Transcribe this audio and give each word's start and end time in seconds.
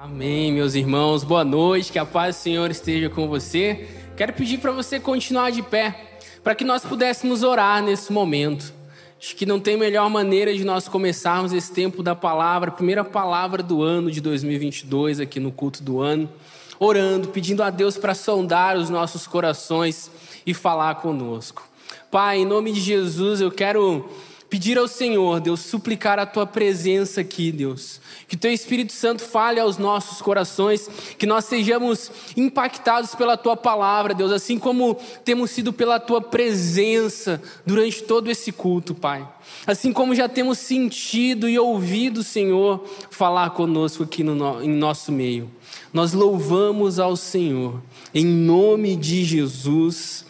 Amém, 0.00 0.52
meus 0.52 0.76
irmãos. 0.76 1.24
Boa 1.24 1.44
noite. 1.44 1.90
Que 1.90 1.98
a 1.98 2.06
paz 2.06 2.36
do 2.36 2.38
Senhor 2.38 2.70
esteja 2.70 3.10
com 3.10 3.26
você. 3.26 3.88
Quero 4.16 4.32
pedir 4.32 4.58
para 4.58 4.70
você 4.70 5.00
continuar 5.00 5.50
de 5.50 5.60
pé, 5.60 6.20
para 6.44 6.54
que 6.54 6.62
nós 6.62 6.84
pudéssemos 6.84 7.42
orar 7.42 7.82
nesse 7.82 8.12
momento. 8.12 8.72
Acho 9.20 9.34
que 9.34 9.44
não 9.44 9.58
tem 9.58 9.76
melhor 9.76 10.08
maneira 10.08 10.54
de 10.54 10.62
nós 10.62 10.86
começarmos 10.86 11.52
esse 11.52 11.72
tempo 11.72 12.00
da 12.00 12.14
palavra, 12.14 12.70
primeira 12.70 13.02
palavra 13.02 13.60
do 13.60 13.82
ano 13.82 14.08
de 14.08 14.20
2022 14.20 15.18
aqui 15.18 15.40
no 15.40 15.50
culto 15.50 15.82
do 15.82 16.00
ano, 16.00 16.30
orando, 16.78 17.26
pedindo 17.26 17.64
a 17.64 17.68
Deus 17.68 17.98
para 17.98 18.14
sondar 18.14 18.76
os 18.76 18.88
nossos 18.88 19.26
corações 19.26 20.12
e 20.46 20.54
falar 20.54 20.94
conosco. 20.94 21.68
Pai, 22.08 22.38
em 22.38 22.46
nome 22.46 22.70
de 22.70 22.80
Jesus, 22.80 23.40
eu 23.40 23.50
quero 23.50 24.08
pedir 24.48 24.78
ao 24.78 24.88
Senhor, 24.88 25.40
Deus, 25.40 25.60
suplicar 25.60 26.18
a 26.18 26.26
tua 26.26 26.46
presença 26.46 27.20
aqui, 27.20 27.52
Deus. 27.52 28.00
Que 28.26 28.36
teu 28.36 28.52
Espírito 28.52 28.92
Santo 28.92 29.22
fale 29.22 29.60
aos 29.60 29.78
nossos 29.78 30.20
corações, 30.22 30.88
que 31.18 31.26
nós 31.26 31.44
sejamos 31.44 32.10
impactados 32.36 33.14
pela 33.14 33.36
tua 33.36 33.56
palavra, 33.56 34.14
Deus, 34.14 34.32
assim 34.32 34.58
como 34.58 34.96
temos 35.24 35.50
sido 35.50 35.72
pela 35.72 36.00
tua 36.00 36.20
presença 36.20 37.42
durante 37.64 38.02
todo 38.02 38.30
esse 38.30 38.52
culto, 38.52 38.94
Pai. 38.94 39.26
Assim 39.66 39.92
como 39.92 40.14
já 40.14 40.28
temos 40.28 40.58
sentido 40.58 41.48
e 41.48 41.58
ouvido 41.58 42.18
o 42.18 42.24
Senhor 42.24 42.84
falar 43.10 43.50
conosco 43.50 44.02
aqui 44.02 44.22
no, 44.22 44.62
em 44.62 44.68
nosso 44.68 45.12
meio. 45.12 45.50
Nós 45.92 46.12
louvamos 46.12 46.98
ao 46.98 47.16
Senhor, 47.16 47.80
em 48.14 48.24
nome 48.24 48.96
de 48.96 49.24
Jesus. 49.24 50.27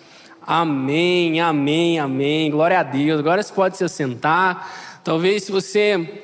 Amém, 0.51 1.43
amém, 1.43 1.98
amém. 1.98 2.51
Glória 2.51 2.80
a 2.80 2.83
Deus. 2.83 3.20
Agora 3.20 3.43
você 3.43 3.52
pode 3.52 3.77
se 3.77 3.84
assentar. 3.84 5.01
Talvez 5.05 5.43
se 5.43 5.52
você 5.52 6.23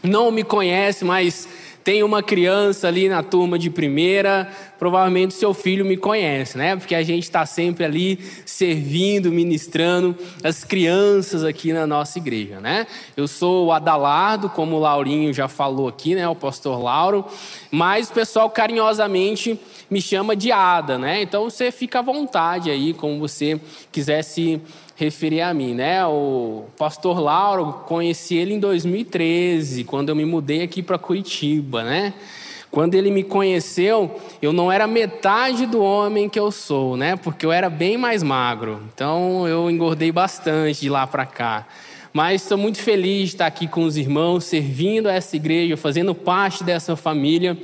não 0.00 0.30
me 0.30 0.44
conhece, 0.44 1.04
mas 1.04 1.48
tem 1.82 2.04
uma 2.04 2.22
criança 2.22 2.86
ali 2.86 3.08
na 3.08 3.20
turma 3.20 3.58
de 3.58 3.68
primeira, 3.68 4.48
provavelmente 4.78 5.34
seu 5.34 5.52
filho 5.52 5.84
me 5.84 5.96
conhece, 5.96 6.56
né? 6.56 6.76
Porque 6.76 6.94
a 6.94 7.02
gente 7.02 7.24
está 7.24 7.44
sempre 7.44 7.84
ali 7.84 8.20
servindo, 8.46 9.32
ministrando 9.32 10.16
as 10.44 10.62
crianças 10.62 11.42
aqui 11.42 11.72
na 11.72 11.84
nossa 11.84 12.16
igreja, 12.16 12.60
né? 12.60 12.86
Eu 13.16 13.26
sou 13.26 13.66
o 13.66 13.72
Adalardo, 13.72 14.48
como 14.48 14.76
o 14.76 14.78
Laurinho 14.78 15.34
já 15.34 15.48
falou 15.48 15.88
aqui, 15.88 16.14
né? 16.14 16.28
O 16.28 16.36
pastor 16.36 16.80
Lauro, 16.80 17.24
mas 17.72 18.08
o 18.08 18.12
pessoal 18.12 18.48
carinhosamente 18.48 19.58
me 19.94 20.02
chama 20.02 20.34
de 20.34 20.50
Ada, 20.50 20.98
né? 20.98 21.22
Então 21.22 21.44
você 21.44 21.70
fica 21.70 22.00
à 22.00 22.02
vontade 22.02 22.68
aí, 22.68 22.92
como 22.92 23.20
você 23.20 23.60
quiser 23.92 24.22
se 24.22 24.60
referir 24.96 25.40
a 25.40 25.54
mim, 25.54 25.72
né? 25.72 26.04
O 26.04 26.64
pastor 26.76 27.20
Lauro, 27.20 27.84
conheci 27.86 28.34
ele 28.34 28.54
em 28.54 28.58
2013, 28.58 29.84
quando 29.84 30.08
eu 30.08 30.16
me 30.16 30.24
mudei 30.24 30.62
aqui 30.62 30.82
para 30.82 30.98
Curitiba, 30.98 31.84
né? 31.84 32.12
Quando 32.72 32.96
ele 32.96 33.08
me 33.08 33.22
conheceu, 33.22 34.20
eu 34.42 34.52
não 34.52 34.72
era 34.72 34.84
metade 34.88 35.64
do 35.64 35.80
homem 35.80 36.28
que 36.28 36.40
eu 36.40 36.50
sou, 36.50 36.96
né? 36.96 37.14
Porque 37.14 37.46
eu 37.46 37.52
era 37.52 37.70
bem 37.70 37.96
mais 37.96 38.20
magro. 38.20 38.82
Então 38.92 39.46
eu 39.46 39.70
engordei 39.70 40.10
bastante 40.10 40.80
de 40.80 40.90
lá 40.90 41.06
para 41.06 41.24
cá. 41.24 41.68
Mas 42.12 42.42
estou 42.42 42.58
muito 42.58 42.78
feliz 42.78 43.28
de 43.28 43.34
estar 43.36 43.46
aqui 43.46 43.68
com 43.68 43.84
os 43.84 43.96
irmãos, 43.96 44.42
servindo 44.42 45.08
a 45.08 45.12
essa 45.12 45.36
igreja, 45.36 45.76
fazendo 45.76 46.16
parte 46.16 46.64
dessa 46.64 46.96
família. 46.96 47.56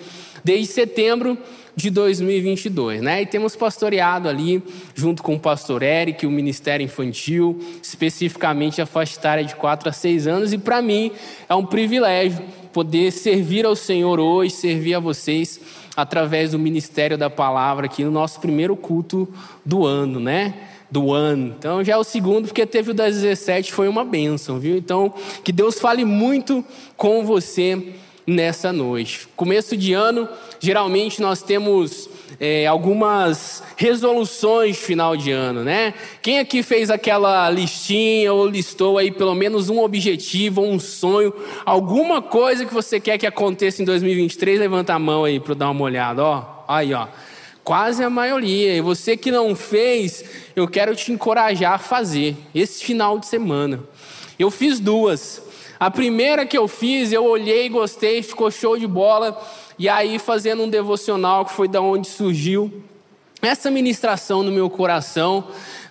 Desde 0.45 0.73
setembro 0.73 1.37
de 1.75 1.91
2022, 1.91 3.01
né? 3.01 3.23
E 3.23 3.27
temos 3.27 3.57
pastoreado 3.57 4.29
ali, 4.29 4.63
junto 4.95 5.23
com 5.23 5.35
o 5.35 5.41
pastor 5.41 5.83
Eric, 5.83 6.27
o 6.27 6.31
Ministério 6.31 6.85
Infantil, 6.85 7.59
especificamente 7.83 8.83
a 8.83 8.87
faixa 8.87 9.19
etária 9.19 9.45
de 9.45 9.55
4 9.55 9.89
a 9.89 9.93
6 9.93 10.27
anos, 10.27 10.53
e 10.53 10.59
para 10.59 10.83
mim 10.83 11.13
é 11.49 11.55
um 11.55 11.65
privilégio 11.65 12.43
poder 12.73 13.11
servir 13.11 13.65
ao 13.65 13.75
Senhor 13.75 14.21
hoje, 14.21 14.55
servir 14.55 14.95
a 14.95 15.01
vocês 15.01 15.61
através 15.97 16.53
do 16.53 16.59
Ministério 16.59 17.19
da 17.19 17.31
Palavra 17.31 17.87
aqui 17.87 18.05
no 18.05 18.11
nosso 18.11 18.41
primeiro 18.41 18.77
culto 18.77 19.29
do 19.65 19.85
ano, 19.85 20.21
né? 20.21 20.55
do 20.91 21.13
ano. 21.13 21.55
Então 21.57 21.85
já 21.85 21.93
é 21.95 21.97
o 21.97 22.03
segundo, 22.03 22.49
porque 22.49 22.67
teve 22.67 22.91
o 22.91 22.95
das 22.95 23.15
17, 23.15 23.73
foi 23.73 23.87
uma 23.87 24.05
bênção, 24.05 24.59
viu? 24.59 24.77
Então, 24.77 25.15
que 25.45 25.53
Deus 25.53 25.79
fale 25.79 26.05
muito 26.05 26.65
com 26.97 27.25
você 27.25 27.95
nessa 28.31 28.73
noite. 28.73 29.27
Começo 29.35 29.77
de 29.77 29.93
ano, 29.93 30.29
geralmente 30.61 31.21
nós 31.21 31.43
temos 31.43 32.09
é, 32.39 32.65
algumas 32.65 33.63
resoluções 33.77 34.79
final 34.79 35.17
de 35.17 35.33
ano, 35.33 35.65
né? 35.65 35.93
Quem 36.23 36.39
aqui 36.39 36.63
fez 36.63 36.91
aquela 36.91 37.51
listinha 37.51 38.33
ou 38.33 38.47
listou 38.47 38.99
aí 38.99 39.11
pelo 39.11 39.35
menos 39.35 39.69
um 39.69 39.81
objetivo, 39.81 40.63
um 40.63 40.79
sonho, 40.79 41.35
alguma 41.67 42.23
coisa 42.23 42.65
que 42.65 42.73
você 42.73 43.01
quer 43.01 43.19
que 43.19 43.27
aconteça 43.27 43.83
em 43.83 43.85
2023? 43.85 44.61
Levanta 44.61 44.95
a 44.95 44.99
mão 44.99 45.25
aí 45.25 45.41
para 45.41 45.55
dar 45.55 45.71
uma 45.71 45.83
olhada, 45.83 46.23
ó. 46.23 46.65
Aí, 46.69 46.95
ó. 46.95 47.09
Quase 47.65 48.03
a 48.03 48.09
maioria. 48.09 48.77
E 48.77 48.81
você 48.81 49.17
que 49.17 49.31
não 49.31 49.55
fez, 49.57 50.25
eu 50.55 50.69
quero 50.69 50.95
te 50.95 51.13
encorajar 51.13 51.75
a 51.75 51.79
fazer 51.79 52.37
esse 52.55 52.85
final 52.85 53.19
de 53.19 53.27
semana. 53.27 53.81
Eu 54.39 54.51
fiz 54.51 54.79
duas. 54.79 55.50
A 55.81 55.91
primeira 55.91 56.45
que 56.45 56.59
eu 56.59 56.69
fiz, 56.69 57.11
eu 57.11 57.25
olhei, 57.25 57.67
gostei, 57.71 58.23
ficou 58.23 58.51
show 58.51 58.77
de 58.77 58.87
bola. 58.87 59.41
E 59.79 59.89
aí, 59.89 60.19
fazendo 60.19 60.63
um 60.63 60.69
devocional, 60.69 61.47
que 61.47 61.53
foi 61.53 61.67
da 61.67 61.81
onde 61.81 62.07
surgiu 62.07 62.71
essa 63.41 63.71
ministração 63.71 64.43
no 64.43 64.53
meu 64.53 64.69
coração, 64.69 65.43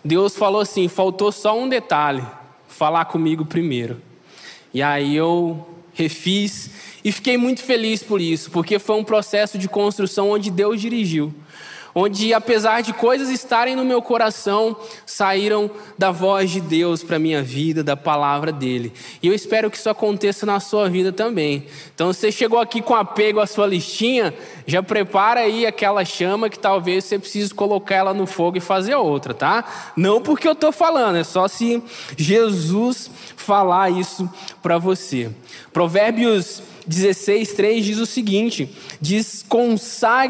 Deus 0.06 0.36
falou 0.36 0.62
assim: 0.62 0.88
faltou 0.88 1.32
só 1.32 1.58
um 1.58 1.68
detalhe, 1.68 2.24
falar 2.68 3.06
comigo 3.06 3.44
primeiro. 3.44 4.00
E 4.72 4.84
aí 4.84 5.16
eu 5.16 5.68
refiz 5.92 6.70
e 7.04 7.12
fiquei 7.12 7.36
muito 7.36 7.64
feliz 7.64 8.04
por 8.04 8.22
isso, 8.22 8.52
porque 8.52 8.78
foi 8.78 8.96
um 8.96 9.04
processo 9.04 9.58
de 9.58 9.68
construção 9.68 10.30
onde 10.30 10.52
Deus 10.52 10.80
dirigiu 10.80 11.34
onde, 12.00 12.34
apesar 12.34 12.82
de 12.82 12.94
coisas 12.94 13.30
estarem 13.30 13.76
no 13.76 13.84
meu 13.84 14.02
coração, 14.02 14.78
saíram 15.06 15.70
da 15.98 16.12
voz 16.12 16.50
de 16.50 16.62
Deus 16.62 17.04
para 17.04 17.20
minha 17.20 17.44
vida, 17.44 17.84
da 17.84 17.98
palavra 17.98 18.52
dele. 18.52 18.94
E 19.22 19.28
eu 19.28 19.34
espero 19.34 19.70
que 19.70 19.78
isso 19.78 19.90
aconteça 19.90 20.46
na 20.46 20.60
sua 20.60 20.90
vida 20.90 21.12
também. 21.12 21.66
Então, 21.94 22.14
você 22.14 22.32
chegou 22.32 22.60
aqui 22.60 22.82
com 22.82 22.96
apego 22.96 23.40
à 23.40 23.48
sua 23.48 23.68
listinha, 23.68 24.34
já 24.66 24.82
prepara 24.82 25.42
aí 25.42 25.66
aquela 25.66 26.06
chama 26.06 26.50
que 26.50 26.58
talvez 26.58 27.04
você 27.04 27.20
precise 27.20 27.54
colocar 27.54 27.96
ela 27.96 28.14
no 28.14 28.26
fogo 28.26 28.58
e 28.58 28.62
fazer 28.62 28.96
outra, 28.96 29.34
tá? 29.34 29.92
Não 29.98 30.22
porque 30.22 30.48
eu 30.48 30.54
estou 30.54 30.72
falando, 30.72 31.18
é 31.18 31.24
só 31.24 31.48
se 31.48 31.84
Jesus 32.16 33.12
falar 33.36 33.90
isso 33.90 34.30
para 34.62 34.78
você. 34.78 35.30
Provérbios 35.74 36.62
16, 36.86 37.54
3 37.54 37.86
diz 37.86 37.98
o 37.98 38.06
seguinte: 38.06 38.70
diz, 39.02 39.46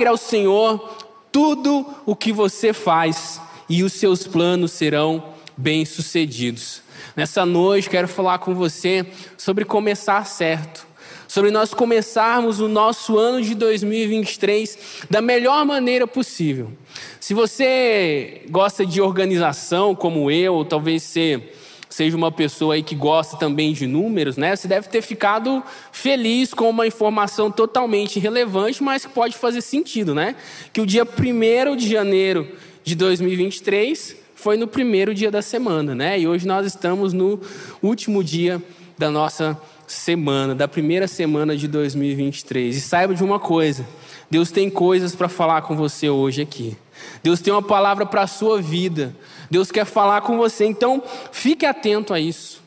ao 0.07 0.18
Senhor 0.18 1.09
tudo 1.32 1.86
o 2.06 2.16
que 2.16 2.32
você 2.32 2.74
faz 2.74 3.42
e 3.68 3.84
os 3.84 3.94
seus 3.94 4.26
planos 4.26 4.72
serão 4.72 5.24
bem-sucedidos. 5.56 6.82
Nessa 7.16 7.46
noite 7.46 7.90
quero 7.90 8.08
falar 8.08 8.40
com 8.40 8.56
você 8.56 9.06
sobre 9.38 9.66
começar 9.66 10.26
certo, 10.26 10.88
sobre 11.28 11.52
nós 11.52 11.74
começarmos 11.74 12.60
o 12.60 12.68
nosso 12.68 13.18
ano 13.18 13.42
de 13.42 13.54
2023 13.56 15.06
da 15.10 15.22
melhor 15.22 15.66
maneira 15.66 16.08
possível. 16.08 16.72
Se 17.20 17.34
você 17.34 18.44
gosta 18.50 18.86
de 18.86 19.02
organização 19.02 19.94
como 19.94 20.32
eu, 20.32 20.56
ou 20.56 20.66
talvez 20.66 21.04
você 21.04 21.52
seja 21.90 22.16
uma 22.16 22.32
pessoa 22.32 22.76
aí 22.76 22.84
que 22.84 22.94
gosta 22.94 23.36
também 23.36 23.74
de 23.74 23.88
números, 23.88 24.38
né? 24.38 24.56
Você 24.56 24.68
deve 24.68 24.88
ter 24.88 25.02
ficado 25.02 25.64
feliz 25.92 26.54
com 26.54 26.70
uma 26.70 26.86
informação 26.86 27.50
totalmente 27.50 28.18
irrelevante, 28.18 28.84
mas 28.84 29.06
que 29.06 29.12
pode 29.12 29.36
fazer 29.36 29.62
sentido, 29.62 30.14
né? 30.14 30.36
Que 30.72 30.80
o 30.80 30.86
dia 30.86 31.04
1 31.04 31.76
de 31.76 31.90
janeiro 31.90 32.48
de 32.84 32.96
2023 32.96 34.16
foi 34.36 34.56
no 34.56 34.68
primeiro 34.68 35.14
dia 35.14 35.32
da 35.32 35.42
semana, 35.42 35.96
né? 35.96 36.20
E 36.20 36.28
hoje 36.28 36.48
nós 36.48 36.66
estamos 36.66 37.12
no 37.12 37.42
último 37.82 38.24
dia 38.24 38.62
da 38.98 39.10
nossa 39.10 39.60
semana, 39.88 40.54
da 40.54 40.68
primeira 40.68 41.08
semana 41.08 41.58
de 41.58 41.68
2023. 41.68 42.78
E 42.78 42.82
saiba 42.82 43.16
de 43.16 43.24
uma 43.24 43.40
coisa: 43.40 43.86
Deus 44.30 44.52
tem 44.52 44.70
coisas 44.70 45.16
para 45.16 45.28
falar 45.28 45.63
com 45.63 45.75
você 45.75 46.10
hoje 46.10 46.42
aqui. 46.42 46.78
Deus 47.24 47.42
tem 47.42 47.52
uma 47.52 47.62
palavra 47.62 48.06
para 48.06 48.22
a 48.22 48.28
sua 48.28 48.62
vida. 48.62 49.16
Deus 49.50 49.72
quer 49.72 49.86
falar 49.86 50.22
com 50.22 50.38
você. 50.38 50.66
Então, 50.66 51.01
fique 51.31 51.66
atento 51.66 52.13
a 52.13 52.19
isso. 52.19 52.62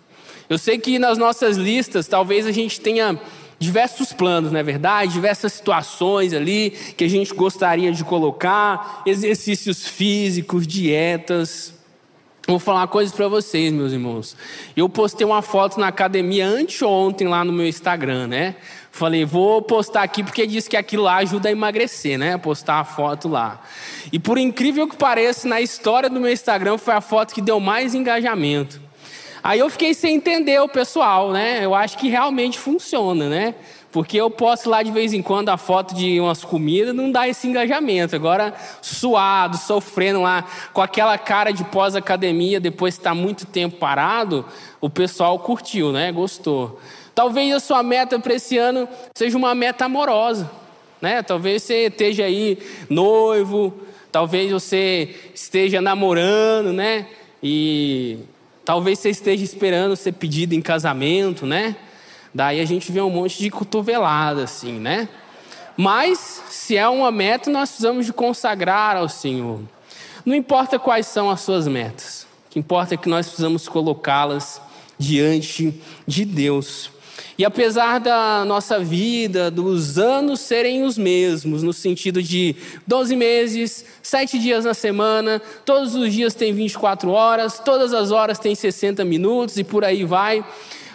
Eu 0.48 0.58
sei 0.58 0.78
que 0.78 0.98
nas 0.98 1.16
nossas 1.16 1.56
listas, 1.56 2.06
talvez 2.06 2.46
a 2.46 2.52
gente 2.52 2.80
tenha 2.80 3.18
diversos 3.58 4.12
planos, 4.12 4.50
não 4.50 4.58
é 4.58 4.62
verdade? 4.62 5.12
Diversas 5.12 5.52
situações 5.52 6.34
ali 6.34 6.70
que 6.96 7.04
a 7.04 7.08
gente 7.08 7.32
gostaria 7.32 7.92
de 7.92 8.04
colocar, 8.04 9.02
exercícios 9.06 9.86
físicos, 9.86 10.66
dietas. 10.66 11.72
Vou 12.46 12.58
falar 12.58 12.88
coisas 12.88 13.14
para 13.14 13.28
vocês, 13.28 13.72
meus 13.72 13.92
irmãos. 13.92 14.36
Eu 14.76 14.88
postei 14.88 15.24
uma 15.24 15.42
foto 15.42 15.78
na 15.78 15.86
academia 15.86 16.46
anteontem 16.46 17.28
lá 17.28 17.44
no 17.44 17.52
meu 17.52 17.66
Instagram, 17.66 18.26
né? 18.26 18.56
Falei, 18.94 19.24
vou 19.24 19.62
postar 19.62 20.02
aqui 20.02 20.22
porque 20.22 20.46
diz 20.46 20.68
que 20.68 20.76
aquilo 20.76 21.04
lá 21.04 21.16
ajuda 21.16 21.48
a 21.48 21.52
emagrecer, 21.52 22.18
né? 22.18 22.36
Postar 22.36 22.78
a 22.78 22.84
foto 22.84 23.26
lá. 23.26 23.62
E 24.12 24.18
por 24.18 24.36
incrível 24.36 24.86
que 24.86 24.96
pareça, 24.96 25.48
na 25.48 25.62
história 25.62 26.10
do 26.10 26.20
meu 26.20 26.30
Instagram 26.30 26.76
foi 26.76 26.92
a 26.92 27.00
foto 27.00 27.32
que 27.32 27.40
deu 27.40 27.58
mais 27.58 27.94
engajamento. 27.94 28.78
Aí 29.42 29.58
eu 29.58 29.70
fiquei 29.70 29.94
sem 29.94 30.16
entender 30.16 30.60
o 30.60 30.68
pessoal, 30.68 31.32
né? 31.32 31.64
Eu 31.64 31.74
acho 31.74 31.96
que 31.96 32.10
realmente 32.10 32.58
funciona, 32.58 33.30
né? 33.30 33.54
Porque 33.90 34.18
eu 34.18 34.30
posto 34.30 34.68
lá 34.68 34.82
de 34.82 34.90
vez 34.90 35.14
em 35.14 35.22
quando 35.22 35.48
a 35.48 35.56
foto 35.56 35.94
de 35.94 36.20
umas 36.20 36.44
comidas, 36.44 36.94
não 36.94 37.10
dá 37.10 37.26
esse 37.26 37.48
engajamento. 37.48 38.14
Agora, 38.14 38.54
suado, 38.82 39.56
sofrendo 39.56 40.20
lá, 40.20 40.44
com 40.72 40.82
aquela 40.82 41.16
cara 41.16 41.50
de 41.50 41.64
pós-academia, 41.64 42.60
depois 42.60 42.94
de 42.94 43.00
estar 43.00 43.14
muito 43.14 43.46
tempo 43.46 43.78
parado, 43.78 44.44
o 44.82 44.90
pessoal 44.90 45.38
curtiu, 45.38 45.92
né? 45.92 46.12
Gostou. 46.12 46.78
Talvez 47.14 47.54
a 47.54 47.60
sua 47.60 47.82
meta 47.82 48.18
para 48.18 48.34
esse 48.34 48.56
ano 48.56 48.88
seja 49.14 49.36
uma 49.36 49.54
meta 49.54 49.84
amorosa, 49.84 50.50
né? 51.00 51.22
Talvez 51.22 51.62
você 51.62 51.86
esteja 51.86 52.24
aí 52.24 52.58
noivo, 52.88 53.74
talvez 54.10 54.50
você 54.50 55.14
esteja 55.34 55.80
namorando, 55.80 56.72
né? 56.72 57.06
E 57.42 58.18
talvez 58.64 58.98
você 58.98 59.10
esteja 59.10 59.44
esperando 59.44 59.96
ser 59.96 60.12
pedido 60.12 60.54
em 60.54 60.62
casamento, 60.62 61.44
né? 61.44 61.76
Daí 62.34 62.60
a 62.60 62.64
gente 62.64 62.90
vê 62.90 63.00
um 63.00 63.10
monte 63.10 63.38
de 63.38 63.50
cotovelada, 63.50 64.44
assim, 64.44 64.72
né? 64.78 65.08
Mas, 65.76 66.42
se 66.48 66.76
é 66.76 66.88
uma 66.88 67.10
meta, 67.10 67.50
nós 67.50 67.70
precisamos 67.70 68.06
de 68.06 68.12
consagrar 68.12 68.96
ao 68.96 69.08
Senhor. 69.08 69.60
Não 70.24 70.34
importa 70.34 70.78
quais 70.78 71.06
são 71.06 71.30
as 71.30 71.40
suas 71.40 71.66
metas, 71.66 72.26
o 72.46 72.50
que 72.50 72.58
importa 72.58 72.94
é 72.94 72.96
que 72.96 73.08
nós 73.08 73.26
precisamos 73.26 73.68
colocá-las 73.68 74.60
diante 74.98 75.74
de 76.06 76.24
Deus. 76.24 76.90
E 77.42 77.44
apesar 77.44 77.98
da 77.98 78.44
nossa 78.44 78.78
vida, 78.78 79.50
dos 79.50 79.98
anos 79.98 80.38
serem 80.38 80.84
os 80.84 80.96
mesmos, 80.96 81.60
no 81.60 81.72
sentido 81.72 82.22
de 82.22 82.54
12 82.86 83.16
meses, 83.16 83.84
7 84.00 84.38
dias 84.38 84.64
na 84.64 84.74
semana, 84.74 85.42
todos 85.64 85.96
os 85.96 86.12
dias 86.12 86.34
tem 86.34 86.52
24 86.54 87.10
horas, 87.10 87.58
todas 87.58 87.92
as 87.92 88.12
horas 88.12 88.38
tem 88.38 88.54
60 88.54 89.04
minutos 89.04 89.58
e 89.58 89.64
por 89.64 89.84
aí 89.84 90.04
vai. 90.04 90.44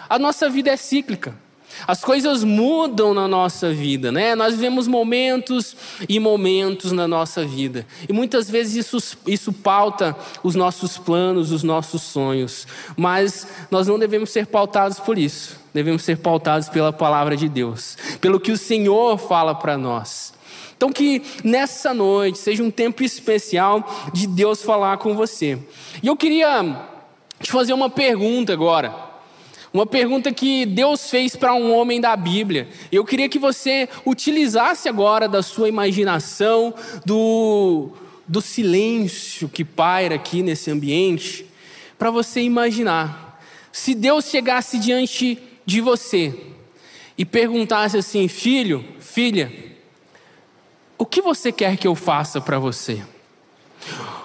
A 0.08 0.18
nossa 0.18 0.48
vida 0.48 0.70
é 0.70 0.76
cíclica. 0.78 1.36
As 1.86 2.02
coisas 2.02 2.44
mudam 2.44 3.14
na 3.14 3.28
nossa 3.28 3.72
vida, 3.72 4.10
né? 4.12 4.34
Nós 4.34 4.54
vivemos 4.54 4.86
momentos 4.86 5.76
e 6.08 6.18
momentos 6.18 6.92
na 6.92 7.06
nossa 7.06 7.44
vida. 7.44 7.86
E 8.08 8.12
muitas 8.12 8.50
vezes 8.50 8.86
isso, 8.86 9.18
isso 9.26 9.52
pauta 9.52 10.16
os 10.42 10.54
nossos 10.54 10.98
planos, 10.98 11.52
os 11.52 11.62
nossos 11.62 12.02
sonhos. 12.02 12.66
Mas 12.96 13.46
nós 13.70 13.86
não 13.86 13.98
devemos 13.98 14.30
ser 14.30 14.46
pautados 14.46 14.98
por 14.98 15.18
isso. 15.18 15.58
Devemos 15.72 16.02
ser 16.02 16.18
pautados 16.18 16.68
pela 16.68 16.92
palavra 16.92 17.36
de 17.36 17.48
Deus, 17.48 17.96
pelo 18.20 18.40
que 18.40 18.50
o 18.50 18.56
Senhor 18.56 19.18
fala 19.18 19.54
para 19.54 19.76
nós. 19.76 20.32
Então, 20.76 20.92
que 20.92 21.22
nessa 21.42 21.92
noite 21.92 22.38
seja 22.38 22.62
um 22.62 22.70
tempo 22.70 23.02
especial 23.02 23.84
de 24.12 24.28
Deus 24.28 24.62
falar 24.62 24.98
com 24.98 25.14
você. 25.14 25.58
E 26.00 26.06
eu 26.06 26.16
queria 26.16 26.86
te 27.40 27.50
fazer 27.50 27.72
uma 27.72 27.90
pergunta 27.90 28.52
agora. 28.52 29.07
Uma 29.72 29.86
pergunta 29.86 30.32
que 30.32 30.64
Deus 30.64 31.10
fez 31.10 31.36
para 31.36 31.54
um 31.54 31.74
homem 31.74 32.00
da 32.00 32.16
Bíblia. 32.16 32.68
Eu 32.90 33.04
queria 33.04 33.28
que 33.28 33.38
você 33.38 33.88
utilizasse 34.06 34.88
agora 34.88 35.28
da 35.28 35.42
sua 35.42 35.68
imaginação, 35.68 36.74
do, 37.04 37.90
do 38.26 38.40
silêncio 38.40 39.48
que 39.48 39.64
paira 39.64 40.14
aqui 40.14 40.42
nesse 40.42 40.70
ambiente, 40.70 41.46
para 41.98 42.10
você 42.10 42.40
imaginar. 42.40 43.40
Se 43.70 43.94
Deus 43.94 44.24
chegasse 44.26 44.78
diante 44.78 45.38
de 45.66 45.80
você 45.82 46.34
e 47.16 47.24
perguntasse 47.24 47.98
assim: 47.98 48.26
filho, 48.26 48.84
filha, 48.98 49.52
o 50.96 51.04
que 51.04 51.20
você 51.20 51.52
quer 51.52 51.76
que 51.76 51.86
eu 51.86 51.94
faça 51.94 52.40
para 52.40 52.58
você? 52.58 53.02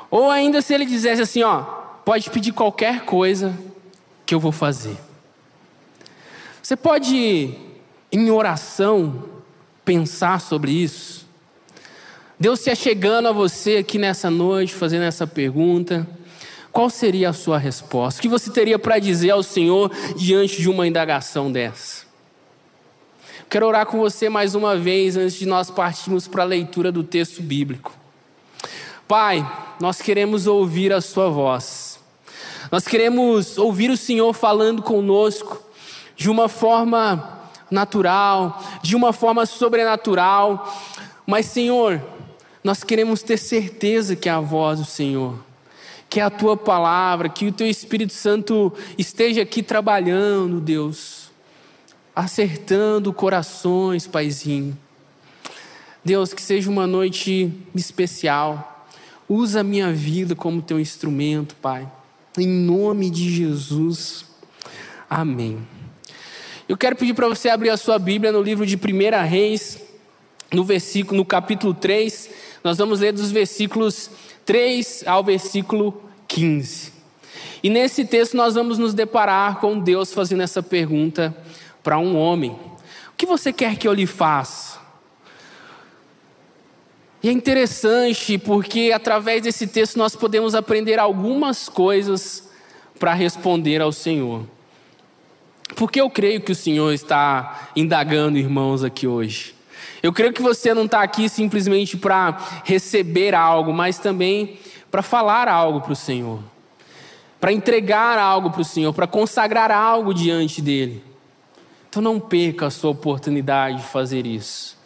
Ou 0.09 0.31
ainda 0.31 0.61
se 0.61 0.73
ele 0.73 0.85
dissesse 0.85 1.21
assim: 1.21 1.43
ó, 1.43 1.61
pode 2.05 2.29
pedir 2.29 2.53
qualquer 2.53 3.03
coisa 3.03 3.57
que 4.25 4.33
eu 4.33 4.39
vou 4.39 4.53
fazer. 4.53 4.97
Você 6.63 6.77
pode, 6.77 7.53
em 8.09 8.31
oração, 8.31 9.25
pensar 9.83 10.39
sobre 10.39 10.71
isso? 10.71 11.27
Deus 12.39 12.61
se 12.61 12.73
chegando 12.73 13.27
a 13.27 13.33
você 13.33 13.77
aqui 13.77 13.97
nessa 13.97 14.29
noite, 14.29 14.73
fazendo 14.73 15.03
essa 15.03 15.27
pergunta, 15.27 16.07
qual 16.71 16.89
seria 16.89 17.31
a 17.31 17.33
sua 17.33 17.57
resposta? 17.57 18.19
O 18.19 18.21
que 18.21 18.29
você 18.29 18.49
teria 18.49 18.79
para 18.79 18.97
dizer 18.97 19.31
ao 19.31 19.43
Senhor 19.43 19.91
diante 20.15 20.61
de 20.61 20.69
uma 20.69 20.87
indagação 20.87 21.51
dessa? 21.51 22.05
Quero 23.49 23.67
orar 23.67 23.85
com 23.85 23.99
você 23.99 24.29
mais 24.29 24.55
uma 24.55 24.77
vez 24.77 25.17
antes 25.17 25.35
de 25.35 25.45
nós 25.45 25.69
partirmos 25.69 26.29
para 26.29 26.43
a 26.43 26.45
leitura 26.45 26.93
do 26.93 27.03
texto 27.03 27.41
bíblico. 27.41 27.91
Pai, 29.05 29.45
nós 29.81 30.01
queremos 30.01 30.47
ouvir 30.47 30.93
a 30.93 31.01
Sua 31.01 31.29
voz, 31.29 31.99
nós 32.71 32.87
queremos 32.87 33.57
ouvir 33.57 33.91
o 33.91 33.97
Senhor 33.97 34.31
falando 34.31 34.81
conosco 34.81 35.62
de 36.23 36.29
uma 36.29 36.47
forma 36.47 37.41
natural, 37.69 38.63
de 38.81 38.95
uma 38.95 39.11
forma 39.11 39.45
sobrenatural. 39.45 40.73
Mas, 41.27 41.47
Senhor, 41.47 42.01
nós 42.63 42.81
queremos 42.81 43.21
ter 43.21 43.35
certeza 43.35 44.15
que 44.15 44.29
é 44.29 44.31
a 44.31 44.39
voz 44.39 44.79
do 44.79 44.85
Senhor, 44.85 45.37
que 46.09 46.21
é 46.21 46.23
a 46.23 46.29
tua 46.29 46.55
palavra, 46.55 47.27
que 47.27 47.45
o 47.45 47.51
teu 47.51 47.67
Espírito 47.67 48.13
Santo 48.13 48.71
esteja 48.97 49.41
aqui 49.41 49.61
trabalhando, 49.61 50.61
Deus, 50.61 51.29
acertando 52.15 53.11
corações, 53.11 54.07
Paizinho. 54.07 54.77
Deus, 56.05 56.33
que 56.33 56.41
seja 56.41 56.69
uma 56.69 56.87
noite 56.87 57.51
especial. 57.75 58.87
Usa 59.27 59.59
a 59.59 59.63
minha 59.63 59.91
vida 59.91 60.37
como 60.37 60.61
teu 60.61 60.79
instrumento, 60.79 61.53
Pai. 61.55 61.85
Em 62.37 62.47
nome 62.47 63.09
de 63.09 63.29
Jesus. 63.29 64.23
Amém. 65.09 65.72
Eu 66.73 66.77
quero 66.77 66.95
pedir 66.95 67.13
para 67.13 67.27
você 67.27 67.49
abrir 67.49 67.69
a 67.69 67.77
sua 67.77 67.99
Bíblia 67.99 68.31
no 68.31 68.41
livro 68.41 68.65
de 68.65 68.75
1 68.75 69.27
Reis, 69.27 69.79
no 70.51 70.63
versículo, 70.63 71.17
no 71.17 71.23
capítulo 71.23 71.71
3. 71.71 72.31
Nós 72.63 72.79
vamos 72.79 72.99
ler 72.99 73.13
dos 73.13 73.29
versículos 73.29 74.09
3 74.43 75.03
ao 75.05 75.23
versículo 75.23 76.01
15. 76.27 76.91
E 77.61 77.69
nesse 77.69 78.05
texto 78.05 78.35
nós 78.35 78.55
vamos 78.55 78.79
nos 78.79 78.95
deparar 78.95 79.59
com 79.59 79.77
Deus 79.77 80.11
fazendo 80.11 80.41
essa 80.41 80.63
pergunta 80.63 81.37
para 81.83 81.99
um 81.99 82.17
homem: 82.17 82.49
O 82.53 83.15
que 83.15 83.27
você 83.27 83.53
quer 83.53 83.77
que 83.77 83.87
eu 83.87 83.93
lhe 83.93 84.07
faça? 84.07 84.79
E 87.21 87.29
é 87.29 87.31
interessante 87.31 88.39
porque 88.39 88.91
através 88.91 89.43
desse 89.43 89.67
texto 89.67 89.95
nós 89.97 90.15
podemos 90.15 90.55
aprender 90.55 90.97
algumas 90.97 91.69
coisas 91.69 92.49
para 92.97 93.13
responder 93.13 93.79
ao 93.79 93.91
Senhor. 93.91 94.43
Porque 95.75 95.99
eu 95.99 96.09
creio 96.09 96.41
que 96.41 96.51
o 96.51 96.55
Senhor 96.55 96.93
está 96.93 97.69
indagando 97.75 98.37
irmãos 98.37 98.83
aqui 98.83 99.07
hoje. 99.07 99.55
Eu 100.01 100.11
creio 100.11 100.33
que 100.33 100.41
você 100.41 100.73
não 100.73 100.85
está 100.85 101.01
aqui 101.01 101.29
simplesmente 101.29 101.95
para 101.95 102.37
receber 102.65 103.33
algo, 103.33 103.73
mas 103.73 103.97
também 103.97 104.59
para 104.91 105.01
falar 105.01 105.47
algo 105.47 105.81
para 105.81 105.93
o 105.93 105.95
Senhor, 105.95 106.39
para 107.39 107.51
entregar 107.51 108.19
algo 108.19 108.51
para 108.51 108.61
o 108.61 108.65
Senhor, 108.65 108.93
para 108.93 109.07
consagrar 109.07 109.71
algo 109.71 110.13
diante 110.13 110.61
dEle. 110.61 111.01
Então 111.89 112.01
não 112.01 112.19
perca 112.19 112.67
a 112.67 112.69
sua 112.69 112.91
oportunidade 112.91 113.77
de 113.77 113.83
fazer 113.83 114.27
isso. 114.27 114.77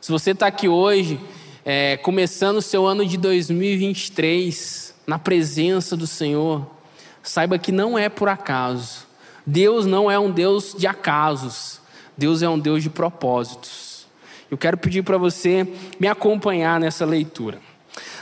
Se 0.00 0.12
você 0.12 0.32
está 0.32 0.46
aqui 0.46 0.68
hoje, 0.68 1.18
é, 1.64 1.96
começando 1.96 2.58
o 2.58 2.62
seu 2.62 2.86
ano 2.86 3.04
de 3.06 3.16
2023, 3.16 4.94
na 5.06 5.18
presença 5.18 5.96
do 5.96 6.06
Senhor, 6.06 6.66
saiba 7.22 7.58
que 7.58 7.72
não 7.72 7.98
é 7.98 8.08
por 8.08 8.28
acaso. 8.28 9.07
Deus 9.50 9.86
não 9.86 10.10
é 10.10 10.18
um 10.18 10.30
Deus 10.30 10.74
de 10.76 10.86
acasos, 10.86 11.80
Deus 12.14 12.42
é 12.42 12.48
um 12.50 12.58
Deus 12.58 12.82
de 12.82 12.90
propósitos. 12.90 14.06
Eu 14.50 14.58
quero 14.58 14.76
pedir 14.76 15.02
para 15.02 15.16
você 15.16 15.66
me 15.98 16.06
acompanhar 16.06 16.78
nessa 16.78 17.06
leitura. 17.06 17.58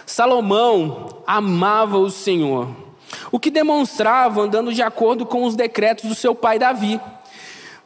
Salomão 0.06 1.24
amava 1.26 1.98
o 1.98 2.12
Senhor, 2.12 2.68
o 3.32 3.40
que 3.40 3.50
demonstrava 3.50 4.40
andando 4.40 4.72
de 4.72 4.82
acordo 4.82 5.26
com 5.26 5.42
os 5.42 5.56
decretos 5.56 6.04
do 6.04 6.14
seu 6.14 6.32
pai 6.32 6.60
Davi, 6.60 7.00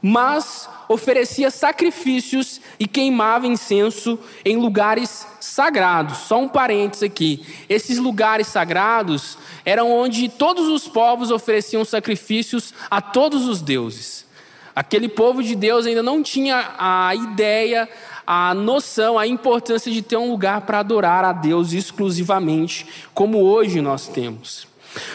mas 0.02 0.68
oferecia 0.86 1.50
sacrifícios 1.50 2.60
e 2.78 2.86
queimava 2.86 3.46
incenso 3.46 4.18
em 4.44 4.58
lugares 4.58 5.26
sagrados. 5.40 6.18
Só 6.18 6.38
um 6.38 6.48
parênteses 6.48 7.02
aqui: 7.02 7.44
esses 7.68 7.98
lugares 7.98 8.46
sagrados 8.46 9.36
eram 9.64 9.90
onde 9.90 10.28
todos 10.28 10.68
os 10.68 10.86
povos 10.86 11.30
ofereciam 11.30 11.84
sacrifícios 11.84 12.72
a 12.90 13.00
todos 13.00 13.48
os 13.48 13.60
deuses. 13.60 14.26
Aquele 14.74 15.08
povo 15.08 15.42
de 15.42 15.54
Deus 15.54 15.86
ainda 15.86 16.02
não 16.02 16.22
tinha 16.22 16.74
a 16.78 17.14
ideia, 17.14 17.88
a 18.26 18.54
noção, 18.54 19.18
a 19.18 19.26
importância 19.26 19.90
de 19.90 20.00
ter 20.02 20.16
um 20.16 20.30
lugar 20.30 20.60
para 20.60 20.78
adorar 20.78 21.24
a 21.24 21.32
Deus 21.32 21.72
exclusivamente, 21.72 22.86
como 23.12 23.42
hoje 23.42 23.80
nós 23.80 24.06
temos. 24.06 24.68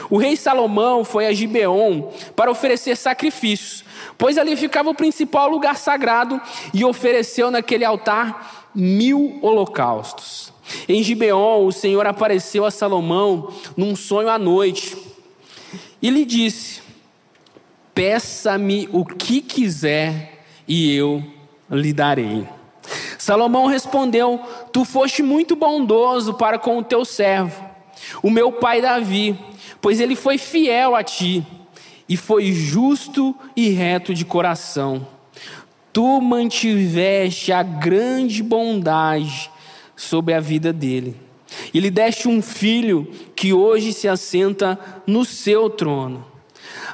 O 0.10 0.18
rei 0.18 0.36
Salomão 0.36 1.04
foi 1.04 1.28
a 1.28 1.34
Gibeon 1.34 2.12
para 2.36 2.52
oferecer 2.52 2.96
sacrifícios, 2.96 3.84
pois 4.18 4.38
ali 4.38 4.56
ficava 4.56 4.90
o 4.90 4.96
principal 4.96 5.50
lugar 5.50 5.78
sagrado 5.78 6.40
e 6.74 6.84
ofereceu 6.86 7.52
naquele 7.52 7.84
altar 7.84 8.65
mil 8.76 9.40
holocaustos. 9.42 10.54
Em 10.88 11.02
Gibeon, 11.02 11.66
o 11.66 11.72
Senhor 11.72 12.06
apareceu 12.06 12.66
a 12.66 12.72
Salomão 12.72 13.54
num 13.78 13.96
sonho 13.96 14.30
à 14.30 14.38
noite 14.38 14.98
e 16.02 16.10
lhe 16.10 16.26
disse: 16.26 16.82
Peça-me 17.94 18.90
o 18.92 19.06
que 19.06 19.42
quiser 19.42 20.44
e 20.68 20.94
eu 20.94 21.24
lhe 21.70 21.94
darei. 21.94 22.48
Salomão 23.18 23.68
respondeu: 23.68 24.40
Tu 24.72 24.84
foste 24.84 25.24
muito 25.24 25.56
bondoso 25.56 26.34
para 26.34 26.60
com 26.60 26.78
o 26.78 26.84
teu 26.84 27.06
servo, 27.06 27.64
o 28.22 28.30
meu 28.30 28.52
pai 28.52 28.82
Davi, 28.82 29.38
pois 29.82 30.00
ele 30.00 30.16
foi 30.16 30.38
fiel 30.38 30.96
a 30.96 31.04
ti 31.04 31.46
e 32.08 32.16
foi 32.16 32.52
justo 32.52 33.36
e 33.56 33.70
reto 33.70 34.14
de 34.14 34.26
coração. 34.26 35.15
Tu 35.96 36.20
mantiveste 36.20 37.54
a 37.54 37.64
grande 37.64 38.44
bondade 38.44 39.50
sobre 39.96 40.34
a 40.34 40.42
vida 40.42 40.74
dele. 40.74 41.16
E 41.74 41.80
lhe 41.80 41.90
deste 41.90 42.28
um 42.28 42.42
filho 42.42 43.10
que 43.34 43.54
hoje 43.54 43.94
se 43.94 44.06
assenta 44.06 44.78
no 45.08 45.24
seu 45.24 45.70
trono. 45.70 46.26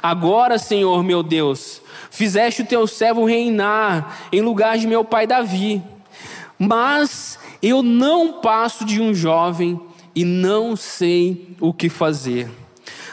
Agora, 0.00 0.56
Senhor 0.56 1.02
meu 1.02 1.20
Deus, 1.20 1.82
fizeste 2.12 2.62
o 2.62 2.64
teu 2.64 2.86
servo 2.86 3.24
reinar 3.24 4.28
em 4.30 4.40
lugar 4.40 4.78
de 4.78 4.86
meu 4.86 5.04
pai 5.04 5.26
Davi. 5.26 5.82
Mas 6.56 7.40
eu 7.60 7.82
não 7.82 8.34
passo 8.34 8.84
de 8.84 9.00
um 9.00 9.12
jovem 9.12 9.80
e 10.14 10.24
não 10.24 10.76
sei 10.76 11.56
o 11.60 11.74
que 11.74 11.88
fazer. 11.88 12.48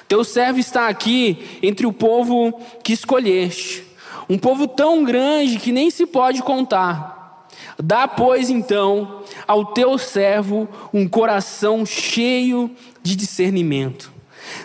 Teu 0.07 0.23
servo 0.23 0.59
está 0.59 0.87
aqui 0.87 1.59
entre 1.63 1.87
o 1.87 1.91
povo 1.91 2.61
que 2.83 2.93
escolheste, 2.93 3.88
um 4.29 4.37
povo 4.37 4.67
tão 4.67 5.03
grande 5.03 5.57
que 5.57 5.71
nem 5.71 5.89
se 5.89 6.05
pode 6.05 6.43
contar. 6.43 7.47
Dá, 7.81 8.07
pois, 8.07 8.49
então, 8.49 9.23
ao 9.47 9.65
teu 9.65 9.97
servo 9.97 10.67
um 10.93 11.07
coração 11.07 11.85
cheio 11.85 12.69
de 13.01 13.15
discernimento, 13.15 14.11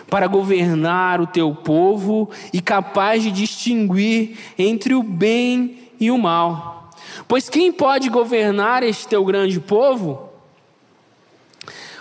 para 0.09 0.27
governar 0.27 1.19
o 1.19 1.27
teu 1.27 1.53
povo 1.55 2.29
e 2.53 2.61
capaz 2.61 3.23
de 3.23 3.31
distinguir 3.31 4.37
entre 4.57 4.93
o 4.93 5.01
bem 5.01 5.89
e 5.99 6.11
o 6.11 6.17
mal. 6.17 6.91
Pois 7.27 7.49
quem 7.49 7.71
pode 7.71 8.09
governar 8.09 8.83
este 8.83 9.07
teu 9.07 9.23
grande 9.25 9.59
povo? 9.59 10.29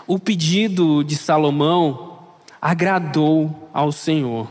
O 0.07 0.19
pedido 0.19 1.03
de 1.03 1.17
Salomão 1.17 2.19
agradou 2.61 3.69
ao 3.73 3.91
Senhor. 3.91 4.49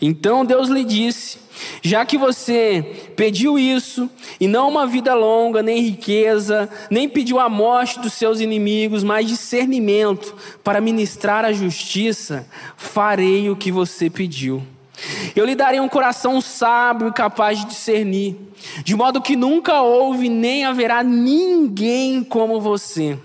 Então 0.00 0.44
Deus 0.44 0.68
lhe 0.68 0.84
disse: 0.84 1.38
Já 1.82 2.04
que 2.04 2.18
você 2.18 3.12
pediu 3.16 3.58
isso, 3.58 4.08
e 4.40 4.46
não 4.46 4.68
uma 4.68 4.86
vida 4.86 5.14
longa, 5.14 5.62
nem 5.62 5.80
riqueza, 5.80 6.68
nem 6.90 7.08
pediu 7.08 7.38
a 7.38 7.48
morte 7.48 8.00
dos 8.00 8.12
seus 8.12 8.40
inimigos, 8.40 9.02
mas 9.02 9.28
discernimento 9.28 10.34
para 10.62 10.80
ministrar 10.80 11.44
a 11.44 11.52
justiça, 11.52 12.46
farei 12.76 13.50
o 13.50 13.56
que 13.56 13.70
você 13.70 14.10
pediu. 14.10 14.62
Eu 15.34 15.44
lhe 15.44 15.54
darei 15.54 15.80
um 15.80 15.88
coração 15.88 16.40
sábio 16.40 17.08
e 17.08 17.12
capaz 17.12 17.58
de 17.58 17.66
discernir, 17.66 18.36
de 18.84 18.94
modo 18.94 19.20
que 19.20 19.36
nunca 19.36 19.82
houve 19.82 20.28
nem 20.28 20.64
haverá 20.64 21.02
ninguém 21.02 22.22
como 22.22 22.60
você. 22.60 23.18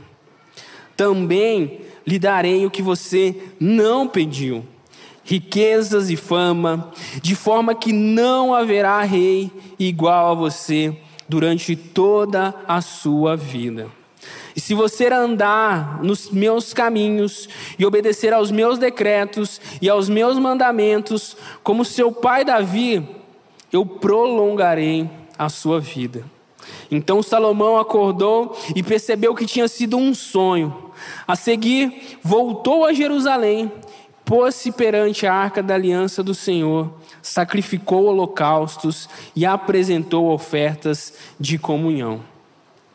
Também 0.97 1.81
lhe 2.05 2.17
darei 2.17 2.65
o 2.65 2.71
que 2.71 2.81
você 2.81 3.35
não 3.59 4.07
pediu: 4.07 4.65
riquezas 5.29 6.09
e 6.09 6.15
fama, 6.15 6.91
de 7.21 7.35
forma 7.35 7.75
que 7.75 7.93
não 7.93 8.51
haverá 8.51 9.03
rei 9.03 9.51
igual 9.77 10.31
a 10.31 10.33
você 10.33 10.97
durante 11.27 11.75
toda 11.75 12.55
a 12.67 12.81
sua 12.81 13.37
vida. 13.37 13.87
E 14.55 14.59
se 14.59 14.73
você 14.73 15.05
andar 15.05 16.01
nos 16.01 16.31
meus 16.31 16.73
caminhos 16.73 17.47
e 17.77 17.85
obedecer 17.85 18.33
aos 18.33 18.49
meus 18.49 18.79
decretos 18.79 19.61
e 19.79 19.87
aos 19.87 20.09
meus 20.09 20.39
mandamentos, 20.39 21.37
como 21.61 21.85
seu 21.85 22.11
pai 22.11 22.43
Davi, 22.43 23.07
eu 23.71 23.85
prolongarei 23.85 25.07
a 25.37 25.47
sua 25.47 25.79
vida. 25.79 26.25
Então 26.89 27.21
Salomão 27.21 27.77
acordou 27.77 28.57
e 28.75 28.81
percebeu 28.81 29.35
que 29.35 29.45
tinha 29.45 29.67
sido 29.67 29.95
um 29.95 30.11
sonho. 30.15 30.89
A 31.27 31.35
seguir, 31.35 32.17
voltou 32.23 32.83
a 32.83 32.93
Jerusalém, 32.93 33.71
pôs-se 34.29 34.71
perante 34.71 35.25
a 35.25 35.33
arca 35.33 35.63
da 35.63 35.73
aliança 35.73 36.21
do 36.21 36.35
Senhor, 36.35 36.93
sacrificou 37.19 38.05
holocaustos 38.05 39.09
e 39.35 39.43
apresentou 39.43 40.29
ofertas 40.29 41.15
de 41.39 41.57
comunhão. 41.57 42.21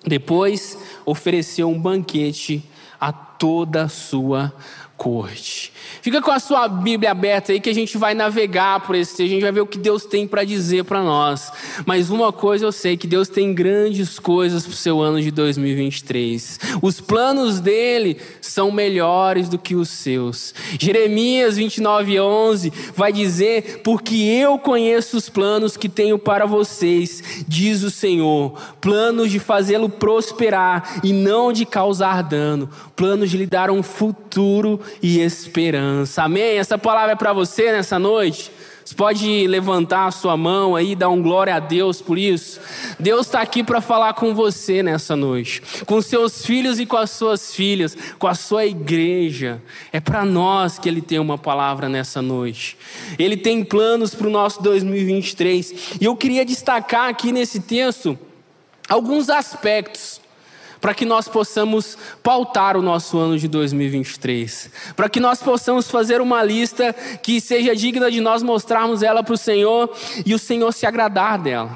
Depois, 0.07 0.79
ofereceu 1.05 1.69
um 1.69 1.81
banquete 1.81 2.62
a 3.00 3.12
toda 3.12 3.83
a 3.83 3.88
sua 3.88 4.55
corte. 4.97 5.73
Fica 6.00 6.21
com 6.21 6.31
a 6.31 6.38
sua 6.38 6.69
Bíblia 6.69 7.11
aberta 7.11 7.53
aí 7.53 7.61
que 7.61 7.71
a 7.71 7.75
gente 7.75 7.97
vai 7.97 8.14
navegar 8.14 8.81
por 8.81 8.95
esse 8.95 9.17
texto, 9.17 9.31
a 9.31 9.33
gente 9.33 9.43
vai 9.43 9.53
ver 9.53 9.61
o 9.61 9.67
que 9.67 9.79
Deus 9.79 10.05
tem 10.05 10.26
para 10.26 10.45
dizer 10.45 10.85
para 10.85 11.03
nós. 11.03 11.50
Mas 11.87 12.11
uma 12.11 12.33
coisa 12.33 12.64
eu 12.64 12.73
sei, 12.73 12.97
que 12.97 13.07
Deus 13.07 13.29
tem 13.29 13.55
grandes 13.55 14.19
coisas 14.19 14.64
para 14.64 14.73
o 14.73 14.76
seu 14.76 15.00
ano 15.00 15.21
de 15.21 15.31
2023. 15.31 16.61
Os 16.83 17.00
planos 17.00 17.61
dele 17.61 18.19
são 18.41 18.71
melhores 18.71 19.49
do 19.49 19.59
que 19.59 19.75
os 19.75 19.88
seus. 19.88 20.55
Jeremias 20.79 21.57
29, 21.57 22.21
11 22.21 22.73
vai 22.95 23.12
dizer, 23.12 23.81
porque 23.83 24.14
eu 24.14 24.59
conheço 24.59 25.17
os 25.17 25.29
planos 25.29 25.76
que 25.76 25.88
tenho 25.88 26.19
para 26.19 26.47
vocês, 26.47 27.45
diz 27.47 27.83
o 27.83 27.91
Senhor, 27.91 28.53
planos 28.81 29.31
de 29.31 29.38
fazê-lo 29.38 29.88
prosperar 29.88 31.00
e 31.03 31.12
não 31.12 31.53
de 31.53 31.64
causar 31.64 32.23
dano, 32.23 32.69
planos 32.95 33.31
de 33.31 33.37
lhe 33.37 33.47
dar 33.47 33.71
um 33.71 33.83
futuro 33.83 34.81
e 35.03 35.21
esperança. 35.21 35.74
Amém? 36.16 36.59
Essa 36.59 36.78
palavra 36.78 37.12
é 37.12 37.16
para 37.16 37.33
você 37.33 37.73
nessa 37.73 37.99
noite. 37.99 38.50
Você 38.85 38.95
pode 38.95 39.47
levantar 39.47 40.07
a 40.07 40.11
sua 40.11 40.37
mão 40.37 40.76
aí, 40.76 40.95
dar 40.95 41.09
um 41.09 41.23
glória 41.23 41.54
a 41.54 41.59
Deus 41.59 42.02
por 42.02 42.19
isso. 42.19 42.61
Deus 43.00 43.26
está 43.26 43.40
aqui 43.40 43.64
para 43.64 43.81
falar 43.81 44.12
com 44.12 44.35
você 44.35 44.83
nessa 44.83 45.16
noite, 45.16 45.62
com 45.87 46.02
seus 46.02 46.45
filhos 46.45 46.78
e 46.78 46.85
com 46.85 46.99
as 46.99 47.11
suas 47.11 47.54
filhas, 47.54 47.97
com 48.19 48.26
a 48.26 48.35
sua 48.35 48.66
igreja. 48.66 49.62
É 49.90 50.00
para 50.00 50.23
nós 50.23 50.78
que 50.78 50.87
Ele 50.87 51.00
tem 51.00 51.19
uma 51.19 51.38
palavra 51.38 51.88
nessa 51.88 52.21
noite. 52.21 52.76
Ele 53.19 53.38
tem 53.38 53.64
planos 53.64 54.14
para 54.14 54.26
o 54.26 54.31
nosso 54.31 54.62
2023. 54.62 55.99
E 55.99 56.04
eu 56.04 56.14
queria 56.14 56.45
destacar 56.45 57.09
aqui 57.09 57.33
nesse 57.33 57.61
texto 57.61 58.19
alguns 58.87 59.31
aspectos 59.31 60.21
para 60.85 60.93
que 60.93 61.07
nós 61.07 61.26
possamos 61.26 61.97
pautar 62.23 62.76
o 62.76 62.83
nosso 62.83 63.17
ano 63.17 63.38
de 63.38 63.49
2023, 63.49 64.71
para 64.95 65.09
que 65.09 65.19
nós 65.19 65.43
possamos 65.43 65.91
fazer 65.91 66.21
uma 66.21 66.43
lista 66.43 66.93
que 67.23 67.41
seja 67.41 67.75
digna 67.75 68.11
de 68.11 68.21
nós 68.21 68.43
mostrarmos 68.43 69.03
ela 69.03 69.23
para 69.23 69.33
o 69.33 69.38
Senhor 69.38 69.91
e 70.26 70.35
o 70.35 70.38
Senhor 70.38 70.71
se 70.73 70.85
agradar 70.85 71.38
dela. 71.38 71.75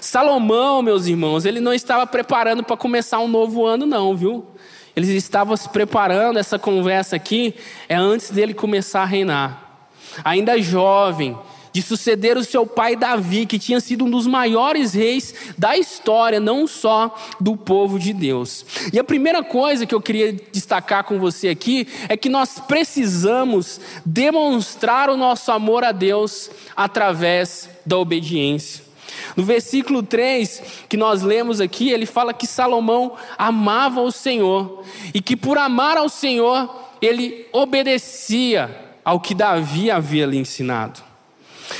Salomão, 0.00 0.82
meus 0.82 1.06
irmãos, 1.06 1.44
ele 1.44 1.60
não 1.60 1.72
estava 1.72 2.04
preparando 2.08 2.64
para 2.64 2.76
começar 2.76 3.20
um 3.20 3.28
novo 3.28 3.64
ano, 3.64 3.86
não, 3.86 4.16
viu? 4.16 4.44
Ele 4.96 5.14
estava 5.14 5.56
se 5.56 5.68
preparando, 5.68 6.36
essa 6.36 6.58
conversa 6.58 7.14
aqui 7.14 7.54
é 7.88 7.94
antes 7.94 8.32
dele 8.32 8.52
começar 8.52 9.02
a 9.02 9.06
reinar. 9.06 9.78
Ainda 10.24 10.60
jovem, 10.60 11.38
de 11.74 11.82
suceder 11.82 12.38
o 12.38 12.44
seu 12.44 12.64
pai 12.64 12.94
Davi, 12.94 13.44
que 13.44 13.58
tinha 13.58 13.80
sido 13.80 14.04
um 14.04 14.10
dos 14.10 14.28
maiores 14.28 14.94
reis 14.94 15.34
da 15.58 15.76
história, 15.76 16.38
não 16.38 16.68
só 16.68 17.12
do 17.40 17.56
povo 17.56 17.98
de 17.98 18.12
Deus. 18.12 18.64
E 18.92 18.98
a 18.98 19.02
primeira 19.02 19.42
coisa 19.42 19.84
que 19.84 19.92
eu 19.92 20.00
queria 20.00 20.32
destacar 20.52 21.02
com 21.02 21.18
você 21.18 21.48
aqui 21.48 21.88
é 22.08 22.16
que 22.16 22.28
nós 22.28 22.60
precisamos 22.60 23.80
demonstrar 24.06 25.10
o 25.10 25.16
nosso 25.16 25.50
amor 25.50 25.82
a 25.82 25.90
Deus 25.90 26.48
através 26.76 27.68
da 27.84 27.98
obediência. 27.98 28.84
No 29.36 29.42
versículo 29.42 30.00
3 30.00 30.62
que 30.88 30.96
nós 30.96 31.22
lemos 31.22 31.60
aqui, 31.60 31.90
ele 31.90 32.06
fala 32.06 32.32
que 32.32 32.46
Salomão 32.46 33.16
amava 33.36 34.00
o 34.00 34.12
Senhor 34.12 34.84
e 35.12 35.20
que 35.20 35.36
por 35.36 35.58
amar 35.58 35.96
ao 35.96 36.08
Senhor, 36.08 36.72
ele 37.02 37.48
obedecia 37.52 38.94
ao 39.04 39.18
que 39.18 39.34
Davi 39.34 39.90
havia 39.90 40.24
lhe 40.24 40.38
ensinado. 40.38 41.13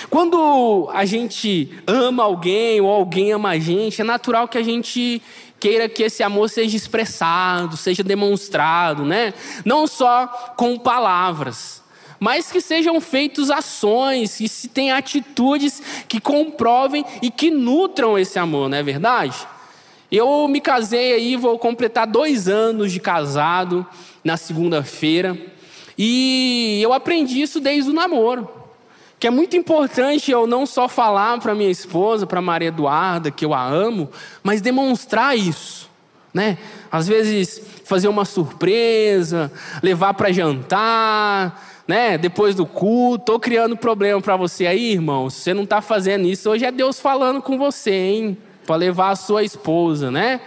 Quando 0.09 0.89
a 0.93 1.05
gente 1.05 1.71
ama 1.87 2.23
alguém 2.23 2.81
ou 2.81 2.89
alguém 2.89 3.33
ama 3.33 3.51
a 3.51 3.59
gente, 3.59 4.01
é 4.01 4.05
natural 4.05 4.49
que 4.49 4.59
a 4.59 4.63
gente 4.63 5.21
queira 5.61 5.89
que 5.89 6.03
esse 6.03 6.23
amor 6.23 6.51
seja 6.51 6.77
expressado, 6.77 7.77
seja 7.77 8.03
demonstrado, 8.03 9.05
né? 9.05 9.33
Não 9.65 9.87
só 9.87 10.27
com 10.57 10.79
palavras, 10.79 11.83
mas 12.21 12.51
que 12.51 12.61
sejam 12.61 13.01
feitas 13.01 13.51
ações, 13.51 14.37
que 14.37 14.49
se 14.49 14.69
tenham 14.69 14.97
atitudes 14.97 15.83
que 16.09 16.21
comprovem 16.21 17.05
e 17.23 17.31
que 17.31 17.51
nutram 17.51 18.19
esse 18.19 18.39
amor, 18.39 18.69
não 18.69 18.79
é 18.79 18.83
verdade? 18.83 19.37
Eu 20.11 20.47
me 20.49 20.61
casei 20.61 21.13
aí, 21.15 21.37
vou 21.37 21.59
completar 21.59 22.07
dois 22.07 22.49
anos 22.49 22.93
de 22.93 23.01
casado 23.01 23.87
na 24.23 24.37
segunda-feira, 24.37 25.37
e 25.97 26.81
eu 26.83 26.93
aprendi 26.93 27.41
isso 27.41 27.61
desde 27.61 27.91
o 27.91 27.95
namoro 27.95 28.64
que 29.25 29.29
é 29.29 29.31
muito 29.31 29.57
importante 29.57 30.31
eu 30.31 30.47
não 30.47 30.67
só 30.67 30.87
falar 30.87 31.41
para 31.41 31.55
minha 31.55 31.71
esposa, 31.71 32.27
para 32.27 32.43
Maria 32.43 32.69
Eduarda, 32.69 33.31
que 33.31 33.43
eu 33.43 33.55
a 33.55 33.67
amo, 33.67 34.11
mas 34.43 34.61
demonstrar 34.61 35.35
isso, 35.35 35.89
né? 36.35 36.59
Às 36.93 37.09
vezes 37.09 37.59
fazer 37.87 38.09
uma 38.09 38.27
surpresa, 38.27 39.51
levar 39.83 40.13
para 40.13 40.31
jantar, 40.31 41.83
né? 41.89 42.19
Depois 42.19 42.55
do 42.55 42.67
culto, 42.67 43.25
tô 43.25 43.41
criando 43.41 43.79
problema 43.79 44.21
para 44.21 44.37
você 44.37 44.67
aí, 44.67 44.93
irmão. 44.93 45.31
Se 45.31 45.41
você 45.41 45.55
não 45.55 45.63
está 45.63 45.81
fazendo 45.81 46.27
isso, 46.27 46.51
hoje 46.51 46.67
é 46.67 46.71
Deus 46.71 47.01
falando 47.01 47.41
com 47.41 47.57
você, 47.57 47.93
hein? 47.93 48.37
para 48.67 48.77
levar 48.77 49.09
a 49.09 49.17
sua 49.17 49.43
esposa, 49.43 50.11
né? 50.11 50.39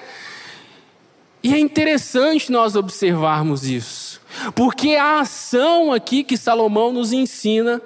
E 1.42 1.52
é 1.52 1.58
interessante 1.58 2.52
nós 2.52 2.76
observarmos 2.76 3.68
isso, 3.68 4.07
porque 4.56 4.96
a 4.96 5.20
ação 5.20 5.92
aqui 5.92 6.24
que 6.24 6.38
Salomão 6.38 6.92
nos 6.92 7.12
ensina 7.12 7.82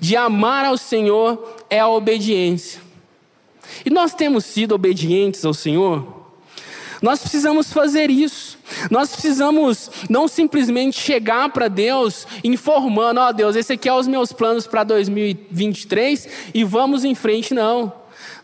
de 0.00 0.16
amar 0.16 0.64
ao 0.64 0.76
Senhor 0.76 1.56
é 1.68 1.80
a 1.80 1.88
obediência. 1.88 2.80
E 3.84 3.90
nós 3.90 4.14
temos 4.14 4.44
sido 4.44 4.74
obedientes 4.74 5.44
ao 5.44 5.52
Senhor? 5.52 6.16
Nós 7.02 7.20
precisamos 7.20 7.72
fazer 7.72 8.10
isso. 8.10 8.58
Nós 8.90 9.10
precisamos 9.10 9.90
não 10.08 10.26
simplesmente 10.26 10.98
chegar 10.98 11.50
para 11.50 11.68
Deus 11.68 12.26
informando: 12.42 13.20
ó 13.20 13.28
oh, 13.28 13.32
Deus, 13.32 13.56
esse 13.56 13.72
aqui 13.72 13.88
é 13.88 13.94
os 13.94 14.06
meus 14.06 14.32
planos 14.32 14.66
para 14.66 14.84
2023 14.84 16.28
e 16.54 16.64
vamos 16.64 17.04
em 17.04 17.14
frente, 17.14 17.52
não. 17.52 17.92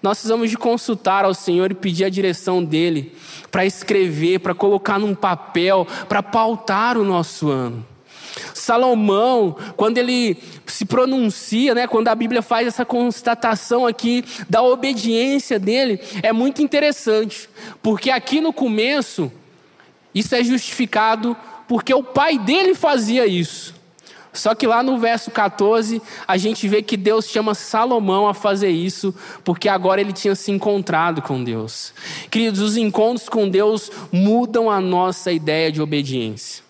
Nós 0.03 0.19
precisamos 0.19 0.51
de 0.51 0.59
consultar 0.59 1.25
ao 1.25 1.33
Senhor 1.33 1.71
e 1.71 1.75
pedir 1.75 2.05
a 2.05 2.09
direção 2.09 2.63
dele 2.63 3.13
para 3.51 3.65
escrever, 3.65 4.41
para 4.41 4.55
colocar 4.55 4.99
num 4.99 5.15
papel, 5.15 5.87
para 6.09 6.23
pautar 6.23 6.99
o 6.99 7.05
nosso 7.05 7.49
ano. 7.49 7.87
Salomão, 8.55 9.57
quando 9.77 9.99
ele 9.99 10.37
se 10.67 10.85
pronuncia, 10.85 11.75
né, 11.75 11.87
quando 11.87 12.09
a 12.09 12.15
Bíblia 12.15 12.43
faz 12.43 12.67
essa 12.67 12.85
constatação 12.85 13.87
aqui 13.87 14.25
da 14.49 14.63
obediência 14.63 15.59
dele, 15.59 16.01
é 16.23 16.33
muito 16.33 16.63
interessante, 16.63 17.49
porque 17.83 18.11
aqui 18.11 18.41
no 18.41 18.53
começo, 18.53 19.31
isso 20.15 20.35
é 20.35 20.43
justificado 20.43 21.37
porque 21.69 21.95
o 21.95 22.03
pai 22.03 22.39
dele 22.39 22.75
fazia 22.75 23.27
isso. 23.27 23.82
Só 24.33 24.55
que 24.55 24.67
lá 24.67 24.83
no 24.83 24.99
verso 24.99 25.31
14, 25.31 26.01
a 26.27 26.37
gente 26.39 26.67
vê 26.67 26.83
que 26.83 26.97
Deus 26.97 27.27
chama 27.27 27.55
Salomão 27.55 28.27
a 28.27 28.33
fazer 28.33 28.71
isso, 28.71 29.15
porque 29.45 29.69
agora 29.69 30.01
ele 30.01 30.13
tinha 30.13 30.35
se 30.35 30.51
encontrado 30.51 31.21
com 31.21 31.45
Deus. 31.45 31.93
Queridos, 32.31 32.61
os 32.61 32.77
encontros 32.77 33.29
com 33.29 33.49
Deus 33.49 33.91
mudam 34.11 34.71
a 34.71 34.81
nossa 34.81 35.31
ideia 35.31 35.71
de 35.71 35.83
obediência, 35.83 36.65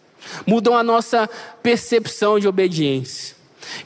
mudam 0.45 0.76
a 0.76 0.83
nossa 0.83 1.31
percepção 1.62 2.40
de 2.40 2.49
obediência. 2.49 3.37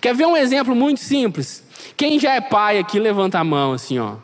Quer 0.00 0.14
ver 0.14 0.26
um 0.26 0.37
exemplo 0.37 0.75
muito 0.75 1.00
simples? 1.00 1.62
Quem 1.97 2.18
já 2.18 2.35
é 2.35 2.40
pai 2.40 2.78
aqui, 2.78 2.99
levanta 2.99 3.38
a 3.38 3.45
mão 3.45 3.75
assim, 3.75 3.99
ó. 3.99 4.14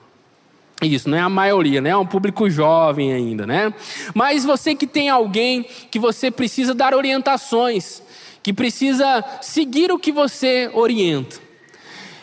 Isso, 0.81 1.09
não 1.09 1.17
é 1.17 1.21
a 1.21 1.29
maioria, 1.29 1.81
né? 1.81 1.91
É 1.91 1.97
um 1.97 2.07
público 2.07 2.51
jovem 2.51 3.13
ainda, 3.13 3.47
né? 3.47 3.73
Mas 4.15 4.45
você 4.45 4.75
que 4.75 4.87
tem 4.87 5.09
alguém 5.09 5.65
que 5.91 5.99
você 5.99 6.31
precisa 6.31 6.75
dar 6.75 6.93
orientações, 6.95 8.02
que 8.43 8.53
precisa 8.53 9.25
seguir 9.41 9.93
o 9.93 9.99
que 9.99 10.11
você 10.11 10.71
orienta. 10.75 11.37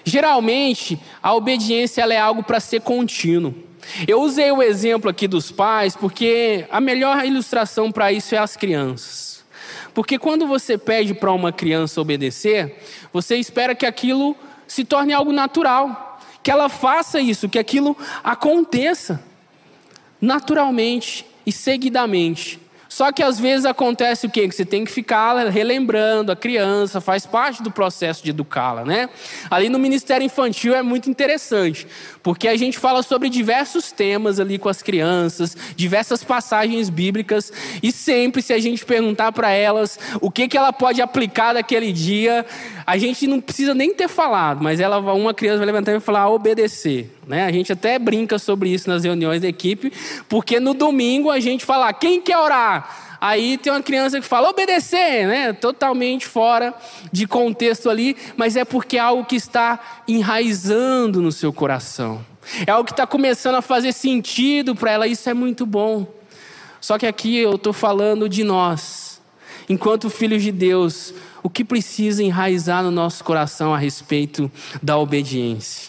Geralmente, 0.04 1.00
a 1.22 1.34
obediência 1.34 2.02
é 2.02 2.18
algo 2.18 2.44
para 2.44 2.60
ser 2.60 2.82
contínuo. 2.82 3.54
Eu 4.08 4.22
usei 4.22 4.52
o 4.52 4.62
exemplo 4.62 5.10
aqui 5.10 5.28
dos 5.28 5.52
pais 5.52 5.96
porque 5.96 6.66
a 6.70 6.82
melhor 6.82 7.26
ilustração 7.26 7.92
para 7.92 8.12
isso 8.12 8.36
é 8.36 8.38
as 8.38 8.56
crianças. 8.56 9.44
Porque 9.94 10.20
quando 10.20 10.48
você 10.48 10.78
pede 10.78 11.14
para 11.14 11.32
uma 11.32 11.52
criança 11.52 12.00
obedecer, 12.00 12.82
você 13.12 13.36
espera 13.38 13.74
que 13.74 13.86
aquilo 13.86 14.36
se 14.68 14.86
torne 14.86 15.14
algo 15.14 15.32
natural, 15.32 16.20
que 16.44 16.52
ela 16.52 16.70
faça 16.70 17.20
isso, 17.20 17.50
que 17.50 17.58
aquilo 17.58 17.98
aconteça 18.24 19.24
naturalmente 20.22 21.26
e 21.46 21.52
seguidamente. 21.52 22.60
Só 22.90 23.12
que 23.12 23.22
às 23.22 23.40
vezes 23.40 23.68
acontece 23.68 24.26
o 24.26 24.30
quê? 24.30 24.48
Que 24.48 24.56
você 24.56 24.66
tem 24.66 24.84
que 24.84 24.92
ficar 24.92 25.38
relembrando 25.48 26.32
a 26.32 26.36
criança, 26.36 27.00
faz 27.00 27.24
parte 27.24 27.62
do 27.62 27.70
processo 27.70 28.24
de 28.24 28.32
educá-la, 28.32 28.84
né? 28.84 29.08
Ali 29.50 29.70
no 29.70 29.78
Ministério 29.78 30.26
Infantil 30.26 30.74
é 30.74 30.82
muito 30.82 31.08
interessante, 31.08 31.86
porque 32.24 32.48
a 32.48 32.58
gente 32.58 32.80
fala 32.80 33.04
sobre 33.04 33.30
diversos 33.30 33.92
temas 33.92 34.40
ali 34.40 34.58
com 34.58 34.68
as 34.68 34.82
crianças, 34.82 35.56
diversas 35.76 36.24
passagens 36.24 36.90
bíblicas, 36.90 37.54
e 37.84 37.92
sempre 37.92 38.42
se 38.42 38.54
a 38.54 38.60
gente 38.60 38.84
perguntar 38.84 39.32
para 39.34 39.52
elas 39.52 40.00
o 40.20 40.32
que, 40.32 40.48
que 40.48 40.58
ela 40.58 40.74
pode 40.74 41.00
aplicar 41.00 41.54
daquele 41.54 41.94
dia, 41.94 42.44
a 42.88 42.98
gente 42.98 43.28
não 43.28 43.40
precisa 43.40 43.76
nem 43.76 43.94
ter 43.94 44.08
falado, 44.08 44.64
mas 44.64 44.80
ela, 44.80 44.98
uma 45.14 45.34
criança 45.34 45.60
vai 45.60 45.68
levantar 45.68 45.96
e 45.96 46.00
falar 46.00 46.28
obedecer. 46.28 47.19
Né? 47.30 47.46
A 47.46 47.52
gente 47.52 47.72
até 47.72 48.00
brinca 48.00 48.40
sobre 48.40 48.70
isso 48.70 48.90
nas 48.90 49.04
reuniões 49.04 49.40
da 49.40 49.48
equipe, 49.48 49.94
porque 50.28 50.60
no 50.60 50.74
domingo 50.74 51.30
a 51.30 51.40
gente 51.40 51.64
fala, 51.64 51.94
quem 51.94 52.20
quer 52.20 52.40
orar? 52.40 53.18
Aí 53.22 53.56
tem 53.56 53.72
uma 53.72 53.84
criança 53.84 54.20
que 54.20 54.26
fala 54.26 54.50
obedecer, 54.50 55.28
né? 55.28 55.54
Totalmente 55.54 56.26
fora 56.26 56.74
de 57.12 57.28
contexto 57.28 57.88
ali, 57.88 58.18
mas 58.36 58.56
é 58.56 58.66
porque 58.66 58.98
é 58.98 59.02
algo 59.02 59.26
que 59.26 59.36
está 59.36 59.80
enraizando 60.08 61.22
no 61.22 61.32
seu 61.32 61.54
coração. 61.54 62.26
É 62.66 62.72
algo 62.72 62.86
que 62.86 62.94
está 62.94 63.06
começando 63.06 63.56
a 63.56 63.62
fazer 63.62 63.94
sentido 63.94 64.74
para 64.74 64.90
ela, 64.90 65.06
isso 65.06 65.30
é 65.30 65.34
muito 65.36 65.68
bom. 65.68 66.08
Só 66.82 66.98
que 66.98 67.06
aqui 67.06 67.38
eu 67.38 67.58
estou 67.58 67.74
falando 67.74 68.28
de 68.28 68.44
nós, 68.44 69.22
enquanto 69.70 70.10
filhos 70.10 70.42
de 70.42 70.52
Deus, 70.52 71.14
o 71.44 71.50
que 71.50 71.64
precisa 71.64 72.24
enraizar 72.24 72.82
no 72.82 72.90
nosso 72.90 73.24
coração 73.24 73.72
a 73.72 73.78
respeito 73.78 74.52
da 74.82 74.98
obediência. 74.98 75.89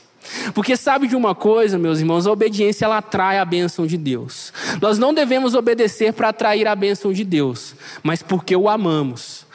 Porque 0.55 0.77
sabe 0.77 1.07
de 1.07 1.17
uma 1.17 1.35
coisa, 1.35 1.79
meus 1.79 1.99
irmãos, 1.99 2.27
a 2.27 2.33
obediência 2.33 2.85
ela 2.85 2.99
atrai 2.99 3.39
a 3.39 3.45
bênção 3.45 3.87
de 3.87 3.97
Deus. 3.97 4.53
Nós 4.81 4.99
não 4.99 5.15
devemos 5.15 5.55
obedecer 5.55 6.13
para 6.13 6.29
atrair 6.29 6.67
a 6.67 6.75
bênção 6.75 7.13
de 7.13 7.25
Deus, 7.25 7.75
mas 8.03 8.23
porque 8.23 8.55
o 8.55 8.69
amamos. 8.69 9.49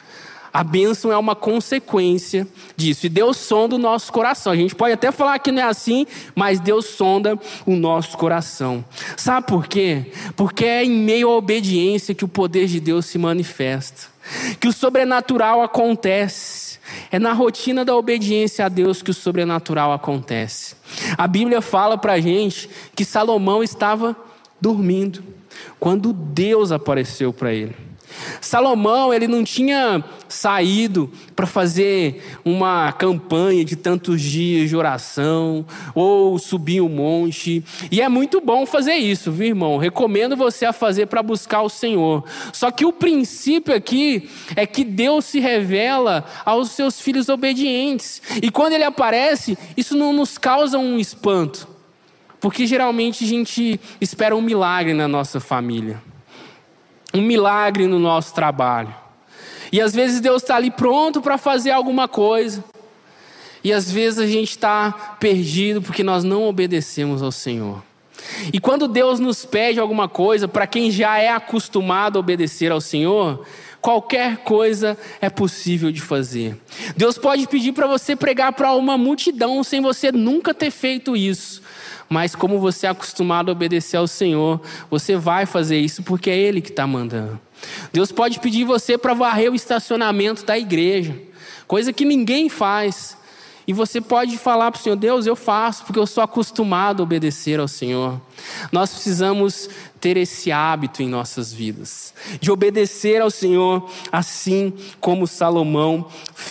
A 0.56 0.64
bênção 0.64 1.12
é 1.12 1.18
uma 1.18 1.36
consequência 1.36 2.48
disso. 2.74 3.04
E 3.04 3.10
Deus 3.10 3.36
sonda 3.36 3.74
o 3.74 3.78
nosso 3.78 4.10
coração. 4.10 4.50
A 4.50 4.56
gente 4.56 4.74
pode 4.74 4.94
até 4.94 5.12
falar 5.12 5.38
que 5.38 5.52
não 5.52 5.60
é 5.60 5.66
assim, 5.66 6.06
mas 6.34 6.58
Deus 6.58 6.86
sonda 6.86 7.38
o 7.66 7.76
nosso 7.76 8.16
coração. 8.16 8.82
Sabe 9.18 9.46
por 9.46 9.66
quê? 9.66 10.06
Porque 10.34 10.64
é 10.64 10.82
em 10.82 10.90
meio 10.90 11.28
à 11.28 11.36
obediência 11.36 12.14
que 12.14 12.24
o 12.24 12.28
poder 12.28 12.68
de 12.68 12.80
Deus 12.80 13.04
se 13.04 13.18
manifesta, 13.18 14.08
que 14.58 14.66
o 14.66 14.72
sobrenatural 14.72 15.60
acontece. 15.60 16.65
É 17.10 17.18
na 17.18 17.32
rotina 17.32 17.84
da 17.84 17.96
obediência 17.96 18.64
a 18.66 18.68
Deus 18.68 19.02
que 19.02 19.10
o 19.10 19.14
sobrenatural 19.14 19.92
acontece. 19.92 20.76
A 21.16 21.26
Bíblia 21.26 21.60
fala 21.60 21.98
para 21.98 22.20
gente 22.20 22.68
que 22.94 23.04
Salomão 23.04 23.62
estava 23.62 24.16
dormindo 24.60 25.22
quando 25.78 26.12
Deus 26.12 26.72
apareceu 26.72 27.32
para 27.32 27.52
ele. 27.52 27.74
Salomão, 28.40 29.12
ele 29.12 29.26
não 29.26 29.44
tinha 29.44 30.04
saído 30.28 31.10
para 31.34 31.46
fazer 31.46 32.38
uma 32.44 32.92
campanha 32.92 33.64
de 33.64 33.76
tantos 33.76 34.20
dias 34.20 34.68
de 34.68 34.76
oração 34.76 35.64
ou 35.94 36.38
subir 36.38 36.80
um 36.80 36.88
monte. 36.88 37.64
E 37.90 38.00
é 38.00 38.08
muito 38.08 38.40
bom 38.40 38.66
fazer 38.66 38.94
isso, 38.94 39.30
viu, 39.32 39.48
irmão? 39.48 39.78
Recomendo 39.78 40.36
você 40.36 40.64
a 40.64 40.72
fazer 40.72 41.06
para 41.06 41.22
buscar 41.22 41.62
o 41.62 41.68
Senhor. 41.68 42.24
Só 42.52 42.70
que 42.70 42.84
o 42.84 42.92
princípio 42.92 43.74
aqui 43.74 44.28
é 44.54 44.66
que 44.66 44.84
Deus 44.84 45.24
se 45.24 45.40
revela 45.40 46.24
aos 46.44 46.70
seus 46.70 47.00
filhos 47.00 47.28
obedientes. 47.28 48.22
E 48.42 48.50
quando 48.50 48.72
ele 48.72 48.84
aparece, 48.84 49.56
isso 49.76 49.96
não 49.96 50.12
nos 50.12 50.38
causa 50.38 50.78
um 50.78 50.98
espanto. 50.98 51.68
Porque 52.40 52.66
geralmente 52.66 53.24
a 53.24 53.26
gente 53.26 53.80
espera 54.00 54.36
um 54.36 54.42
milagre 54.42 54.92
na 54.92 55.08
nossa 55.08 55.40
família 55.40 56.00
um 57.16 57.22
milagre 57.22 57.86
no 57.86 57.98
nosso 57.98 58.34
trabalho. 58.34 58.94
E 59.76 59.80
às 59.82 59.94
vezes 59.94 60.22
Deus 60.22 60.40
está 60.40 60.56
ali 60.56 60.70
pronto 60.70 61.20
para 61.20 61.36
fazer 61.36 61.70
alguma 61.70 62.08
coisa. 62.08 62.64
E 63.62 63.74
às 63.74 63.92
vezes 63.92 64.18
a 64.18 64.26
gente 64.26 64.48
está 64.48 64.90
perdido 65.20 65.82
porque 65.82 66.02
nós 66.02 66.24
não 66.24 66.44
obedecemos 66.44 67.22
ao 67.22 67.30
Senhor. 67.30 67.82
E 68.54 68.58
quando 68.58 68.88
Deus 68.88 69.20
nos 69.20 69.44
pede 69.44 69.78
alguma 69.78 70.08
coisa, 70.08 70.48
para 70.48 70.66
quem 70.66 70.90
já 70.90 71.18
é 71.18 71.28
acostumado 71.28 72.16
a 72.16 72.20
obedecer 72.20 72.72
ao 72.72 72.80
Senhor, 72.80 73.44
qualquer 73.78 74.38
coisa 74.38 74.96
é 75.20 75.28
possível 75.28 75.92
de 75.92 76.00
fazer. 76.00 76.56
Deus 76.96 77.18
pode 77.18 77.46
pedir 77.46 77.72
para 77.72 77.86
você 77.86 78.16
pregar 78.16 78.54
para 78.54 78.72
uma 78.72 78.96
multidão 78.96 79.62
sem 79.62 79.82
você 79.82 80.10
nunca 80.10 80.54
ter 80.54 80.70
feito 80.70 81.14
isso. 81.14 81.60
Mas 82.08 82.34
como 82.34 82.58
você 82.58 82.86
é 82.86 82.88
acostumado 82.88 83.50
a 83.50 83.52
obedecer 83.52 83.98
ao 83.98 84.06
Senhor, 84.06 84.58
você 84.88 85.16
vai 85.18 85.44
fazer 85.44 85.78
isso 85.78 86.02
porque 86.02 86.30
é 86.30 86.38
Ele 86.38 86.62
que 86.62 86.70
está 86.70 86.86
mandando. 86.86 87.38
Deus 87.92 88.12
pode 88.12 88.40
pedir 88.40 88.64
você 88.64 88.98
para 88.98 89.14
varrer 89.14 89.50
o 89.50 89.54
estacionamento 89.54 90.44
da 90.44 90.58
igreja, 90.58 91.16
coisa 91.66 91.92
que 91.92 92.04
ninguém 92.04 92.48
faz. 92.48 93.16
E 93.68 93.72
você 93.72 94.00
pode 94.00 94.38
falar 94.38 94.70
para 94.70 94.78
o 94.78 94.82
Senhor, 94.82 94.94
Deus, 94.94 95.26
eu 95.26 95.34
faço, 95.34 95.84
porque 95.84 95.98
eu 95.98 96.06
sou 96.06 96.22
acostumado 96.22 97.00
a 97.00 97.02
obedecer 97.02 97.58
ao 97.58 97.66
Senhor. 97.66 98.20
Nós 98.70 98.90
precisamos 98.90 99.68
ter 100.00 100.16
esse 100.16 100.52
hábito 100.52 101.02
em 101.02 101.08
nossas 101.08 101.52
vidas, 101.52 102.14
de 102.40 102.52
obedecer 102.52 103.20
ao 103.20 103.30
Senhor, 103.30 103.90
assim 104.12 104.72
como 105.00 105.26
Salomão 105.26 106.06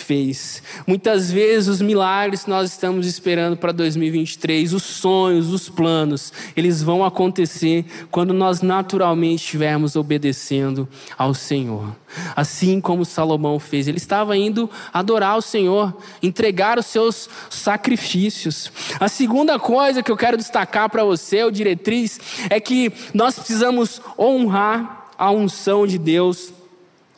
fez. 0.06 0.62
Muitas 0.86 1.32
vezes 1.32 1.68
os 1.68 1.82
milagres 1.82 2.44
que 2.44 2.50
nós 2.50 2.70
estamos 2.70 3.06
esperando 3.06 3.56
para 3.56 3.72
2023, 3.72 4.72
os 4.72 4.84
sonhos, 4.84 5.52
os 5.52 5.68
planos, 5.68 6.32
eles 6.56 6.80
vão 6.82 7.04
acontecer 7.04 7.84
quando 8.10 8.32
nós 8.32 8.62
naturalmente 8.62 9.42
estivermos 9.42 9.96
obedecendo 9.96 10.88
ao 11.18 11.34
Senhor. 11.34 11.94
Assim 12.36 12.80
como 12.80 13.04
Salomão 13.04 13.58
fez, 13.58 13.88
ele 13.88 13.98
estava 13.98 14.36
indo 14.36 14.70
adorar 14.92 15.36
o 15.36 15.42
Senhor, 15.42 15.96
entregar 16.22 16.78
os 16.78 16.86
seus 16.86 17.28
sacrifícios. 17.50 18.70
A 19.00 19.08
segunda 19.08 19.58
coisa 19.58 20.02
que 20.02 20.10
eu 20.10 20.16
quero 20.16 20.36
destacar 20.36 20.88
para 20.88 21.04
você, 21.04 21.42
o 21.42 21.50
diretriz, 21.50 22.20
é 22.48 22.60
que 22.60 22.92
nós 23.12 23.34
precisamos 23.34 24.00
honrar 24.16 25.08
a 25.18 25.30
unção 25.30 25.86
de 25.86 25.98
Deus 25.98 26.52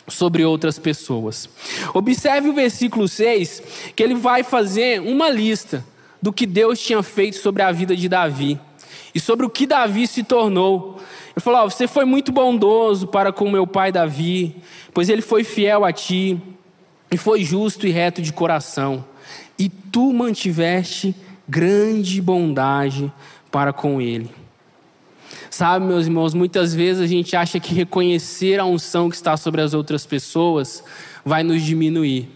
sobre 0.08 0.44
outras 0.44 0.78
pessoas. 0.78 1.48
Observe 1.94 2.48
o 2.48 2.54
versículo 2.54 3.06
6, 3.06 3.92
que 3.94 4.02
ele 4.02 4.14
vai 4.14 4.42
fazer 4.42 5.00
uma 5.00 5.28
lista 5.28 5.84
do 6.20 6.32
que 6.32 6.46
Deus 6.46 6.80
tinha 6.80 7.02
feito 7.02 7.36
sobre 7.36 7.62
a 7.62 7.70
vida 7.70 7.96
de 7.96 8.08
Davi 8.08 8.58
e 9.14 9.20
sobre 9.20 9.46
o 9.46 9.50
que 9.50 9.66
Davi 9.66 10.06
se 10.06 10.22
tornou. 10.22 11.00
Ele 11.34 11.40
falou: 11.40 11.64
oh, 11.64 11.70
Você 11.70 11.86
foi 11.86 12.04
muito 12.04 12.32
bondoso 12.32 13.06
para 13.06 13.32
com 13.32 13.50
meu 13.50 13.66
pai 13.66 13.92
Davi, 13.92 14.56
pois 14.92 15.08
ele 15.08 15.22
foi 15.22 15.44
fiel 15.44 15.84
a 15.84 15.92
ti 15.92 16.40
e 17.10 17.16
foi 17.16 17.42
justo 17.42 17.86
e 17.86 17.90
reto 17.90 18.20
de 18.20 18.32
coração, 18.32 19.04
e 19.58 19.68
tu 19.68 20.12
mantiveste 20.12 21.14
grande 21.48 22.20
bondade 22.20 23.10
para 23.50 23.72
com 23.72 24.00
ele. 24.00 24.30
Sabe, 25.58 25.86
meus 25.86 26.06
irmãos, 26.06 26.34
muitas 26.34 26.72
vezes 26.72 27.02
a 27.02 27.06
gente 27.08 27.34
acha 27.34 27.58
que 27.58 27.74
reconhecer 27.74 28.60
a 28.60 28.64
unção 28.64 29.10
que 29.10 29.16
está 29.16 29.36
sobre 29.36 29.60
as 29.60 29.74
outras 29.74 30.06
pessoas 30.06 30.84
vai 31.24 31.42
nos 31.42 31.64
diminuir. 31.64 32.28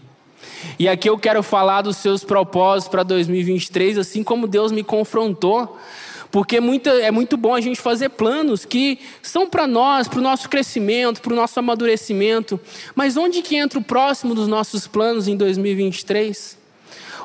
E 0.77 0.89
aqui 0.89 1.09
eu 1.09 1.17
quero 1.17 1.41
falar 1.41 1.83
dos 1.83 1.95
seus 1.95 2.25
propósitos 2.25 2.89
para 2.89 3.01
2023, 3.01 3.97
assim 3.97 4.23
como 4.23 4.45
Deus 4.45 4.73
me 4.73 4.83
confrontou, 4.83 5.79
porque 6.31 6.59
muita, 6.59 6.89
é 6.89 7.11
muito 7.11 7.37
bom 7.37 7.55
a 7.55 7.61
gente 7.61 7.79
fazer 7.79 8.09
planos 8.09 8.65
que 8.65 8.99
são 9.21 9.47
para 9.49 9.65
nós, 9.65 10.05
para 10.05 10.19
o 10.19 10.21
nosso 10.21 10.49
crescimento, 10.49 11.21
para 11.21 11.31
o 11.31 11.35
nosso 11.37 11.57
amadurecimento. 11.57 12.59
Mas 12.93 13.15
onde 13.15 13.41
que 13.41 13.55
entra 13.55 13.79
o 13.79 13.81
próximo 13.81 14.35
dos 14.35 14.49
nossos 14.49 14.85
planos 14.85 15.29
em 15.29 15.37
2023? 15.37 16.61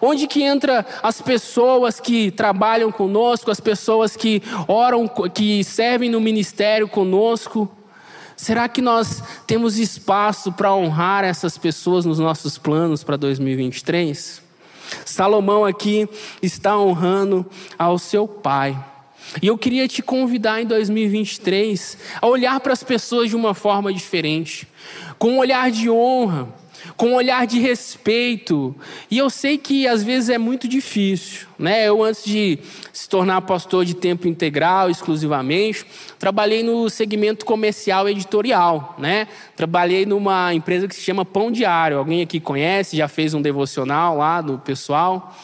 Onde 0.01 0.27
que 0.27 0.43
entra 0.43 0.85
as 1.03 1.21
pessoas 1.21 2.01
que 2.01 2.31
trabalham 2.31 2.91
conosco, 2.93 3.51
as 3.51 3.61
pessoas 3.61 4.17
que 4.17 4.43
oram, 4.67 5.09
que 5.09 5.65
servem 5.65 6.11
no 6.11 6.21
ministério 6.21 6.89
conosco? 6.89 7.71
Será 8.37 8.69
que 8.69 8.81
nós 8.81 9.23
temos 9.47 9.79
espaço 9.79 10.53
para 10.53 10.73
honrar 10.73 11.25
essas 11.25 11.59
pessoas 11.59 12.05
nos 12.05 12.21
nossos 12.21 12.57
planos 12.57 13.03
para 13.03 13.17
2023? 13.17 14.41
Salomão 15.05 15.65
aqui 15.65 16.09
está 16.41 16.79
honrando 16.79 17.45
ao 17.77 17.99
seu 17.99 18.29
pai. 18.29 18.79
E 19.43 19.49
eu 19.49 19.59
queria 19.59 19.87
te 19.87 20.03
convidar 20.03 20.63
em 20.63 20.67
2023 20.67 21.99
a 22.23 22.27
olhar 22.27 22.59
para 22.61 22.73
as 22.73 22.83
pessoas 22.83 23.29
de 23.29 23.37
uma 23.37 23.55
forma 23.55 23.93
diferente, 23.93 24.67
com 25.19 25.33
um 25.33 25.39
olhar 25.39 25.71
de 25.71 25.91
honra, 25.91 26.49
com 26.99 27.11
um 27.11 27.15
olhar 27.15 27.47
de 27.47 27.61
respeito. 27.61 28.75
E 29.09 29.17
eu 29.17 29.31
sei 29.31 29.57
que 29.57 29.87
às 29.87 30.03
vezes 30.03 30.31
é 30.31 30.37
muito 30.37 30.67
difícil, 30.67 31.47
né? 31.57 31.89
Eu 31.89 32.03
antes 32.03 32.25
de 32.25 32.59
se 32.93 33.09
tornar 33.09 33.41
pastor 33.43 33.85
de 33.85 33.95
tempo 33.95 34.27
integral 34.27 34.91
exclusivamente, 34.91 35.87
trabalhei 36.19 36.65
no 36.65 36.91
segmento 36.91 37.47
comercial 37.47 38.09
editorial, 38.09 38.97
né? 38.99 39.29
Trabalhei 39.55 40.05
numa 40.05 40.53
empresa 40.53 40.89
que 40.89 40.95
se 40.95 41.01
chama 41.01 41.25
Pão 41.25 41.53
Diário. 41.53 41.99
Alguém 41.99 42.21
aqui 42.21 42.41
conhece? 42.41 42.97
Já 42.97 43.07
fez 43.07 43.33
um 43.33 43.41
devocional 43.41 44.17
lá 44.17 44.41
do 44.41 44.59
pessoal? 44.59 45.37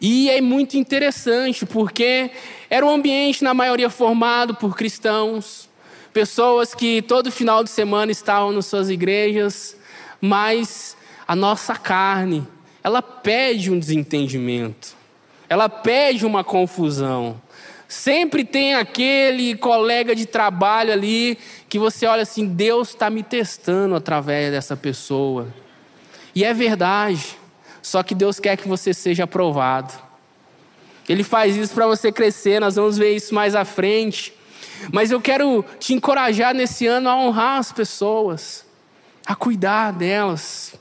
E 0.00 0.28
é 0.30 0.40
muito 0.40 0.76
interessante 0.76 1.64
porque 1.64 2.28
era 2.68 2.84
um 2.84 2.90
ambiente 2.90 3.44
na 3.44 3.54
maioria 3.54 3.88
formado 3.88 4.56
por 4.56 4.76
cristãos, 4.76 5.68
pessoas 6.12 6.74
que 6.74 7.02
todo 7.02 7.30
final 7.30 7.62
de 7.62 7.70
semana 7.70 8.10
estavam 8.10 8.50
nas 8.50 8.66
suas 8.66 8.90
igrejas, 8.90 9.76
mas 10.24 10.96
a 11.26 11.34
nossa 11.34 11.74
carne, 11.74 12.46
ela 12.80 13.02
pede 13.02 13.72
um 13.72 13.78
desentendimento, 13.78 14.94
ela 15.48 15.68
pede 15.68 16.24
uma 16.24 16.44
confusão. 16.44 17.42
Sempre 17.88 18.44
tem 18.44 18.74
aquele 18.74 19.56
colega 19.56 20.14
de 20.14 20.24
trabalho 20.24 20.92
ali 20.92 21.36
que 21.68 21.78
você 21.78 22.06
olha 22.06 22.22
assim: 22.22 22.46
Deus 22.46 22.90
está 22.90 23.10
me 23.10 23.22
testando 23.24 23.96
através 23.96 24.52
dessa 24.52 24.76
pessoa. 24.76 25.48
E 26.34 26.44
é 26.44 26.54
verdade, 26.54 27.36
só 27.82 28.02
que 28.02 28.14
Deus 28.14 28.38
quer 28.38 28.56
que 28.56 28.68
você 28.68 28.94
seja 28.94 29.24
aprovado. 29.24 29.92
Ele 31.08 31.24
faz 31.24 31.56
isso 31.56 31.74
para 31.74 31.86
você 31.86 32.12
crescer, 32.12 32.60
nós 32.60 32.76
vamos 32.76 32.96
ver 32.96 33.14
isso 33.14 33.34
mais 33.34 33.56
à 33.56 33.64
frente. 33.64 34.32
Mas 34.92 35.10
eu 35.10 35.20
quero 35.20 35.64
te 35.78 35.92
encorajar 35.92 36.54
nesse 36.54 36.86
ano 36.86 37.08
a 37.08 37.16
honrar 37.16 37.58
as 37.58 37.72
pessoas 37.72 38.64
a 39.26 39.34
cuidar 39.34 39.92
delas. 39.92 40.74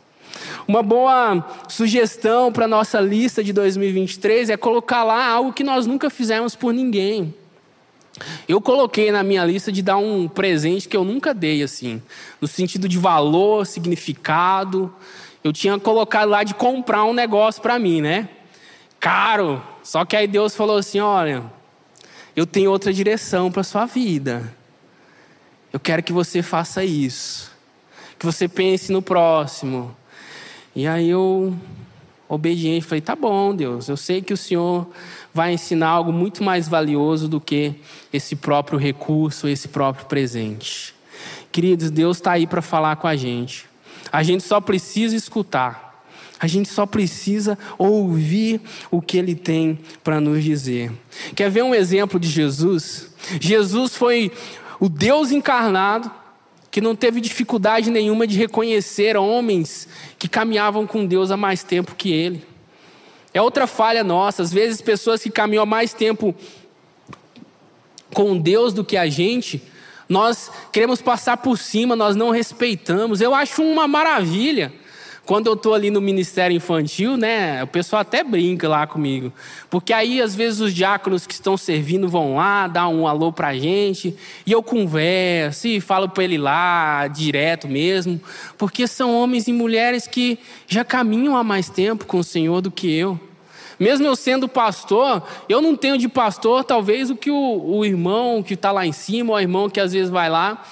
Uma 0.67 0.81
boa 0.81 1.45
sugestão 1.67 2.51
para 2.51 2.67
nossa 2.67 2.99
lista 2.99 3.43
de 3.43 3.51
2023 3.53 4.49
é 4.49 4.57
colocar 4.57 5.03
lá 5.03 5.27
algo 5.27 5.53
que 5.53 5.63
nós 5.63 5.85
nunca 5.85 6.09
fizemos 6.09 6.55
por 6.55 6.73
ninguém. 6.73 7.33
Eu 8.47 8.61
coloquei 8.61 9.11
na 9.11 9.23
minha 9.23 9.43
lista 9.43 9.71
de 9.71 9.81
dar 9.81 9.97
um 9.97 10.27
presente 10.27 10.87
que 10.87 10.95
eu 10.95 11.03
nunca 11.03 11.33
dei, 11.33 11.63
assim, 11.63 12.01
no 12.39 12.47
sentido 12.47 12.87
de 12.87 12.97
valor, 12.97 13.65
significado. 13.65 14.93
Eu 15.43 15.51
tinha 15.51 15.79
colocado 15.79 16.29
lá 16.29 16.43
de 16.43 16.53
comprar 16.53 17.03
um 17.05 17.13
negócio 17.13 17.61
para 17.61 17.79
mim, 17.79 18.01
né? 18.01 18.29
Caro. 18.99 19.61
Só 19.81 20.05
que 20.05 20.15
aí 20.15 20.27
Deus 20.27 20.55
falou 20.55 20.77
assim: 20.77 20.99
olha, 20.99 21.43
eu 22.35 22.45
tenho 22.45 22.69
outra 22.69 22.93
direção 22.93 23.51
para 23.51 23.63
sua 23.63 23.85
vida. 23.85 24.53
Eu 25.73 25.79
quero 25.79 26.03
que 26.03 26.13
você 26.13 26.43
faça 26.43 26.83
isso 26.83 27.50
que 28.21 28.25
você 28.27 28.47
pense 28.47 28.91
no 28.91 29.01
próximo. 29.01 29.95
E 30.75 30.85
aí 30.85 31.09
eu, 31.09 31.55
obediente, 32.29 32.85
falei: 32.85 33.01
tá 33.01 33.15
bom, 33.15 33.55
Deus, 33.55 33.89
eu 33.89 33.97
sei 33.97 34.21
que 34.21 34.31
o 34.31 34.37
Senhor 34.37 34.87
vai 35.33 35.53
ensinar 35.53 35.87
algo 35.87 36.13
muito 36.13 36.43
mais 36.43 36.67
valioso 36.67 37.27
do 37.27 37.41
que 37.41 37.73
esse 38.13 38.35
próprio 38.35 38.77
recurso, 38.77 39.47
esse 39.47 39.67
próprio 39.67 40.05
presente. 40.05 40.93
Queridos, 41.51 41.89
Deus 41.89 42.17
está 42.17 42.33
aí 42.33 42.45
para 42.45 42.61
falar 42.61 42.95
com 42.97 43.07
a 43.07 43.15
gente. 43.15 43.65
A 44.11 44.21
gente 44.21 44.43
só 44.43 44.61
precisa 44.61 45.15
escutar. 45.15 46.05
A 46.39 46.45
gente 46.45 46.69
só 46.69 46.85
precisa 46.85 47.57
ouvir 47.75 48.61
o 48.91 49.01
que 49.01 49.17
ele 49.17 49.33
tem 49.33 49.79
para 50.03 50.21
nos 50.21 50.43
dizer. 50.43 50.91
Quer 51.35 51.49
ver 51.49 51.63
um 51.63 51.73
exemplo 51.73 52.19
de 52.19 52.29
Jesus? 52.29 53.07
Jesus 53.39 53.95
foi 53.95 54.31
o 54.79 54.87
Deus 54.87 55.31
encarnado 55.31 56.20
que 56.71 56.79
não 56.79 56.95
teve 56.95 57.19
dificuldade 57.19 57.91
nenhuma 57.91 58.25
de 58.25 58.37
reconhecer 58.37 59.17
homens 59.17 59.89
que 60.17 60.29
caminhavam 60.29 60.87
com 60.87 61.05
Deus 61.05 61.29
há 61.29 61.35
mais 61.35 61.63
tempo 61.63 61.95
que 61.95 62.13
ele. 62.13 62.45
É 63.33 63.41
outra 63.41 63.67
falha 63.67 64.03
nossa. 64.03 64.41
Às 64.41 64.53
vezes, 64.53 64.81
pessoas 64.81 65.21
que 65.21 65.29
caminham 65.29 65.63
há 65.63 65.65
mais 65.65 65.93
tempo 65.93 66.33
com 68.13 68.37
Deus 68.37 68.73
do 68.73 68.85
que 68.85 68.95
a 68.95 69.07
gente, 69.07 69.61
nós 70.07 70.49
queremos 70.71 71.01
passar 71.01 71.37
por 71.37 71.57
cima, 71.57 71.95
nós 71.95 72.15
não 72.15 72.29
respeitamos. 72.29 73.19
Eu 73.19 73.35
acho 73.35 73.61
uma 73.61 73.87
maravilha 73.87 74.73
quando 75.25 75.47
eu 75.47 75.53
estou 75.53 75.73
ali 75.73 75.91
no 75.91 76.01
ministério 76.01 76.55
infantil, 76.55 77.15
né, 77.15 77.63
o 77.63 77.67
pessoal 77.67 78.01
até 78.01 78.23
brinca 78.23 78.67
lá 78.67 78.87
comigo. 78.87 79.31
Porque 79.69 79.93
aí, 79.93 80.21
às 80.21 80.35
vezes, 80.35 80.59
os 80.59 80.73
diáconos 80.73 81.27
que 81.27 81.33
estão 81.33 81.55
servindo 81.55 82.09
vão 82.09 82.35
lá, 82.35 82.67
dar 82.67 82.87
um 82.87 83.07
alô 83.07 83.31
pra 83.31 83.53
gente, 83.53 84.15
e 84.45 84.51
eu 84.51 84.63
converso 84.63 85.67
e 85.67 85.79
falo 85.79 86.09
para 86.09 86.23
ele 86.23 86.37
lá, 86.37 87.07
direto 87.07 87.67
mesmo, 87.67 88.19
porque 88.57 88.87
são 88.87 89.15
homens 89.15 89.47
e 89.47 89.53
mulheres 89.53 90.07
que 90.07 90.39
já 90.67 90.83
caminham 90.83 91.37
há 91.37 91.43
mais 91.43 91.69
tempo 91.69 92.05
com 92.05 92.17
o 92.17 92.23
Senhor 92.23 92.59
do 92.61 92.71
que 92.71 92.91
eu. 92.91 93.19
Mesmo 93.79 94.05
eu 94.05 94.15
sendo 94.15 94.47
pastor, 94.47 95.23
eu 95.47 95.61
não 95.61 95.75
tenho 95.75 95.97
de 95.97 96.07
pastor 96.07 96.63
talvez 96.63 97.09
o 97.09 97.15
que 97.15 97.31
o, 97.31 97.63
o 97.65 97.85
irmão 97.85 98.43
que 98.43 98.55
está 98.55 98.71
lá 98.71 98.85
em 98.85 98.91
cima, 98.91 99.31
ou 99.31 99.37
o 99.37 99.39
irmão 99.39 99.69
que 99.69 99.79
às 99.79 99.93
vezes 99.93 100.09
vai 100.09 100.29
lá, 100.29 100.63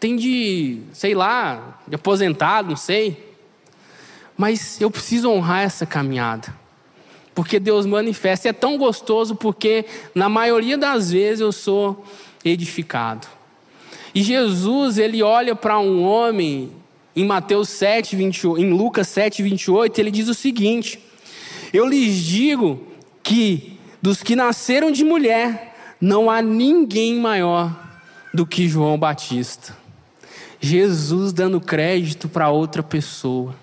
tem 0.00 0.16
de, 0.16 0.78
sei 0.92 1.14
lá, 1.14 1.78
de 1.86 1.94
aposentado, 1.96 2.70
não 2.70 2.76
sei. 2.76 3.27
Mas 4.38 4.80
eu 4.80 4.88
preciso 4.88 5.28
honrar 5.28 5.64
essa 5.64 5.84
caminhada. 5.84 6.54
Porque 7.34 7.58
Deus 7.58 7.84
manifesta. 7.84 8.46
E 8.46 8.50
é 8.50 8.52
tão 8.52 8.78
gostoso 8.78 9.34
porque, 9.34 9.84
na 10.14 10.28
maioria 10.28 10.78
das 10.78 11.10
vezes, 11.10 11.40
eu 11.40 11.50
sou 11.50 12.04
edificado. 12.44 13.26
E 14.14 14.22
Jesus, 14.22 14.96
ele 14.96 15.22
olha 15.22 15.56
para 15.56 15.78
um 15.80 16.04
homem 16.04 16.72
em 17.16 17.24
Mateus 17.24 17.68
7, 17.70 18.14
28, 18.14 18.64
em 18.64 18.72
Lucas 18.72 19.08
7, 19.08 19.42
28, 19.42 19.98
ele 19.98 20.10
diz 20.10 20.28
o 20.28 20.34
seguinte: 20.34 21.00
Eu 21.72 21.84
lhes 21.84 22.16
digo 22.16 22.80
que 23.24 23.76
dos 24.00 24.22
que 24.22 24.36
nasceram 24.36 24.92
de 24.92 25.04
mulher, 25.04 25.96
não 26.00 26.30
há 26.30 26.40
ninguém 26.40 27.18
maior 27.18 27.76
do 28.32 28.46
que 28.46 28.68
João 28.68 28.96
Batista. 28.96 29.76
Jesus 30.60 31.32
dando 31.32 31.60
crédito 31.60 32.28
para 32.28 32.50
outra 32.50 32.82
pessoa. 32.82 33.54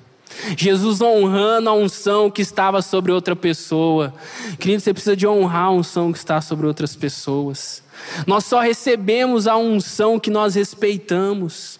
Jesus 0.57 1.01
honrando 1.01 1.69
a 1.69 1.73
unção 1.73 2.29
que 2.29 2.41
estava 2.41 2.81
sobre 2.81 3.11
outra 3.11 3.35
pessoa. 3.35 4.13
Querido, 4.59 4.81
você 4.81 4.93
precisa 4.93 5.15
de 5.15 5.27
honrar 5.27 5.65
a 5.65 5.71
unção 5.71 6.11
que 6.11 6.17
está 6.17 6.41
sobre 6.41 6.67
outras 6.67 6.95
pessoas. 6.95 7.83
Nós 8.27 8.45
só 8.45 8.59
recebemos 8.59 9.47
a 9.47 9.57
unção 9.57 10.19
que 10.19 10.29
nós 10.29 10.55
respeitamos. 10.55 11.79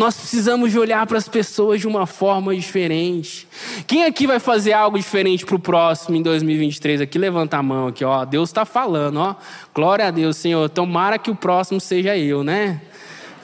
Nós 0.00 0.16
precisamos 0.16 0.72
de 0.72 0.78
olhar 0.78 1.06
para 1.06 1.18
as 1.18 1.28
pessoas 1.28 1.80
de 1.80 1.86
uma 1.86 2.06
forma 2.06 2.54
diferente. 2.56 3.46
Quem 3.86 4.04
aqui 4.04 4.26
vai 4.26 4.38
fazer 4.38 4.72
algo 4.72 4.96
diferente 4.96 5.44
para 5.44 5.56
o 5.56 5.58
próximo 5.58 6.16
em 6.16 6.22
2023? 6.22 7.02
Aqui 7.02 7.18
levanta 7.18 7.58
a 7.58 7.62
mão 7.62 7.88
aqui, 7.88 8.02
ó. 8.02 8.24
Deus 8.24 8.48
está 8.48 8.64
falando, 8.64 9.18
ó. 9.18 9.36
Glória 9.74 10.06
a 10.06 10.10
Deus, 10.10 10.38
Senhor. 10.38 10.68
Tomara 10.70 11.18
que 11.18 11.30
o 11.30 11.34
próximo 11.34 11.80
seja 11.80 12.16
eu, 12.16 12.42
né? 12.42 12.80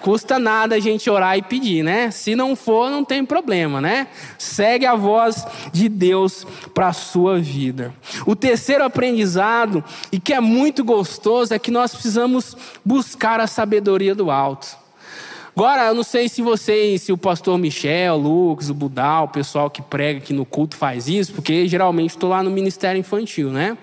Custa 0.06 0.38
nada 0.38 0.76
a 0.76 0.78
gente 0.78 1.10
orar 1.10 1.36
e 1.36 1.42
pedir, 1.42 1.82
né? 1.82 2.12
Se 2.12 2.36
não 2.36 2.54
for, 2.54 2.88
não 2.88 3.04
tem 3.04 3.24
problema, 3.24 3.80
né? 3.80 4.06
Segue 4.38 4.86
a 4.86 4.94
voz 4.94 5.44
de 5.72 5.88
Deus 5.88 6.46
para 6.72 6.86
a 6.86 6.92
sua 6.92 7.40
vida. 7.40 7.92
O 8.24 8.36
terceiro 8.36 8.84
aprendizado, 8.84 9.82
e 10.12 10.20
que 10.20 10.32
é 10.32 10.40
muito 10.40 10.84
gostoso, 10.84 11.52
é 11.52 11.58
que 11.58 11.72
nós 11.72 11.92
precisamos 11.92 12.56
buscar 12.84 13.40
a 13.40 13.48
sabedoria 13.48 14.14
do 14.14 14.30
alto. 14.30 14.76
Agora, 15.56 15.86
eu 15.86 15.94
não 15.94 16.04
sei 16.04 16.28
se 16.28 16.40
vocês, 16.40 17.02
se 17.02 17.10
o 17.10 17.18
pastor 17.18 17.58
Michel, 17.58 18.14
o 18.14 18.18
Lucas, 18.18 18.70
o 18.70 18.74
Budal, 18.74 19.24
o 19.24 19.28
pessoal 19.28 19.68
que 19.68 19.82
prega 19.82 20.20
aqui 20.20 20.32
no 20.32 20.44
culto 20.44 20.76
faz 20.76 21.08
isso, 21.08 21.32
porque 21.32 21.66
geralmente 21.66 22.10
estou 22.10 22.30
lá 22.30 22.44
no 22.44 22.50
ministério 22.52 23.00
infantil, 23.00 23.50
né? 23.50 23.76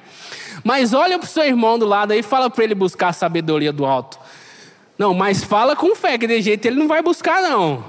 Mas 0.63 0.93
olha 0.93 1.19
para 1.19 1.25
o 1.25 1.29
seu 1.29 1.43
irmão 1.43 1.77
do 1.77 1.85
lado 1.85 2.11
aí 2.13 2.19
e 2.19 2.23
fala 2.23 2.49
para 2.49 2.63
ele 2.63 2.75
buscar 2.75 3.09
a 3.09 3.13
sabedoria 3.13 3.73
do 3.73 3.85
alto. 3.85 4.17
Não, 4.97 5.13
mas 5.13 5.43
fala 5.43 5.75
com 5.75 5.95
fé, 5.95 6.17
que 6.17 6.27
de 6.27 6.41
jeito 6.41 6.65
ele 6.65 6.77
não 6.77 6.87
vai 6.87 7.01
buscar, 7.01 7.41
não. 7.41 7.83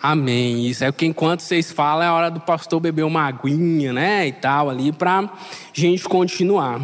Amém. 0.00 0.66
Isso 0.66 0.84
é 0.84 0.92
que 0.92 1.06
enquanto 1.06 1.40
vocês 1.40 1.72
falam, 1.72 2.06
é 2.06 2.10
hora 2.10 2.30
do 2.30 2.40
pastor 2.40 2.78
beber 2.78 3.02
uma 3.02 3.26
aguinha, 3.26 3.92
né? 3.92 4.28
E 4.28 4.32
tal, 4.32 4.70
ali, 4.70 4.92
para 4.92 5.28
gente 5.72 6.04
continuar. 6.04 6.80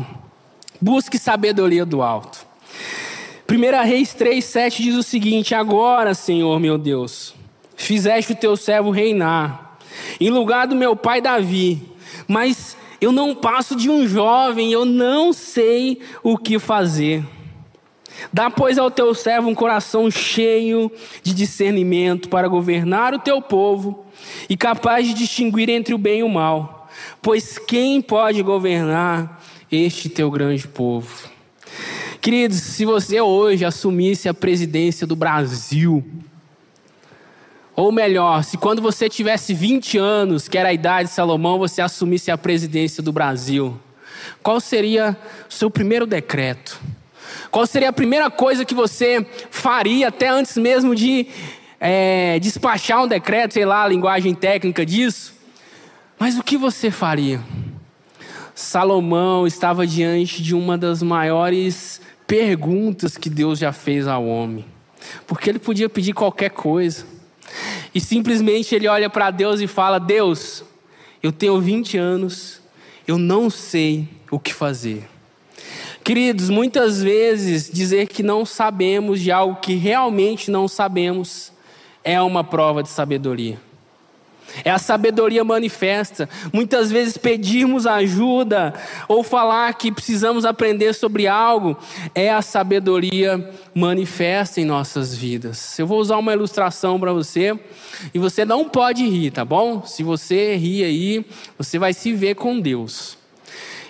Busque 0.81 1.17
sabedoria 1.17 1.87
do 1.87 2.03
alto. 2.03 2.45
1 3.49 3.85
Reis 3.85 4.13
3, 4.15 4.45
7 4.45 4.83
diz 4.83 4.97
o 4.97 5.03
seguinte: 5.03 5.55
Agora, 5.55 6.13
Senhor 6.13 6.59
meu 6.59 6.77
Deus, 6.77 7.35
fizeste 7.77 8.33
o 8.33 8.37
teu 8.37 8.57
servo 8.57 8.91
reinar, 8.91 9.79
em 10.21 10.31
lugar 10.31 10.67
do 10.67 10.75
meu 10.75 10.97
pai 10.97 11.21
Davi, 11.21 11.81
mas 12.27 12.77
eu 13.05 13.13
não 13.13 13.35
passo 13.35 13.77
de 13.77 13.91
um 13.91 14.09
jovem, 14.09 14.73
eu 14.73 14.87
não 14.87 15.31
sei 15.31 16.01
o 16.23 16.39
que 16.39 16.59
fazer. 16.59 17.23
Dá, 18.33 18.51
pois, 18.51 18.79
ao 18.79 18.91
teu 18.91 19.15
servo 19.15 19.51
um 19.51 19.55
coração 19.55 20.11
cheio 20.11 20.91
de 21.23 21.35
discernimento 21.35 22.31
para 22.31 22.49
governar 22.49 23.13
o 23.13 23.19
teu 23.19 23.43
povo 23.43 24.07
e 24.49 24.57
capaz 24.57 25.07
de 25.07 25.13
distinguir 25.13 25.69
entre 25.69 25.93
o 25.93 25.99
bem 25.99 26.21
e 26.21 26.23
o 26.23 26.29
mal. 26.31 26.89
Pois 27.21 27.59
quem 27.59 28.01
pode 28.01 28.41
governar 28.41 29.43
este 29.71 30.09
teu 30.09 30.31
grande 30.31 30.67
povo? 30.67 31.29
Queridos, 32.23 32.57
se 32.57 32.87
você 32.87 33.21
hoje 33.21 33.67
assumisse 33.67 34.31
a 34.31 34.35
presidência 34.35 35.07
do 35.07 35.15
Brasil, 35.15 36.03
ou 37.77 37.91
melhor, 37.91 38.45
se 38.45 38.57
quando 38.57 38.81
você 38.81 39.09
tivesse 39.09 39.53
20 39.53 39.99
anos, 39.99 40.49
que 40.49 40.57
era 40.57 40.69
a 40.69 40.73
idade 40.73 41.09
de 41.09 41.15
Salomão, 41.15 41.59
você 41.59 41.83
assumisse 41.83 42.31
a 42.31 42.39
presidência 42.39 43.03
do 43.03 43.13
Brasil, 43.13 43.79
qual 44.43 44.61
seria 44.61 45.17
o 45.49 45.53
seu 45.53 45.71
primeiro 45.71 46.07
decreto? 46.07 46.81
Qual 47.51 47.67
seria 47.67 47.89
a 47.89 47.93
primeira 47.93 48.31
coisa 48.31 48.65
que 48.65 48.75
você 48.75 49.27
faria 49.51 50.09
até 50.09 50.29
antes 50.29 50.57
mesmo 50.57 50.95
de 50.95 51.27
é, 51.81 52.39
despachar 52.41 53.03
um 53.03 53.09
decreto, 53.09 53.55
sei 53.55 53.65
lá, 53.65 53.83
a 53.83 53.89
linguagem 53.89 54.35
técnica 54.35 54.85
disso? 54.87 55.35
Mas 56.19 56.39
o 56.39 56.43
que 56.43 56.57
você 56.57 56.91
faria? 56.91 57.41
Salomão 58.55 59.47
estava 59.47 59.85
diante 59.85 60.43
de 60.43 60.55
uma 60.55 60.79
das 60.79 61.03
maiores 61.03 62.01
perguntas 62.27 63.17
que 63.17 63.29
Deus 63.29 63.59
já 63.59 63.73
fez 63.73 64.07
ao 64.07 64.25
homem, 64.25 64.65
porque 65.27 65.51
ele 65.51 65.59
podia 65.59 65.89
pedir 65.89 66.13
qualquer 66.13 66.51
coisa. 66.51 67.14
E 67.95 68.01
simplesmente 68.01 68.75
ele 68.75 68.89
olha 68.89 69.09
para 69.09 69.31
Deus 69.31 69.61
e 69.61 69.67
fala: 69.67 69.99
Deus, 69.99 70.65
eu 71.23 71.33
tenho 71.33 71.61
20 71.61 71.97
anos, 71.97 72.61
eu 73.07 73.19
não 73.19 73.49
sei 73.49 74.09
o 74.31 74.39
que 74.39 74.53
fazer. 74.53 75.09
Queridos, 76.03 76.51
muitas 76.51 77.03
vezes 77.03 77.71
dizer 77.73 78.09
que 78.09 78.23
não 78.23 78.45
sabemos 78.45 79.21
de 79.21 79.33
algo 79.33 79.57
que 79.57 79.75
realmente 79.75 80.51
não 80.51 80.69
sabemos 80.69 81.51
é 82.05 82.21
uma 82.21 82.45
prova 82.45 82.83
de 82.83 82.91
sabedoria. 82.91 83.59
É 84.65 84.71
a 84.71 84.79
sabedoria 84.79 85.43
manifesta. 85.43 86.29
Muitas 86.53 86.91
vezes 86.91 87.17
pedirmos 87.17 87.87
ajuda 87.87 88.75
ou 89.09 89.23
falar 89.23 89.73
que 89.75 89.91
precisamos 89.91 90.45
aprender 90.45 90.93
sobre 90.95 91.27
algo 91.27 91.77
é 92.15 92.31
a 92.31 92.43
sabedoria 92.43 93.51
manifesta 93.75 94.61
em 94.61 94.65
nossas 94.65 95.15
vidas. 95.15 95.79
Eu 95.79 95.87
vou 95.87 95.99
usar 95.99 96.19
uma 96.19 96.33
ilustração 96.33 97.01
para 97.01 97.13
você 97.13 97.59
e 98.13 98.19
você 98.19 98.45
não 98.45 98.69
pode 98.69 99.05
rir, 99.09 99.31
tá 99.31 99.45
bom? 99.45 99.83
Se 99.85 100.03
você 100.03 100.57
rir 100.57 100.85
aí, 100.85 101.27
você 101.57 101.79
vai 101.79 101.93
se 101.93 102.13
ver 102.13 102.35
com 102.35 102.61
Deus. 102.61 103.24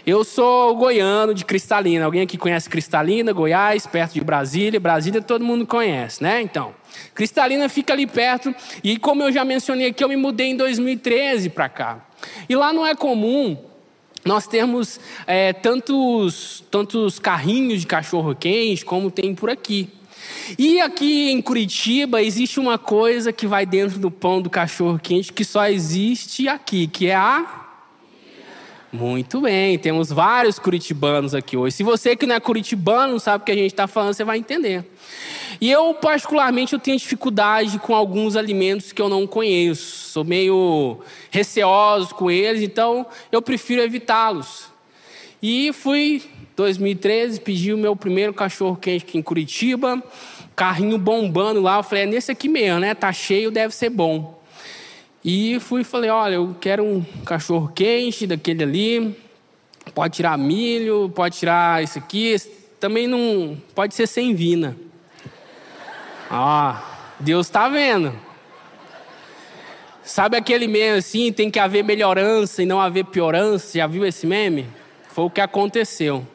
Eu 0.07 0.23
sou 0.23 0.77
goiano 0.77 1.33
de 1.33 1.47
Cristalina. 1.47 2.05
Alguém 2.05 2.21
aqui 2.21 2.37
conhece 2.37 2.69
Cristalina, 2.69 3.33
Goiás, 3.33 3.87
perto 3.87 4.13
de 4.13 4.21
Brasília? 4.21 4.79
Brasília 4.79 5.23
todo 5.23 5.43
mundo 5.43 5.67
conhece, 5.67 6.23
né? 6.23 6.43
Então, 6.43 6.75
Cristalina 7.15 7.71
fica 7.71 7.95
ali 7.95 8.07
perto. 8.07 8.55
E 8.83 8.99
como 8.99 9.23
eu 9.23 9.33
já 9.33 9.47
mencionei 9.47 9.87
aqui, 9.87 10.05
eu 10.05 10.09
me 10.11 10.17
mudei 10.17 10.49
em 10.49 10.57
2013 10.59 11.49
para 11.49 11.71
cá. 11.71 12.07
E 12.47 12.55
lá 12.55 12.71
não 12.71 12.87
é 12.87 12.95
comum 12.95 13.57
nós 14.27 14.47
termos 14.47 15.01
é, 15.27 15.55
tantos, 15.55 16.63
tantos 16.71 17.19
carrinhos 17.19 17.81
de 17.81 17.87
cachorro-quente 17.87 18.85
como 18.85 19.11
tem 19.11 19.35
por 19.35 19.49
aqui. 19.49 19.89
E 20.59 20.83
aqui 20.83 21.31
em 21.31 21.41
Curitiba 21.41 22.23
existe 22.23 22.61
uma 22.61 22.77
coisa 22.77 23.33
que 23.33 23.47
vai 23.47 23.65
dentro 23.65 23.99
do 23.99 24.11
pão 24.11 24.43
do 24.43 24.51
cachorro-quente 24.51 25.33
que 25.33 25.47
só 25.47 25.67
existe 25.67 26.47
aqui, 26.47 26.87
que 26.87 27.07
é 27.07 27.15
a 27.15 27.64
muito 28.95 29.41
bem, 29.41 29.77
temos 29.77 30.09
vários 30.09 30.57
curitibanos 30.57 31.35
aqui 31.35 31.57
hoje. 31.57 31.75
Se 31.75 31.83
você 31.83 32.15
que 32.15 32.27
não 32.27 32.37
é 32.37 32.41
curitibano, 32.41 33.19
sabe 33.19 33.43
o 33.43 33.45
que 33.45 33.51
a 33.51 33.57
gente 33.57 33.73
está 33.73 33.89
falando, 33.89 34.15
você 34.15 34.23
vai 34.23 34.39
entender. 34.39 34.85
E 35.61 35.69
eu, 35.69 35.95
particularmente, 35.95 36.75
eu 36.75 36.79
tenho 36.79 36.97
dificuldade 36.97 37.77
com 37.81 37.93
alguns 37.93 38.37
alimentos 38.37 38.93
que 38.93 39.03
eu 39.03 39.09
não 39.09 39.27
conheço. 39.27 40.11
Sou 40.11 40.25
meio 40.25 41.01
receoso 41.29 42.15
com 42.15 42.31
eles, 42.31 42.63
então 42.63 43.05
eu 43.33 43.43
prefiro 43.43 43.83
evitá-los. 43.83 44.67
E 45.43 45.73
fui, 45.73 46.23
2013, 46.57 47.41
pedi 47.41 47.73
o 47.73 47.79
meu 47.79 47.97
primeiro 47.97 48.33
cachorro 48.33 48.77
quente 48.77 49.05
aqui 49.05 49.19
em 49.19 49.23
Curitiba, 49.23 50.01
carrinho 50.55 50.99
bombando 50.99 51.61
lá. 51.61 51.79
Eu 51.79 51.83
falei, 51.83 52.05
é 52.05 52.07
nesse 52.07 52.31
aqui 52.31 52.49
mesmo, 52.49 52.79
né? 52.79 52.95
Tá 52.95 53.13
cheio, 53.13 53.51
deve 53.51 53.75
ser 53.75 53.91
bom. 53.91 54.34
E 55.25 55.59
fui 55.59 55.81
e 55.81 55.85
falei: 55.85 56.11
olha, 56.11 56.35
eu 56.35 56.55
quero 56.61 56.85
um 56.85 57.03
cachorro 57.25 57.73
quente 57.75 58.27
daquele 58.27 58.63
ali. 58.63 59.19
Pode 59.95 60.17
tirar 60.17 60.37
milho, 60.37 61.11
pode 61.15 61.39
tirar 61.39 61.83
isso 61.83 61.99
aqui. 61.99 62.37
Também 62.79 63.07
não. 63.07 63.57
Pode 63.75 63.95
ser 63.95 64.07
sem 64.07 64.35
vina. 64.35 64.77
Ah, 66.31 67.15
Deus 67.19 67.47
está 67.47 67.69
vendo. 67.69 68.13
Sabe 70.03 70.37
aquele 70.37 70.67
meme 70.67 70.99
assim, 70.99 71.33
tem 71.33 71.51
que 71.51 71.59
haver 71.59 71.83
melhorança 71.83 72.63
e 72.63 72.67
não 72.67 72.79
haver 72.79 73.07
piorança? 73.07 73.79
Já 73.79 73.87
viu 73.87 74.05
esse 74.05 74.27
meme? 74.27 74.67
Foi 75.09 75.25
o 75.25 75.31
que 75.31 75.41
aconteceu. 75.41 76.27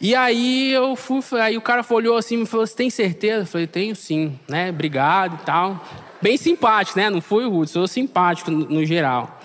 E 0.00 0.14
aí 0.14 0.72
eu 0.72 0.94
fui, 0.94 1.20
aí 1.40 1.56
o 1.56 1.60
cara 1.60 1.84
olhou 1.90 2.16
assim 2.16 2.36
e 2.36 2.38
me 2.38 2.46
falou: 2.46 2.64
Você 2.64 2.76
tem 2.76 2.90
certeza? 2.90 3.42
Eu 3.42 3.46
falei: 3.46 3.66
Tenho 3.66 3.96
sim, 3.96 4.38
né? 4.46 4.70
Obrigado 4.70 5.40
e 5.42 5.44
tal 5.44 5.82
bem 6.24 6.38
simpático, 6.38 6.98
né? 6.98 7.10
Não 7.10 7.20
fui 7.20 7.44
rude, 7.46 7.70
sou 7.70 7.86
simpático 7.86 8.50
no, 8.50 8.60
no 8.66 8.86
geral. 8.86 9.42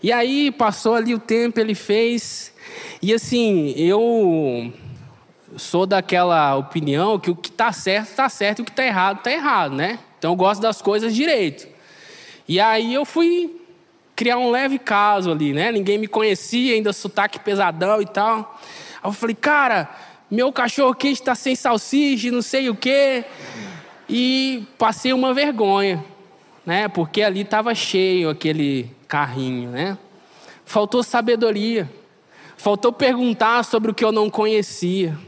E 0.00 0.12
aí 0.12 0.52
passou 0.52 0.94
ali 0.94 1.12
o 1.12 1.18
tempo, 1.18 1.58
ele 1.58 1.74
fez. 1.74 2.54
E 3.02 3.12
assim, 3.12 3.74
eu 3.76 4.72
sou 5.56 5.84
daquela 5.84 6.54
opinião 6.54 7.18
que 7.18 7.32
o 7.32 7.34
que 7.34 7.48
está 7.48 7.72
certo 7.72 8.10
está 8.10 8.28
certo 8.28 8.60
e 8.60 8.62
o 8.62 8.64
que 8.64 8.70
está 8.70 8.84
errado 8.84 9.18
está 9.18 9.32
errado, 9.32 9.74
né? 9.74 9.98
Então 10.16 10.30
eu 10.30 10.36
gosto 10.36 10.60
das 10.60 10.80
coisas 10.80 11.12
direito. 11.12 11.66
E 12.46 12.60
aí 12.60 12.94
eu 12.94 13.04
fui 13.04 13.60
criar 14.14 14.38
um 14.38 14.52
leve 14.52 14.78
caso 14.78 15.32
ali, 15.32 15.52
né? 15.52 15.72
Ninguém 15.72 15.98
me 15.98 16.06
conhecia, 16.06 16.76
ainda 16.76 16.92
sotaque 16.92 17.40
pesadão 17.40 18.00
e 18.00 18.06
tal. 18.06 18.60
Aí 19.02 19.08
eu 19.08 19.12
falei, 19.12 19.34
cara, 19.34 19.90
meu 20.30 20.52
cachorro 20.52 20.94
quente 20.94 21.20
está 21.20 21.34
sem 21.34 21.56
salsicha, 21.56 22.30
não 22.30 22.40
sei 22.40 22.70
o 22.70 22.76
quê. 22.76 23.24
E 24.08 24.66
passei 24.78 25.12
uma 25.12 25.32
vergonha, 25.32 26.04
né? 26.64 26.88
Porque 26.88 27.22
ali 27.22 27.40
estava 27.40 27.74
cheio 27.74 28.28
aquele 28.28 28.90
carrinho, 29.08 29.70
né? 29.70 29.98
Faltou 30.64 31.02
sabedoria. 31.02 31.90
Faltou 32.56 32.92
perguntar 32.92 33.64
sobre 33.64 33.90
o 33.90 33.94
que 33.94 34.04
eu 34.04 34.12
não 34.12 34.30
conhecia. 34.30 35.18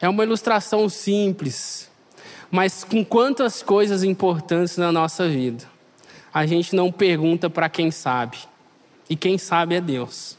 É 0.00 0.08
uma 0.08 0.24
ilustração 0.24 0.88
simples. 0.88 1.90
Mas 2.50 2.84
com 2.84 3.04
quantas 3.04 3.62
coisas 3.62 4.02
importantes 4.02 4.76
na 4.76 4.90
nossa 4.90 5.28
vida, 5.28 5.64
a 6.32 6.46
gente 6.46 6.74
não 6.74 6.90
pergunta 6.90 7.50
para 7.50 7.68
quem 7.68 7.90
sabe. 7.90 8.38
E 9.08 9.16
quem 9.16 9.38
sabe 9.38 9.74
é 9.74 9.80
Deus. 9.80 10.38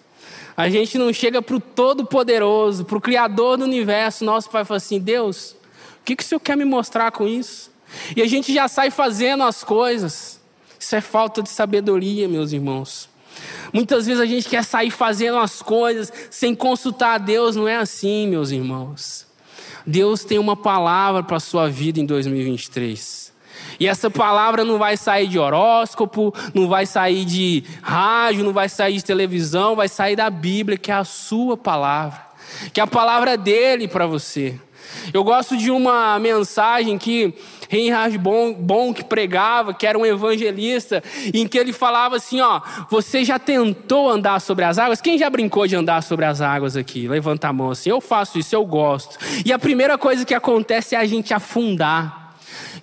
A 0.55 0.69
gente 0.69 0.97
não 0.97 1.13
chega 1.13 1.41
para 1.41 1.55
o 1.55 1.59
Todo-Poderoso, 1.59 2.85
para 2.85 2.97
o 2.97 3.01
Criador 3.01 3.57
do 3.57 3.63
universo, 3.63 4.25
nosso 4.25 4.49
Pai, 4.49 4.63
e 4.63 4.65
fala 4.65 4.77
assim: 4.77 4.99
Deus, 4.99 5.55
o 6.01 6.03
que, 6.03 6.15
que 6.15 6.23
o 6.23 6.25
Senhor 6.25 6.39
quer 6.39 6.57
me 6.57 6.65
mostrar 6.65 7.11
com 7.11 7.27
isso? 7.27 7.71
E 8.15 8.21
a 8.21 8.27
gente 8.27 8.53
já 8.53 8.67
sai 8.67 8.89
fazendo 8.89 9.43
as 9.43 9.63
coisas. 9.63 10.41
Isso 10.79 10.95
é 10.95 11.01
falta 11.01 11.43
de 11.43 11.49
sabedoria, 11.49 12.27
meus 12.27 12.51
irmãos. 12.51 13.07
Muitas 13.71 14.07
vezes 14.07 14.21
a 14.21 14.25
gente 14.25 14.49
quer 14.49 14.63
sair 14.63 14.91
fazendo 14.91 15.37
as 15.37 15.61
coisas 15.61 16.11
sem 16.29 16.55
consultar 16.55 17.15
a 17.15 17.17
Deus, 17.17 17.55
não 17.55 17.67
é 17.67 17.77
assim, 17.77 18.27
meus 18.27 18.51
irmãos. 18.51 19.27
Deus 19.85 20.23
tem 20.23 20.39
uma 20.39 20.55
palavra 20.55 21.23
para 21.23 21.37
a 21.37 21.39
sua 21.39 21.69
vida 21.69 21.99
em 21.99 22.05
2023. 22.05 23.31
E 23.79 23.87
essa 23.87 24.09
palavra 24.09 24.63
não 24.63 24.77
vai 24.77 24.97
sair 24.97 25.27
de 25.27 25.39
horóscopo, 25.39 26.33
não 26.53 26.67
vai 26.67 26.85
sair 26.85 27.25
de 27.25 27.63
rádio, 27.81 28.43
não 28.43 28.53
vai 28.53 28.69
sair 28.69 28.95
de 28.95 29.03
televisão, 29.03 29.75
vai 29.75 29.87
sair 29.87 30.15
da 30.15 30.29
Bíblia, 30.29 30.77
que 30.77 30.91
é 30.91 30.95
a 30.95 31.03
sua 31.03 31.55
palavra, 31.55 32.21
que 32.73 32.79
é 32.79 32.83
a 32.83 32.87
palavra 32.87 33.37
dele 33.37 33.87
para 33.87 34.05
você. 34.05 34.59
Eu 35.13 35.23
gosto 35.23 35.57
de 35.57 35.71
uma 35.71 36.17
mensagem 36.19 36.97
que 36.97 37.33
Reinhard 37.69 38.17
Bonk 38.17 39.03
pregava, 39.05 39.73
que 39.73 39.87
era 39.87 39.97
um 39.97 40.05
evangelista, 40.05 41.01
em 41.33 41.47
que 41.47 41.57
ele 41.57 41.71
falava 41.71 42.17
assim: 42.17 42.41
ó, 42.41 42.61
você 42.89 43.23
já 43.23 43.39
tentou 43.39 44.09
andar 44.09 44.41
sobre 44.41 44.65
as 44.65 44.77
águas? 44.77 44.99
Quem 44.99 45.17
já 45.17 45.29
brincou 45.29 45.65
de 45.65 45.75
andar 45.75 46.03
sobre 46.03 46.25
as 46.25 46.41
águas 46.41 46.75
aqui? 46.75 47.07
Levanta 47.07 47.47
a 47.47 47.53
mão 47.53 47.71
assim. 47.71 47.89
Eu 47.89 48.01
faço 48.01 48.37
isso, 48.37 48.53
eu 48.53 48.65
gosto. 48.65 49.17
E 49.45 49.53
a 49.53 49.59
primeira 49.59 49.97
coisa 49.97 50.25
que 50.25 50.33
acontece 50.33 50.95
é 50.95 50.97
a 50.97 51.05
gente 51.05 51.33
afundar. 51.33 52.35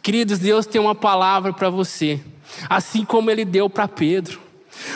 Queridos, 0.02 0.38
Deus 0.38 0.64
tem 0.64 0.80
uma 0.80 0.94
palavra 0.94 1.52
para 1.52 1.68
você, 1.68 2.20
assim 2.68 3.04
como 3.04 3.30
ele 3.30 3.44
deu 3.44 3.68
para 3.68 3.86
Pedro. 3.86 4.47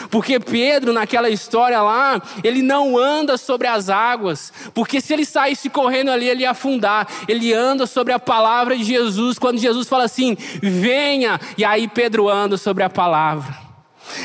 Porque 0.09 0.39
Pedro, 0.39 0.93
naquela 0.93 1.29
história 1.29 1.81
lá, 1.81 2.21
ele 2.43 2.61
não 2.61 2.97
anda 2.97 3.37
sobre 3.37 3.67
as 3.67 3.89
águas, 3.89 4.51
porque 4.73 5.01
se 5.01 5.13
ele 5.13 5.25
saísse 5.25 5.69
correndo 5.69 6.11
ali, 6.11 6.27
ele 6.27 6.43
ia 6.43 6.51
afundar. 6.51 7.07
Ele 7.27 7.53
anda 7.53 7.85
sobre 7.85 8.13
a 8.13 8.19
palavra 8.19 8.77
de 8.77 8.83
Jesus, 8.83 9.37
quando 9.39 9.57
Jesus 9.57 9.87
fala 9.87 10.05
assim: 10.05 10.37
venha, 10.61 11.39
e 11.57 11.65
aí 11.65 11.87
Pedro 11.87 12.29
anda 12.29 12.57
sobre 12.57 12.83
a 12.83 12.89
palavra. 12.89 13.72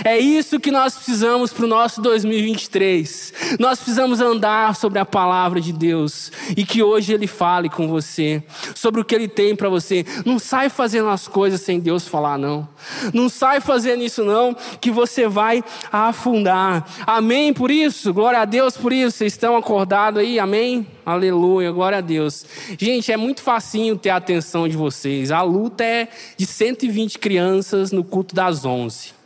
É 0.05 0.19
isso 0.19 0.61
que 0.61 0.71
nós 0.71 0.95
precisamos 0.95 1.53
para 1.53 1.65
o 1.65 1.69
nosso 1.69 2.01
2023. 2.03 3.33
Nós 3.59 3.79
precisamos 3.79 4.21
andar 4.21 4.75
sobre 4.77 4.99
a 4.99 5.05
palavra 5.05 5.61
de 5.61 5.73
Deus 5.73 6.31
e 6.57 6.65
que 6.65 6.83
hoje 6.83 7.13
Ele 7.13 7.27
fale 7.27 7.69
com 7.69 7.89
você 7.89 8.43
sobre 8.75 9.01
o 9.01 9.05
que 9.05 9.15
Ele 9.15 9.29
tem 9.29 9.55
para 9.55 9.69
você. 9.69 10.05
Não 10.25 10.39
sai 10.39 10.69
fazendo 10.69 11.09
as 11.09 11.29
coisas 11.29 11.61
sem 11.61 11.81
Deus 11.81 12.07
falar, 12.07 12.39
não. 12.39 12.69
Não 13.13 13.29
sai 13.29 13.61
fazendo 13.61 14.03
isso, 14.03 14.25
não, 14.25 14.55
que 14.81 14.91
você 14.91 15.29
vai 15.29 15.63
afundar. 15.91 16.87
Amém 17.07 17.53
por 17.53 17.71
isso? 17.71 18.13
Glória 18.13 18.41
a 18.41 18.45
Deus 18.45 18.77
por 18.77 18.93
isso. 18.93 19.19
Vocês 19.19 19.33
estão 19.33 19.57
acordados 19.57 20.21
aí? 20.21 20.39
Amém? 20.39 20.87
Aleluia, 21.05 21.73
glória 21.73 21.99
a 21.99 22.03
Deus. 22.03 22.45
Gente, 22.79 23.11
é 23.11 23.17
muito 23.17 23.41
facinho 23.41 23.97
ter 23.97 24.11
a 24.11 24.17
atenção 24.17 24.69
de 24.69 24.77
vocês. 24.77 25.31
A 25.31 25.41
luta 25.41 25.83
é 25.83 26.09
de 26.37 26.45
120 26.45 27.19
crianças 27.19 27.91
no 27.91 28.05
culto 28.05 28.35
das 28.35 28.65
11. 28.65 29.18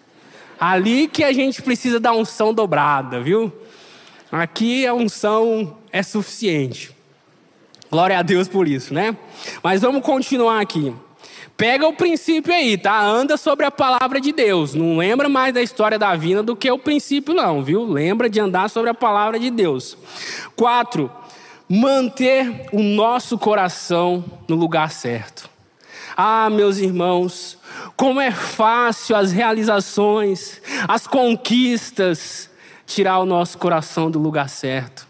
Ali 0.64 1.09
que 1.09 1.25
a 1.25 1.33
gente 1.33 1.61
precisa 1.61 1.98
da 1.98 2.12
unção 2.12 2.55
dobrada, 2.55 3.20
viu? 3.20 3.53
Aqui 4.31 4.87
a 4.87 4.94
unção 4.94 5.77
é 5.90 6.05
suficiente. 6.05 6.94
Glória 7.90 8.16
a 8.16 8.22
Deus 8.22 8.46
por 8.46 8.68
isso, 8.68 8.94
né? 8.94 9.16
Mas 9.61 9.83
vamos 9.83 10.07
continuar 10.07 10.61
aqui. 10.61 10.94
Pega 11.57 11.85
o 11.88 11.92
princípio 11.92 12.55
aí, 12.55 12.79
tá? 12.79 12.96
Anda 13.03 13.37
sobre 13.37 13.66
a 13.66 13.72
palavra 13.72 14.20
de 14.20 14.31
Deus. 14.31 14.72
Não 14.72 14.98
lembra 14.98 15.29
mais 15.29 15.53
da 15.53 15.61
história 15.61 15.98
da 15.98 16.14
vida 16.14 16.44
do 16.44 16.55
que 16.55 16.70
o 16.70 16.79
princípio, 16.79 17.35
não, 17.35 17.61
viu? 17.64 17.85
Lembra 17.85 18.31
de 18.31 18.38
andar 18.38 18.70
sobre 18.70 18.88
a 18.88 18.94
palavra 18.94 19.40
de 19.40 19.51
Deus. 19.51 19.98
Quatro, 20.55 21.11
manter 21.68 22.68
o 22.70 22.81
nosso 22.81 23.37
coração 23.37 24.25
no 24.46 24.55
lugar 24.55 24.92
certo. 24.92 25.51
Ah, 26.16 26.48
meus 26.48 26.79
irmãos, 26.79 27.59
como 27.97 28.21
é 28.21 28.31
fácil 28.31 29.16
as 29.16 29.33
realizações, 29.33 30.61
as 30.88 31.07
conquistas, 31.07 32.51
tirar 32.87 33.18
o 33.18 33.27
nosso 33.27 33.59
coração 33.59 34.11
do 34.11 34.18
lugar 34.18 34.49
certo. 34.49 35.07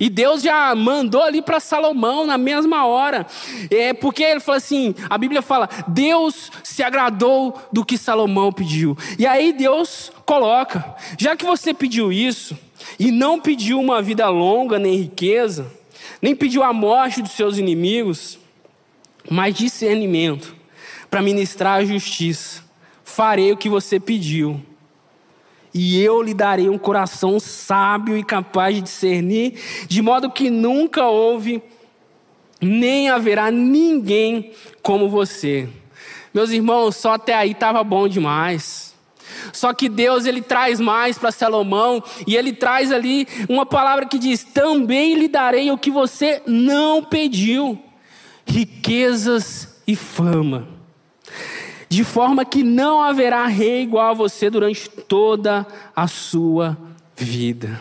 E 0.00 0.10
Deus 0.10 0.42
já 0.42 0.74
mandou 0.74 1.22
ali 1.22 1.40
para 1.40 1.60
Salomão 1.60 2.26
na 2.26 2.36
mesma 2.36 2.86
hora. 2.86 3.26
É 3.70 3.92
porque 3.92 4.24
ele 4.24 4.40
falou 4.40 4.56
assim: 4.56 4.94
a 5.08 5.16
Bíblia 5.16 5.40
fala, 5.40 5.68
Deus 5.86 6.50
se 6.64 6.82
agradou 6.82 7.54
do 7.72 7.84
que 7.84 7.96
Salomão 7.96 8.52
pediu. 8.52 8.96
E 9.18 9.26
aí 9.26 9.52
Deus 9.52 10.10
coloca: 10.26 10.96
já 11.16 11.36
que 11.36 11.44
você 11.44 11.72
pediu 11.72 12.12
isso, 12.12 12.58
e 12.98 13.12
não 13.12 13.40
pediu 13.40 13.78
uma 13.80 14.02
vida 14.02 14.28
longa, 14.28 14.78
nem 14.78 14.96
riqueza, 14.96 15.70
nem 16.20 16.34
pediu 16.34 16.64
a 16.64 16.72
morte 16.72 17.22
dos 17.22 17.32
seus 17.32 17.56
inimigos, 17.56 18.38
mas 19.30 19.54
discernimento 19.54 20.57
para 21.10 21.22
ministrar 21.22 21.78
a 21.78 21.84
justiça. 21.84 22.62
Farei 23.04 23.52
o 23.52 23.56
que 23.56 23.68
você 23.68 23.98
pediu. 23.98 24.60
E 25.72 26.02
eu 26.02 26.22
lhe 26.22 26.34
darei 26.34 26.68
um 26.68 26.78
coração 26.78 27.38
sábio 27.38 28.16
e 28.16 28.24
capaz 28.24 28.74
de 28.74 28.82
discernir, 28.82 29.54
de 29.86 30.02
modo 30.02 30.30
que 30.30 30.50
nunca 30.50 31.06
houve, 31.06 31.62
nem 32.60 33.08
haverá 33.08 33.50
ninguém 33.50 34.52
como 34.82 35.08
você. 35.08 35.68
Meus 36.32 36.50
irmãos, 36.50 36.96
só 36.96 37.14
até 37.14 37.34
aí 37.34 37.52
estava 37.52 37.82
bom 37.84 38.08
demais. 38.08 38.94
Só 39.52 39.72
que 39.72 39.88
Deus 39.88 40.24
ele 40.24 40.42
traz 40.42 40.80
mais 40.80 41.18
para 41.18 41.30
Salomão 41.30 42.02
e 42.26 42.34
ele 42.34 42.52
traz 42.52 42.90
ali 42.90 43.26
uma 43.48 43.64
palavra 43.64 44.06
que 44.06 44.18
diz: 44.18 44.42
"Também 44.42 45.14
lhe 45.14 45.28
darei 45.28 45.70
o 45.70 45.78
que 45.78 45.90
você 45.90 46.42
não 46.46 47.02
pediu, 47.02 47.78
riquezas 48.46 49.80
e 49.86 49.94
fama." 49.94 50.77
De 51.88 52.04
forma 52.04 52.44
que 52.44 52.62
não 52.62 53.02
haverá 53.02 53.46
rei 53.46 53.82
igual 53.82 54.10
a 54.10 54.14
você 54.14 54.50
durante 54.50 54.88
toda 54.88 55.66
a 55.94 56.06
sua 56.06 56.76
vida. 57.16 57.80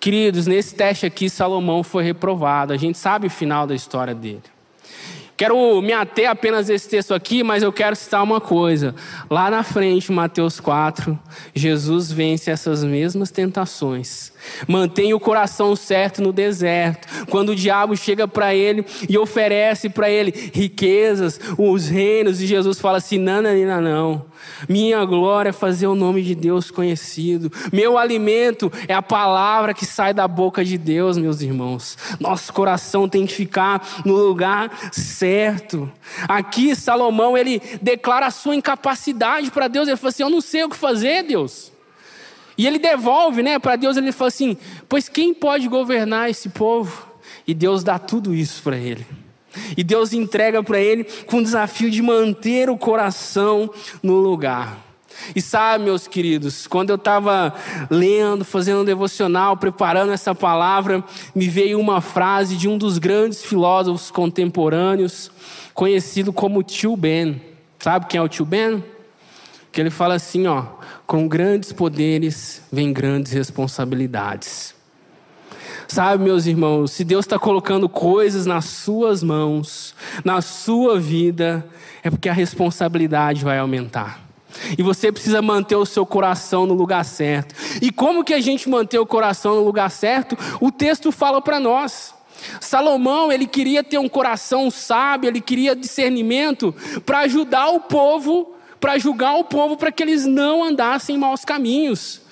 Queridos, 0.00 0.46
nesse 0.46 0.74
teste 0.74 1.06
aqui, 1.06 1.28
Salomão 1.28 1.82
foi 1.82 2.04
reprovado. 2.04 2.72
A 2.72 2.76
gente 2.76 2.98
sabe 2.98 3.26
o 3.26 3.30
final 3.30 3.66
da 3.66 3.74
história 3.74 4.14
dele. 4.14 4.42
Quero 5.38 5.80
me 5.80 5.92
ater 5.92 6.28
apenas 6.28 6.68
a 6.68 6.74
esse 6.74 6.88
texto 6.88 7.14
aqui, 7.14 7.44
mas 7.44 7.62
eu 7.62 7.72
quero 7.72 7.94
citar 7.94 8.24
uma 8.24 8.40
coisa. 8.40 8.92
Lá 9.30 9.48
na 9.48 9.62
frente, 9.62 10.10
Mateus 10.10 10.58
4, 10.58 11.16
Jesus 11.54 12.10
vence 12.10 12.50
essas 12.50 12.82
mesmas 12.82 13.30
tentações. 13.30 14.32
Mantém 14.66 15.14
o 15.14 15.20
coração 15.20 15.76
certo 15.76 16.20
no 16.20 16.32
deserto. 16.32 17.06
Quando 17.30 17.50
o 17.50 17.54
diabo 17.54 17.96
chega 17.96 18.26
para 18.26 18.52
ele 18.52 18.84
e 19.08 19.16
oferece 19.16 19.88
para 19.88 20.10
ele 20.10 20.50
riquezas, 20.52 21.38
os 21.56 21.86
reinos, 21.86 22.42
e 22.42 22.46
Jesus 22.46 22.80
fala 22.80 22.98
assim: 22.98 23.18
não, 23.18 23.40
não, 23.40 23.54
não, 23.54 23.80
não. 23.80 24.26
Minha 24.68 25.04
glória 25.04 25.50
é 25.50 25.52
fazer 25.52 25.86
o 25.86 25.94
nome 25.94 26.22
de 26.22 26.34
Deus 26.34 26.70
conhecido. 26.70 27.50
Meu 27.72 27.98
alimento 27.98 28.72
é 28.86 28.94
a 28.94 29.02
palavra 29.02 29.74
que 29.74 29.86
sai 29.86 30.12
da 30.12 30.26
boca 30.26 30.64
de 30.64 30.76
Deus, 30.76 31.16
meus 31.18 31.40
irmãos. 31.40 31.96
Nosso 32.18 32.52
coração 32.52 33.08
tem 33.08 33.26
que 33.26 33.34
ficar 33.34 33.86
no 34.04 34.14
lugar 34.14 34.70
certo. 34.92 35.90
Aqui 36.28 36.74
Salomão 36.74 37.36
ele 37.36 37.60
declara 37.80 38.26
a 38.26 38.30
sua 38.30 38.56
incapacidade 38.56 39.50
para 39.50 39.68
Deus. 39.68 39.88
Ele 39.88 39.96
fala 39.96 40.10
assim: 40.10 40.22
"Eu 40.22 40.30
não 40.30 40.40
sei 40.40 40.64
o 40.64 40.68
que 40.68 40.76
fazer, 40.76 41.22
Deus". 41.22 41.72
E 42.56 42.66
ele 42.66 42.78
devolve, 42.78 43.42
né, 43.42 43.58
para 43.58 43.76
Deus, 43.76 43.96
ele 43.96 44.10
fala 44.10 44.28
assim: 44.28 44.56
"Pois 44.88 45.08
quem 45.08 45.32
pode 45.32 45.68
governar 45.68 46.28
esse 46.28 46.48
povo?" 46.48 47.06
E 47.46 47.54
Deus 47.54 47.82
dá 47.84 47.98
tudo 47.98 48.34
isso 48.34 48.62
para 48.62 48.76
ele. 48.76 49.06
E 49.76 49.84
Deus 49.84 50.12
entrega 50.12 50.62
para 50.62 50.80
ele 50.80 51.04
com 51.26 51.38
o 51.38 51.42
desafio 51.42 51.90
de 51.90 52.02
manter 52.02 52.70
o 52.70 52.76
coração 52.76 53.70
no 54.02 54.16
lugar. 54.16 54.88
E 55.34 55.40
sabe, 55.40 55.84
meus 55.84 56.06
queridos, 56.06 56.66
quando 56.66 56.90
eu 56.90 56.96
estava 56.96 57.54
lendo, 57.90 58.44
fazendo 58.44 58.82
um 58.82 58.84
devocional, 58.84 59.56
preparando 59.56 60.12
essa 60.12 60.34
palavra, 60.34 61.02
me 61.34 61.48
veio 61.48 61.78
uma 61.78 62.00
frase 62.00 62.56
de 62.56 62.68
um 62.68 62.78
dos 62.78 62.98
grandes 62.98 63.42
filósofos 63.42 64.10
contemporâneos, 64.10 65.30
conhecido 65.74 66.32
como 66.32 66.62
Tio 66.62 66.96
Ben. 66.96 67.40
Sabe 67.78 68.06
quem 68.06 68.18
é 68.18 68.22
o 68.22 68.28
Tio 68.28 68.44
Ben? 68.44 68.82
Que 69.70 69.80
ele 69.80 69.90
fala 69.90 70.14
assim, 70.14 70.46
ó: 70.46 70.64
com 71.06 71.28
grandes 71.28 71.72
poderes 71.72 72.62
vem 72.72 72.92
grandes 72.92 73.32
responsabilidades. 73.32 74.77
Sabe, 75.88 76.22
meus 76.22 76.44
irmãos, 76.44 76.92
se 76.92 77.02
Deus 77.02 77.24
está 77.24 77.38
colocando 77.38 77.88
coisas 77.88 78.44
nas 78.44 78.66
suas 78.66 79.22
mãos, 79.22 79.94
na 80.22 80.42
sua 80.42 81.00
vida, 81.00 81.66
é 82.02 82.10
porque 82.10 82.28
a 82.28 82.32
responsabilidade 82.32 83.42
vai 83.42 83.58
aumentar. 83.58 84.20
E 84.76 84.82
você 84.82 85.10
precisa 85.10 85.40
manter 85.40 85.76
o 85.76 85.86
seu 85.86 86.04
coração 86.04 86.66
no 86.66 86.74
lugar 86.74 87.04
certo. 87.06 87.54
E 87.80 87.90
como 87.90 88.22
que 88.22 88.34
a 88.34 88.40
gente 88.40 88.68
mantém 88.68 89.00
o 89.00 89.06
coração 89.06 89.56
no 89.56 89.64
lugar 89.64 89.90
certo? 89.90 90.36
O 90.60 90.70
texto 90.70 91.10
fala 91.10 91.40
para 91.40 91.58
nós. 91.58 92.14
Salomão, 92.60 93.32
ele 93.32 93.46
queria 93.46 93.82
ter 93.82 93.96
um 93.98 94.10
coração 94.10 94.70
sábio, 94.70 95.28
ele 95.28 95.40
queria 95.40 95.74
discernimento 95.74 96.74
para 97.04 97.20
ajudar 97.20 97.68
o 97.70 97.80
povo, 97.80 98.54
para 98.78 98.98
julgar 98.98 99.36
o 99.36 99.44
povo 99.44 99.76
para 99.76 99.90
que 99.90 100.02
eles 100.02 100.26
não 100.26 100.62
andassem 100.62 101.16
em 101.16 101.18
maus 101.18 101.46
caminhos. 101.46 102.27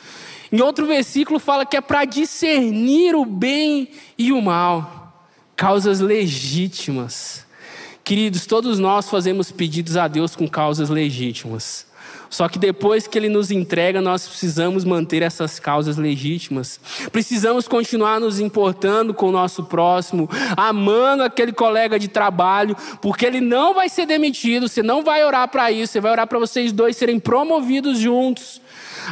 Em 0.51 0.61
outro 0.61 0.87
versículo 0.87 1.39
fala 1.39 1.67
que 1.67 1.77
é 1.77 1.81
para 1.81 2.05
discernir 2.05 3.15
o 3.15 3.25
bem 3.25 3.89
e 4.17 4.33
o 4.33 4.41
mal, 4.41 5.27
causas 5.57 6.01
legítimas. 6.01 7.45
Queridos, 8.05 8.47
todos 8.47 8.79
nós 8.79 9.11
fazemos 9.11 9.51
pedidos 9.51 9.97
a 9.97 10.07
Deus 10.07 10.37
com 10.37 10.49
causas 10.49 10.91
legítimas. 10.91 11.87
Só 12.29 12.49
que 12.49 12.59
depois 12.59 13.07
que 13.07 13.19
Ele 13.19 13.29
nos 13.29 13.51
entrega, 13.51 14.01
nós 14.01 14.27
precisamos 14.27 14.85
manter 14.85 15.23
essas 15.23 15.59
causas 15.59 15.97
legítimas. 15.97 16.81
Precisamos 17.13 17.69
continuar 17.69 18.21
nos 18.21 18.41
importando 18.41 19.15
com 19.15 19.29
o 19.29 19.33
nosso 19.33 19.65
próximo, 19.65 20.29
amando 20.57 21.23
aquele 21.23 21.53
colega 21.53 21.99
de 21.99 22.09
trabalho, 22.09 22.77
porque 23.01 23.25
ele 23.25 23.41
não 23.41 23.75
vai 23.75 23.89
ser 23.89 24.07
demitido. 24.07 24.69
Você 24.69 24.83
não 24.83 25.03
vai 25.03 25.25
orar 25.25 25.49
para 25.49 25.71
isso, 25.71 25.93
você 25.93 26.01
vai 26.01 26.13
orar 26.13 26.27
para 26.27 26.39
vocês 26.39 26.73
dois 26.73 26.97
serem 26.97 27.19
promovidos 27.19 27.99
juntos. 27.99 28.61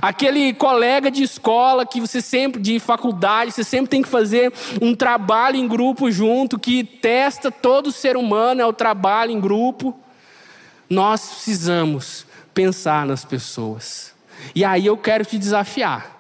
Aquele 0.01 0.53
colega 0.53 1.11
de 1.11 1.23
escola 1.23 1.87
que 1.87 2.01
você 2.01 2.21
sempre, 2.21 2.61
de 2.61 2.79
faculdade, 2.79 3.53
você 3.53 3.65
sempre 3.65 3.89
tem 3.89 4.03
que 4.03 4.09
fazer 4.09 4.53
um 4.81 4.95
trabalho 4.95 5.57
em 5.57 5.69
grupo 5.69 6.11
junto, 6.11 6.59
que 6.59 6.85
testa 6.85 7.51
todo 7.51 7.93
ser 7.93 8.17
humano, 8.17 8.61
é 8.61 8.67
o 8.67 8.73
trabalho 8.73 9.31
em 9.31 9.41
grupo. 9.41 9.99
Nós 10.89 11.27
precisamos 11.27 12.27
pensar 12.53 13.07
nas 13.07 13.25
pessoas. 13.25 14.13
E 14.55 14.65
aí 14.65 14.87
eu 14.87 14.97
quero 14.97 15.25
te 15.25 15.39
desafiar. 15.39 16.15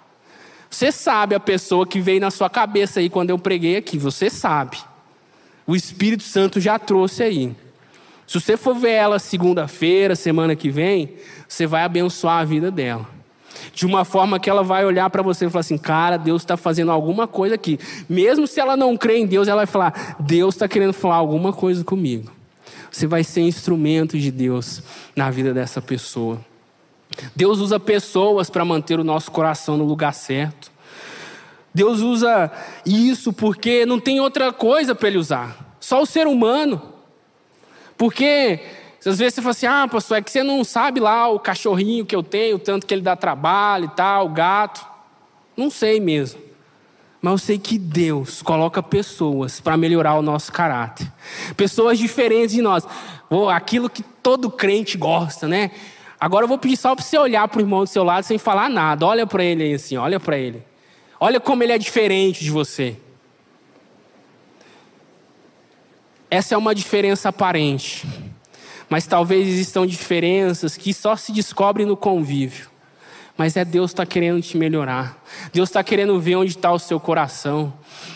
Você 0.70 0.91
sabe 0.91 1.35
a 1.35 1.41
pessoa 1.41 1.87
que 1.87 2.01
veio 2.01 2.20
na 2.20 2.31
sua 2.31 2.51
cabeça 2.51 2.99
aí 2.99 3.09
quando 3.09 3.31
eu 3.31 3.39
preguei 3.39 3.77
aqui, 3.77 3.97
você 3.97 4.29
sabe. 4.29 4.79
O 5.66 5.77
Espírito 5.77 6.25
Santo 6.25 6.61
já 6.61 6.79
trouxe 6.79 7.22
aí. 7.22 7.55
Se 8.27 8.41
você 8.41 8.57
for 8.57 8.75
ver 8.75 8.93
ela 8.93 9.18
segunda-feira, 9.18 10.16
semana 10.16 10.57
que 10.57 10.70
vem, 10.70 11.14
você 11.47 11.66
vai 11.66 11.85
abençoar 11.85 12.39
a 12.39 12.45
vida 12.45 12.70
dela. 12.70 13.14
De 13.73 13.87
uma 13.87 14.05
forma 14.05 14.39
que 14.39 14.49
ela 14.49 14.63
vai 14.63 14.85
olhar 14.85 15.09
para 15.11 15.23
você 15.23 15.47
e 15.47 15.51
falar 15.51 15.61
assim: 15.61 15.79
Cara, 15.79 16.17
Deus 16.17 16.43
está 16.43 16.57
fazendo 16.57 16.91
alguma 16.91 17.27
coisa 17.27 17.55
aqui. 17.55 17.79
Mesmo 18.09 18.47
se 18.47 18.61
ela 18.61 18.77
não 18.77 18.97
crê 18.97 19.19
em 19.19 19.27
Deus, 19.27 19.49
ela 19.49 19.59
vai 19.59 19.67
falar: 19.67 20.17
Deus 20.21 20.55
está 20.55 20.69
querendo 20.69 20.93
falar 20.93 21.17
alguma 21.17 21.53
coisa 21.53 21.85
comigo. 21.85 22.31
Você 22.91 23.07
vai 23.07 23.25
ser 23.25 23.41
instrumento 23.41 24.19
de 24.19 24.31
Deus 24.31 24.83
na 25.17 25.31
vida 25.31 25.53
dessa 25.53 25.83
pessoa. 25.83 26.41
Deus 27.35 27.59
usa 27.59 27.79
pessoas 27.79 28.51
para 28.51 28.65
manter 28.65 28.99
o 28.99 29.05
nosso 29.05 29.31
coração 29.31 29.77
no 29.77 29.85
lugar 29.85 30.15
certo. 30.15 30.73
Deus 31.75 32.01
usa 32.01 32.53
isso 32.87 33.33
porque 33.33 33.85
não 33.85 33.99
tem 33.99 34.21
outra 34.21 34.53
coisa 34.53 34.95
para 34.95 35.09
ele 35.09 35.19
usar. 35.19 35.77
Só 35.81 36.01
o 36.01 36.07
ser 36.07 36.27
humano. 36.27 36.81
Porque 37.99 38.61
às 39.11 39.19
vezes 39.19 39.35
você 39.35 39.43
fala 39.43 39.51
assim: 39.51 39.67
ah, 39.67 39.89
pastor, 39.89 40.19
é 40.19 40.23
que 40.23 40.31
você 40.31 40.43
não 40.43 40.65
sabe 40.65 41.01
lá 41.01 41.29
o 41.29 41.39
cachorrinho 41.39 42.07
que 42.07 42.17
eu 42.17 42.23
tenho, 42.23 42.59
tanto 42.59 42.87
que 42.87 42.95
ele 42.95 43.03
dá 43.03 43.15
trabalho 43.15 43.87
e 43.87 43.89
tal, 43.89 44.27
o 44.27 44.29
gato. 44.31 44.87
Não 45.57 45.71
sei 45.71 46.01
mesmo. 46.01 46.41
Mas 47.21 47.33
eu 47.33 47.39
sei 47.39 47.59
que 47.59 47.79
Deus 47.79 48.43
coloca 48.43 48.83
pessoas 48.83 49.59
para 49.61 49.77
melhorar 49.77 50.15
o 50.15 50.23
nosso 50.23 50.53
caráter. 50.53 51.11
Pessoas 51.57 51.99
diferentes 51.99 52.55
de 52.55 52.61
nós. 52.61 52.87
Aquilo 53.51 53.89
que 53.89 54.03
todo 54.03 54.51
crente 54.51 54.99
gosta, 54.99 55.49
né? 55.49 55.71
Agora 56.21 56.45
eu 56.45 56.49
vou 56.49 56.59
pedir 56.59 56.77
só 56.77 56.95
para 56.95 57.05
você 57.05 57.17
olhar 57.19 57.49
para 57.49 57.59
o 57.59 57.63
irmão 57.63 57.85
do 57.85 57.87
seu 57.87 58.05
lado 58.05 58.25
sem 58.25 58.39
falar 58.39 58.69
nada. 58.69 59.07
Olha 59.07 59.27
para 59.27 59.43
ele 59.43 59.63
aí 59.63 59.75
assim, 59.75 59.97
olha 59.97 60.21
para 60.21 60.37
ele. 60.37 60.63
Olha 61.19 61.41
como 61.41 61.63
ele 61.63 61.73
é 61.73 61.79
diferente 61.79 62.45
de 62.45 62.51
você. 62.51 62.97
Essa 66.31 66.55
é 66.55 66.59
uma 66.59 66.75
diferença 66.75 67.29
aparente. 67.29 68.07
Mas 68.95 69.09
talvez 69.09 69.49
existam 69.49 69.85
diferenças 69.85 70.77
que 70.77 70.95
só 70.95 71.17
se 71.17 71.33
descobrem 71.33 71.85
no 71.85 71.97
convívio. 71.97 72.71
Mas 73.37 73.57
é 73.57 73.65
Deus 73.65 73.91
está 73.91 74.07
querendo 74.07 74.41
te 74.41 74.57
melhorar. 74.57 75.21
Deus 75.53 75.69
está 75.69 75.83
querendo 75.83 76.21
ver 76.21 76.37
onde 76.37 76.53
está 76.53 76.71
o 76.71 76.79
seu 76.79 77.01
coração. 77.01 77.75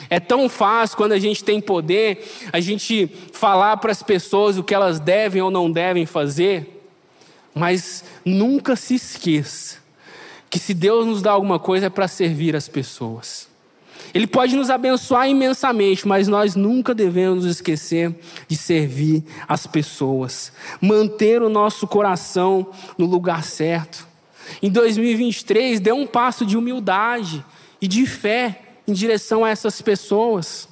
É 0.08 0.20
tão 0.20 0.48
fácil 0.48 0.96
quando 0.96 1.10
a 1.10 1.18
gente 1.18 1.42
tem 1.42 1.60
poder, 1.60 2.24
a 2.52 2.60
gente 2.60 3.10
falar 3.32 3.78
para 3.78 3.90
as 3.90 4.04
pessoas 4.04 4.56
o 4.56 4.62
que 4.62 4.72
elas 4.72 5.00
devem 5.00 5.42
ou 5.42 5.50
não 5.50 5.68
devem 5.68 6.06
fazer. 6.06 6.88
Mas 7.52 8.04
nunca 8.24 8.76
se 8.76 8.94
esqueça 8.94 9.78
que 10.48 10.60
se 10.60 10.72
Deus 10.74 11.04
nos 11.04 11.20
dá 11.20 11.32
alguma 11.32 11.58
coisa 11.58 11.86
é 11.86 11.90
para 11.90 12.06
servir 12.06 12.54
as 12.54 12.68
pessoas. 12.68 13.47
Ele 14.18 14.26
pode 14.26 14.56
nos 14.56 14.68
abençoar 14.68 15.28
imensamente, 15.28 16.08
mas 16.08 16.26
nós 16.26 16.56
nunca 16.56 16.92
devemos 16.92 17.44
esquecer 17.44 18.12
de 18.48 18.56
servir 18.56 19.22
as 19.46 19.64
pessoas, 19.64 20.52
manter 20.80 21.40
o 21.40 21.48
nosso 21.48 21.86
coração 21.86 22.72
no 22.98 23.06
lugar 23.06 23.44
certo. 23.44 24.08
Em 24.60 24.72
2023, 24.72 25.78
dê 25.78 25.92
um 25.92 26.04
passo 26.04 26.44
de 26.44 26.56
humildade 26.56 27.44
e 27.80 27.86
de 27.86 28.04
fé 28.06 28.60
em 28.88 28.92
direção 28.92 29.44
a 29.44 29.50
essas 29.50 29.80
pessoas. 29.80 30.68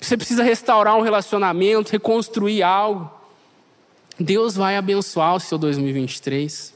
Você 0.00 0.16
precisa 0.16 0.42
restaurar 0.42 0.96
um 0.96 1.02
relacionamento, 1.02 1.92
reconstruir 1.92 2.64
algo. 2.64 3.08
Deus 4.18 4.56
vai 4.56 4.76
abençoar 4.76 5.36
o 5.36 5.38
seu 5.38 5.56
2023. 5.58 6.74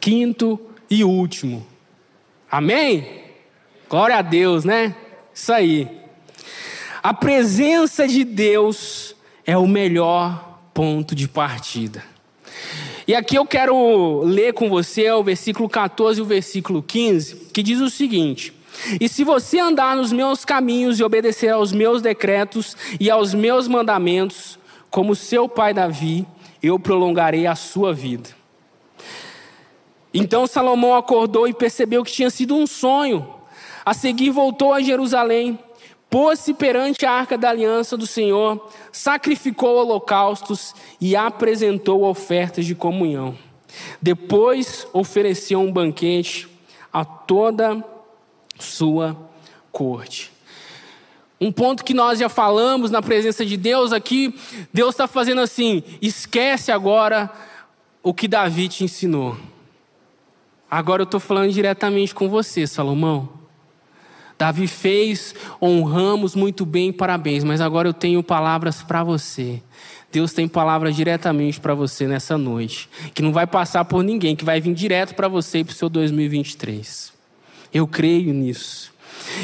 Quinto 0.00 0.60
e 0.88 1.02
último. 1.02 1.66
Amém? 2.50 3.06
Glória 3.88 4.16
a 4.16 4.22
Deus, 4.22 4.64
né? 4.64 4.94
Isso 5.32 5.52
aí. 5.52 5.88
A 7.00 7.14
presença 7.14 8.08
de 8.08 8.24
Deus 8.24 9.14
é 9.46 9.56
o 9.56 9.68
melhor 9.68 10.58
ponto 10.74 11.14
de 11.14 11.28
partida. 11.28 12.02
E 13.06 13.14
aqui 13.14 13.36
eu 13.36 13.46
quero 13.46 14.22
ler 14.24 14.52
com 14.52 14.68
você 14.68 15.10
o 15.12 15.22
versículo 15.22 15.68
14 15.68 16.18
e 16.18 16.22
o 16.22 16.26
versículo 16.26 16.82
15, 16.82 17.50
que 17.52 17.62
diz 17.62 17.80
o 17.80 17.88
seguinte: 17.88 18.52
E 19.00 19.08
se 19.08 19.22
você 19.22 19.60
andar 19.60 19.94
nos 19.94 20.12
meus 20.12 20.44
caminhos 20.44 20.98
e 20.98 21.04
obedecer 21.04 21.50
aos 21.50 21.72
meus 21.72 22.02
decretos 22.02 22.76
e 22.98 23.08
aos 23.08 23.32
meus 23.32 23.68
mandamentos, 23.68 24.58
como 24.90 25.14
seu 25.14 25.48
pai 25.48 25.72
Davi, 25.72 26.26
eu 26.60 26.80
prolongarei 26.80 27.46
a 27.46 27.54
sua 27.54 27.94
vida. 27.94 28.39
Então 30.12 30.46
Salomão 30.46 30.94
acordou 30.94 31.46
e 31.46 31.54
percebeu 31.54 32.04
que 32.04 32.12
tinha 32.12 32.30
sido 32.30 32.56
um 32.56 32.66
sonho. 32.66 33.34
A 33.84 33.94
seguir 33.94 34.30
voltou 34.30 34.72
a 34.72 34.82
Jerusalém 34.82 35.58
pôs-se 36.10 36.52
perante 36.52 37.06
a 37.06 37.12
arca 37.12 37.38
da 37.38 37.48
aliança 37.48 37.96
do 37.96 38.06
Senhor, 38.06 38.68
sacrificou 38.90 39.76
holocaustos 39.76 40.74
e 41.00 41.14
apresentou 41.14 42.02
ofertas 42.02 42.66
de 42.66 42.74
comunhão. 42.74 43.38
Depois 44.02 44.86
ofereceu 44.92 45.60
um 45.60 45.72
banquete 45.72 46.48
a 46.92 47.04
toda 47.04 47.82
sua 48.58 49.16
corte. 49.70 50.32
Um 51.40 51.52
ponto 51.52 51.84
que 51.84 51.94
nós 51.94 52.18
já 52.18 52.28
falamos 52.28 52.90
na 52.90 53.00
presença 53.00 53.46
de 53.46 53.56
Deus 53.56 53.92
aqui, 53.92 54.34
Deus 54.74 54.90
está 54.90 55.06
fazendo 55.06 55.40
assim: 55.40 55.82
esquece 56.02 56.72
agora 56.72 57.30
o 58.02 58.12
que 58.12 58.28
Davi 58.28 58.68
te 58.68 58.84
ensinou. 58.84 59.38
Agora 60.70 61.02
eu 61.02 61.04
estou 61.04 61.18
falando 61.18 61.50
diretamente 61.50 62.14
com 62.14 62.28
você, 62.28 62.66
Salomão. 62.66 63.40
Davi 64.38 64.66
fez, 64.66 65.34
honramos 65.60 66.34
muito 66.34 66.64
bem, 66.64 66.90
parabéns, 66.92 67.44
mas 67.44 67.60
agora 67.60 67.88
eu 67.88 67.92
tenho 67.92 68.22
palavras 68.22 68.82
para 68.82 69.04
você. 69.04 69.62
Deus 70.10 70.32
tem 70.32 70.48
palavras 70.48 70.96
diretamente 70.96 71.60
para 71.60 71.74
você 71.74 72.06
nessa 72.06 72.38
noite, 72.38 72.88
que 73.12 73.20
não 73.20 73.32
vai 73.32 73.46
passar 73.46 73.84
por 73.84 74.02
ninguém, 74.02 74.34
que 74.34 74.44
vai 74.44 74.58
vir 74.58 74.72
direto 74.72 75.14
para 75.14 75.28
você 75.28 75.58
e 75.58 75.64
para 75.64 75.72
o 75.72 75.74
seu 75.74 75.90
2023. 75.90 77.12
Eu 77.72 77.86
creio 77.86 78.32
nisso. 78.32 78.94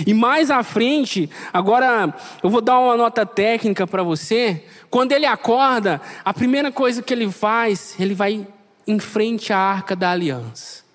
E 0.07 0.15
mais 0.15 0.51
à 0.51 0.63
frente, 0.63 1.29
agora 1.53 2.15
eu 2.43 2.49
vou 2.49 2.63
dar 2.63 2.79
uma 2.79 2.97
nota 2.97 3.27
técnica 3.27 3.87
para 3.87 4.03
você. 4.03 4.65
Quando 4.89 5.13
ele 5.13 5.27
acorda, 5.27 6.01
a 6.25 6.33
primeira 6.33 6.73
coisa 6.73 7.03
que 7.03 7.13
ele 7.13 7.31
faz, 7.31 7.95
ele 8.01 8.15
vai 8.15 8.47
em 8.87 8.99
frente 8.99 9.53
à 9.53 9.59
arca 9.59 9.95
da 9.95 10.11
aliança. 10.11 10.86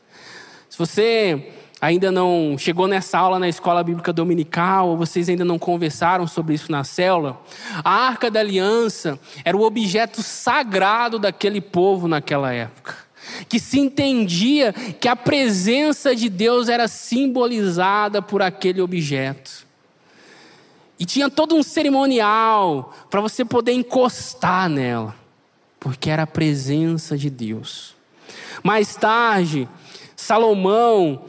Você 0.82 1.52
ainda 1.80 2.12
não 2.12 2.56
chegou 2.58 2.88
nessa 2.88 3.20
aula 3.20 3.38
na 3.38 3.48
escola 3.48 3.84
bíblica 3.84 4.12
dominical, 4.12 4.90
ou 4.90 4.98
vocês 4.98 5.30
ainda 5.30 5.46
não 5.46 5.60
conversaram 5.60 6.26
sobre 6.26 6.56
isso 6.56 6.72
na 6.72 6.84
célula, 6.84 7.40
a 7.84 7.92
arca 7.92 8.32
da 8.32 8.40
aliança 8.40 9.20
era 9.46 9.56
o 9.56 9.62
objeto 9.62 10.24
sagrado 10.24 11.20
daquele 11.20 11.62
povo 11.62 12.08
naquela 12.08 12.52
época. 12.52 12.96
Que 13.48 13.60
se 13.60 13.80
entendia 13.80 14.74
que 14.74 15.08
a 15.08 15.16
presença 15.16 16.16
de 16.16 16.30
Deus 16.30 16.68
era 16.68 16.88
simbolizada 16.88 18.24
por 18.24 18.42
aquele 18.42 18.82
objeto. 18.82 19.68
E 20.98 21.06
tinha 21.06 21.30
todo 21.30 21.54
um 21.54 21.62
cerimonial 21.62 22.92
para 23.08 23.22
você 23.22 23.46
poder 23.46 23.74
encostar 23.74 24.68
nela, 24.68 25.16
porque 25.80 26.10
era 26.10 26.24
a 26.24 26.28
presença 26.28 27.16
de 27.16 27.30
Deus. 27.30 27.96
Mais 28.64 28.96
tarde, 28.96 29.70
Salomão 30.32 31.26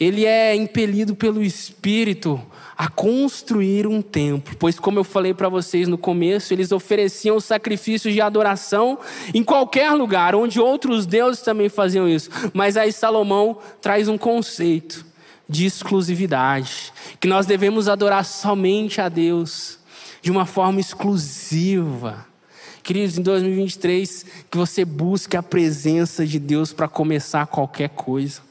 ele 0.00 0.24
é 0.24 0.54
impelido 0.54 1.14
pelo 1.14 1.44
Espírito 1.44 2.40
a 2.74 2.88
construir 2.88 3.86
um 3.86 4.00
templo, 4.00 4.56
pois, 4.58 4.78
como 4.78 4.98
eu 4.98 5.04
falei 5.04 5.34
para 5.34 5.50
vocês 5.50 5.86
no 5.86 5.98
começo, 5.98 6.54
eles 6.54 6.72
ofereciam 6.72 7.38
sacrifícios 7.38 8.14
de 8.14 8.20
adoração 8.22 8.98
em 9.34 9.44
qualquer 9.44 9.92
lugar, 9.92 10.34
onde 10.34 10.58
outros 10.58 11.04
deuses 11.04 11.42
também 11.42 11.68
faziam 11.68 12.08
isso. 12.08 12.30
Mas 12.54 12.78
aí 12.78 12.92
Salomão 12.92 13.58
traz 13.82 14.08
um 14.08 14.16
conceito 14.16 15.04
de 15.46 15.66
exclusividade, 15.66 16.94
que 17.20 17.28
nós 17.28 17.44
devemos 17.44 17.90
adorar 17.90 18.24
somente 18.24 19.02
a 19.02 19.10
Deus, 19.10 19.78
de 20.22 20.30
uma 20.30 20.46
forma 20.46 20.80
exclusiva. 20.80 22.26
Queridos, 22.82 23.18
em 23.18 23.22
2023, 23.22 24.24
que 24.50 24.56
você 24.56 24.82
busque 24.82 25.36
a 25.36 25.42
presença 25.42 26.24
de 26.24 26.38
Deus 26.38 26.72
para 26.72 26.88
começar 26.88 27.46
qualquer 27.46 27.90
coisa 27.90 28.45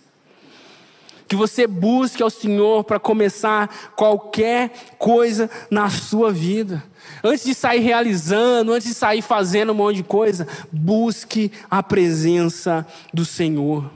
que 1.28 1.36
você 1.36 1.65
busque 1.65 2.21
ao 2.21 2.30
Senhor 2.30 2.84
para 2.84 2.99
começar 2.99 3.93
qualquer 3.95 4.71
coisa 4.97 5.49
na 5.69 5.89
sua 5.89 6.32
vida. 6.32 6.84
Antes 7.23 7.45
de 7.45 7.53
sair 7.53 7.80
realizando, 7.80 8.73
antes 8.73 8.88
de 8.88 8.93
sair 8.93 9.21
fazendo 9.21 9.71
um 9.71 9.76
monte 9.76 9.97
de 9.97 10.03
coisa, 10.03 10.47
busque 10.71 11.51
a 11.69 11.82
presença 11.82 12.86
do 13.13 13.26
Senhor. 13.26 13.89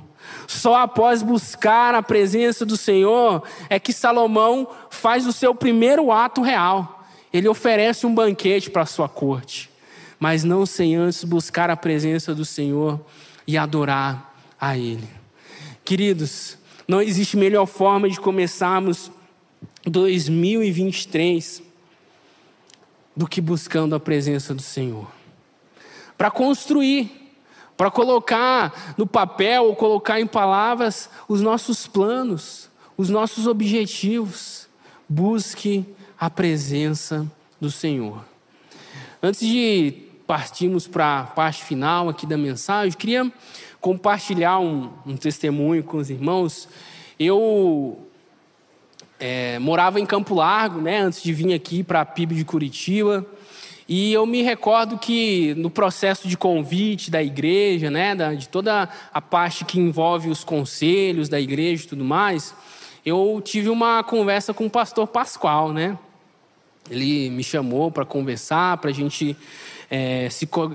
Só 0.47 0.75
após 0.75 1.21
buscar 1.21 1.93
a 1.93 2.03
presença 2.03 2.65
do 2.65 2.75
Senhor 2.75 3.43
é 3.69 3.79
que 3.79 3.93
Salomão 3.93 4.67
faz 4.89 5.27
o 5.27 5.33
seu 5.33 5.53
primeiro 5.53 6.11
ato 6.11 6.41
real. 6.41 7.03
Ele 7.31 7.47
oferece 7.47 8.05
um 8.05 8.13
banquete 8.13 8.69
para 8.69 8.81
a 8.81 8.87
sua 8.87 9.07
corte, 9.07 9.69
mas 10.19 10.43
não 10.43 10.65
sem 10.65 10.95
antes 10.95 11.23
buscar 11.23 11.69
a 11.69 11.77
presença 11.77 12.33
do 12.33 12.43
Senhor 12.43 12.99
e 13.45 13.57
adorar 13.57 14.33
a 14.59 14.77
Ele. 14.77 15.07
Queridos, 15.85 16.58
não 16.89 16.99
existe 17.03 17.37
melhor 17.37 17.67
forma 17.67 18.09
de 18.09 18.19
começarmos 18.19 19.11
2023 19.85 21.61
do 23.15 23.27
que 23.27 23.39
buscando 23.39 23.93
a 23.93 23.99
presença 23.99 24.55
do 24.55 24.61
Senhor. 24.63 25.07
Para 26.17 26.31
construir, 26.31 27.35
para 27.77 27.91
colocar 27.91 28.95
no 28.97 29.05
papel 29.05 29.65
ou 29.65 29.75
colocar 29.75 30.19
em 30.19 30.25
palavras 30.25 31.11
os 31.27 31.41
nossos 31.41 31.85
planos, 31.85 32.71
os 32.97 33.07
nossos 33.07 33.45
objetivos. 33.45 34.67
Busque 35.07 35.85
a 36.19 36.27
presença 36.27 37.31
do 37.61 37.69
Senhor. 37.69 38.25
Antes 39.21 39.41
de 39.41 40.09
partirmos 40.25 40.87
para 40.87 41.19
a 41.19 41.23
parte 41.25 41.63
final 41.63 42.09
aqui 42.09 42.25
da 42.25 42.37
mensagem, 42.37 42.97
queria 42.97 43.31
compartilhar 43.81 44.59
um, 44.59 44.89
um 45.05 45.15
testemunho 45.15 45.83
com 45.83 45.97
os 45.97 46.09
irmãos. 46.09 46.67
Eu 47.19 47.99
é, 49.19 49.59
morava 49.59 49.99
em 49.99 50.05
Campo 50.05 50.35
Largo, 50.35 50.81
né, 50.81 50.99
antes 50.99 51.21
de 51.21 51.33
vir 51.33 51.53
aqui 51.53 51.83
para 51.83 52.01
a 52.01 52.05
PIB 52.05 52.35
de 52.35 52.45
Curitiba. 52.45 53.25
E 53.87 54.13
eu 54.13 54.25
me 54.25 54.43
recordo 54.43 54.99
que 54.99 55.55
no 55.55 55.69
processo 55.69 56.27
de 56.27 56.37
convite 56.37 57.09
da 57.09 57.23
igreja, 57.23 57.89
né, 57.89 58.15
de 58.35 58.47
toda 58.47 58.87
a 59.11 59.21
parte 59.21 59.65
que 59.65 59.79
envolve 59.79 60.29
os 60.29 60.43
conselhos 60.43 61.27
da 61.27 61.39
igreja 61.39 61.85
e 61.85 61.87
tudo 61.87 62.05
mais, 62.05 62.53
eu 63.03 63.41
tive 63.43 63.69
uma 63.69 64.03
conversa 64.03 64.53
com 64.53 64.67
o 64.67 64.69
pastor 64.69 65.07
Pascoal, 65.07 65.73
né? 65.73 65.97
Ele 66.89 67.29
me 67.29 67.43
chamou 67.43 67.89
para 67.91 68.05
conversar, 68.05 68.77
para 68.77 68.89
a 68.89 68.93
gente 68.93 69.35
é, 69.89 70.29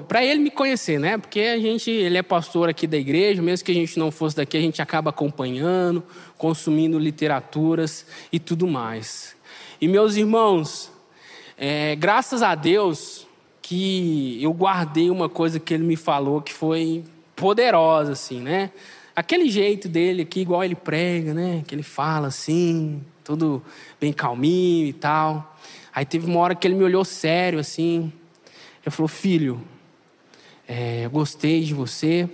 para 0.09 0.25
ele 0.25 0.41
me 0.41 0.51
conhecer, 0.51 0.99
né? 0.99 1.17
Porque 1.17 1.41
a 1.41 1.59
gente, 1.59 1.91
ele 1.91 2.19
é 2.19 2.23
pastor 2.23 2.69
aqui 2.69 2.87
da 2.87 2.97
igreja, 2.97 3.41
mesmo 3.41 3.65
que 3.65 3.71
a 3.71 3.75
gente 3.75 3.97
não 3.99 4.11
fosse 4.11 4.37
daqui, 4.37 4.57
a 4.57 4.61
gente 4.61 4.83
acaba 4.83 5.11
acompanhando, 5.11 6.03
consumindo 6.37 6.99
literaturas 6.99 8.05
e 8.33 8.41
tudo 8.41 8.67
mais. 8.67 9.37
E 9.81 9.87
meus 9.87 10.17
irmãos, 10.17 10.91
é, 11.57 11.95
graças 11.95 12.43
a 12.43 12.55
Deus 12.57 13.27
que 13.63 14.43
eu 14.43 14.53
guardei 14.53 15.09
uma 15.11 15.29
coisa 15.29 15.61
que 15.61 15.73
ele 15.73 15.85
me 15.85 15.97
falou 15.97 16.43
que 16.43 16.53
foi 16.53 17.05
poderosa, 17.37 18.13
assim, 18.13 18.41
né? 18.41 18.71
Aquele 19.15 19.49
jeito 19.49 19.89
dele 19.89 20.23
aqui, 20.23 20.41
igual 20.41 20.65
ele 20.65 20.75
prega, 20.75 21.33
né? 21.33 21.63
Que 21.67 21.75
ele 21.75 21.85
fala 21.85 22.27
assim, 22.27 23.01
tudo 23.23 23.63
bem 24.01 24.13
calminho 24.13 24.89
e 24.89 24.93
tal. 24.93 25.57
Aí 25.95 26.05
teve 26.05 26.27
uma 26.27 26.41
hora 26.41 26.55
que 26.55 26.67
ele 26.67 26.75
me 26.75 26.83
olhou 26.83 27.05
sério, 27.05 27.61
assim. 27.61 28.13
Ele 28.85 28.95
falou: 28.95 29.09
Filho, 29.09 29.61
é, 30.69 31.09
gostei 31.09 31.65
de 31.65 31.73
você, 31.73 32.29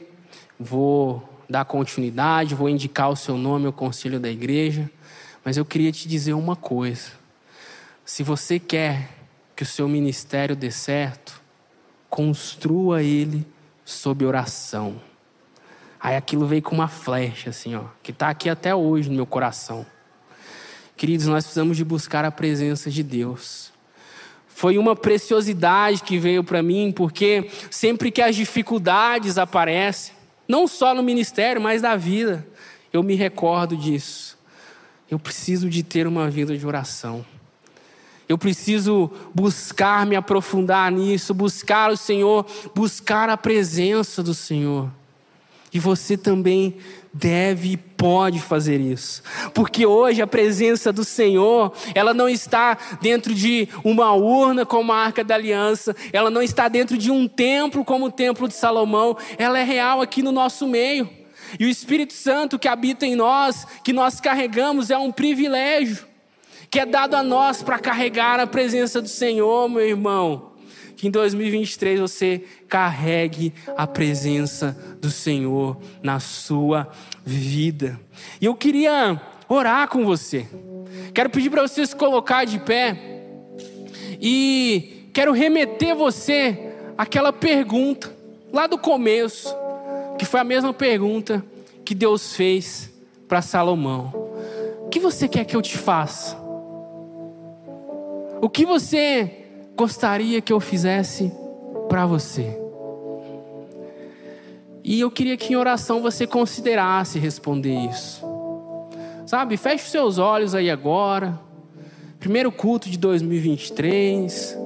vou 0.59 1.29
dar 1.49 1.65
continuidade, 1.65 2.55
vou 2.55 2.69
indicar 2.69 3.11
o 3.11 3.17
seu 3.17 3.37
nome 3.37 3.67
ao 3.67 3.73
conselho 3.73 4.19
da 4.19 4.29
igreja, 4.29 4.91
mas 5.45 5.57
eu 5.57 5.65
queria 5.65 5.93
te 5.93 6.09
dizer 6.09 6.33
uma 6.33 6.57
coisa. 6.57 7.13
Se 8.05 8.23
você 8.23 8.59
quer 8.59 9.11
que 9.55 9.63
o 9.63 9.67
seu 9.67 9.89
ministério 9.89 10.57
dê 10.57 10.71
certo, 10.71 11.41
construa 12.09 13.03
ele 13.03 13.47
sob 13.85 14.25
oração. 14.25 15.01
Aí 16.01 16.17
aquilo 16.17 16.47
veio 16.47 16.63
com 16.63 16.75
uma 16.75 16.89
flecha, 16.89 17.51
assim, 17.51 17.75
ó, 17.75 17.85
que 18.03 18.11
está 18.11 18.31
aqui 18.31 18.49
até 18.49 18.75
hoje 18.75 19.09
no 19.09 19.17
meu 19.17 19.27
coração. 19.27 19.87
Queridos, 20.97 21.27
nós 21.27 21.45
precisamos 21.45 21.77
de 21.77 21.85
buscar 21.85 22.25
a 22.25 22.31
presença 22.31 22.91
de 22.91 23.03
Deus 23.03 23.70
foi 24.61 24.77
uma 24.77 24.95
preciosidade 24.95 26.03
que 26.03 26.19
veio 26.19 26.45
para 26.45 26.63
mim, 26.63 26.93
porque 26.95 27.49
sempre 27.71 28.11
que 28.11 28.21
as 28.21 28.37
dificuldades 28.37 29.39
aparecem, 29.39 30.13
não 30.47 30.69
só 30.69 30.95
no 30.95 31.03
ministério, 31.03 31.63
mas 31.63 31.81
na 31.81 31.97
vida, 31.97 32.47
eu 32.93 33.03
me 33.03 33.15
recordo 33.15 33.75
disso. 33.75 34.37
Eu 35.11 35.19
preciso 35.19 35.71
de 35.71 35.83
ter 35.83 36.07
uma 36.07 36.29
vida 36.29 36.59
de 36.59 36.67
oração. 36.67 37.25
Eu 38.29 38.37
preciso 38.37 39.11
buscar 39.35 40.05
me 40.05 40.15
aprofundar 40.15 40.93
nisso, 40.93 41.33
buscar 41.33 41.91
o 41.91 41.97
Senhor, 41.97 42.45
buscar 42.75 43.31
a 43.31 43.39
presença 43.39 44.23
do 44.23 44.35
Senhor. 44.35 44.91
E 45.73 45.79
você 45.79 46.19
também 46.19 46.77
deve 47.13 47.73
e 47.73 47.77
pode 47.77 48.41
fazer 48.41 48.81
isso. 48.81 49.23
Porque 49.53 49.85
hoje 49.85 50.23
a 50.23 50.27
presença 50.27 50.93
do 50.93 51.05
Senhor, 51.05 51.73
ela 51.95 52.15
não 52.15 52.29
está 52.29 52.77
dentro 53.01 53.35
de 53.35 53.69
uma 53.85 54.13
urna 54.13 54.65
como 54.65 54.93
a 54.93 54.97
Arca 54.97 55.25
da 55.25 55.35
Aliança, 55.35 55.95
ela 56.13 56.31
não 56.31 56.43
está 56.43 56.69
dentro 56.69 56.97
de 56.97 57.11
um 57.11 57.27
templo 57.27 57.85
como 57.85 58.07
o 58.07 58.13
Templo 58.13 58.47
de 58.47 58.55
Salomão, 58.55 59.17
ela 59.37 59.59
é 59.59 59.65
real 59.65 60.01
aqui 60.01 60.23
no 60.23 60.33
nosso 60.33 60.67
meio. 60.67 61.09
E 61.59 61.67
o 61.67 61.69
Espírito 61.69 62.13
Santo 62.13 62.59
que 62.59 62.69
habita 62.69 63.05
em 63.05 63.17
nós, 63.17 63.67
que 63.83 63.93
nós 63.93 64.21
carregamos, 64.21 64.91
é 64.91 64.97
um 64.97 65.11
privilégio 65.11 66.09
que 66.71 66.79
é 66.79 66.87
dado 66.87 67.15
a 67.15 67.23
nós 67.23 67.65
para 67.65 67.81
carregar 67.81 68.39
a 68.39 68.47
presença 68.47 69.03
do 69.03 69.09
Senhor, 69.09 69.69
meu 69.69 69.85
irmão 69.85 70.50
que 71.01 71.09
em 71.09 71.11
2023 71.11 71.99
você 71.99 72.45
carregue 72.69 73.55
a 73.75 73.87
presença 73.87 74.77
do 75.01 75.11
Senhor 75.11 75.79
na 76.03 76.21
sua 76.21 76.91
vida. 77.25 77.99
E 78.39 78.45
eu 78.45 78.55
queria 78.55 79.19
orar 79.49 79.89
com 79.89 80.05
você. 80.05 80.47
Quero 81.15 81.31
pedir 81.31 81.49
para 81.49 81.63
você 81.63 81.87
se 81.87 81.97
colocar 81.97 82.45
de 82.45 82.59
pé 82.59 82.99
e 84.21 85.09
quero 85.15 85.33
remeter 85.33 85.97
você 85.97 86.75
àquela 86.99 87.33
pergunta 87.33 88.15
lá 88.53 88.67
do 88.67 88.77
começo, 88.77 89.57
que 90.19 90.27
foi 90.27 90.41
a 90.41 90.45
mesma 90.45 90.75
pergunta 90.75 91.43
que 91.83 91.95
Deus 91.95 92.37
fez 92.37 92.93
para 93.27 93.41
Salomão. 93.41 94.13
O 94.85 94.91
que 94.91 95.01
você 95.01 95.27
quer 95.27 95.47
que 95.47 95.57
eu 95.57 95.63
te 95.63 95.79
faça? 95.79 96.37
O 98.43 98.51
que 98.51 98.67
você 98.67 99.40
gostaria 99.81 100.43
que 100.43 100.53
eu 100.53 100.61
fizesse 100.61 101.33
para 101.89 102.05
você? 102.05 102.55
E 104.85 105.01
eu 105.01 105.11
queria 105.11 105.39
que 105.39 105.55
em 105.55 105.57
oração 105.57 106.03
você 106.03 106.27
considerasse 106.27 107.19
responder 107.19 107.87
isso. 107.89 108.23
Sabe, 109.25 109.57
feche 109.57 109.85
os 109.85 109.91
seus 109.91 110.19
olhos 110.19 110.55
aí 110.55 110.69
agora. 110.69 111.41
Primeiro 112.19 112.53
culto 112.53 112.91
de 112.91 112.99
2023. 112.99 114.59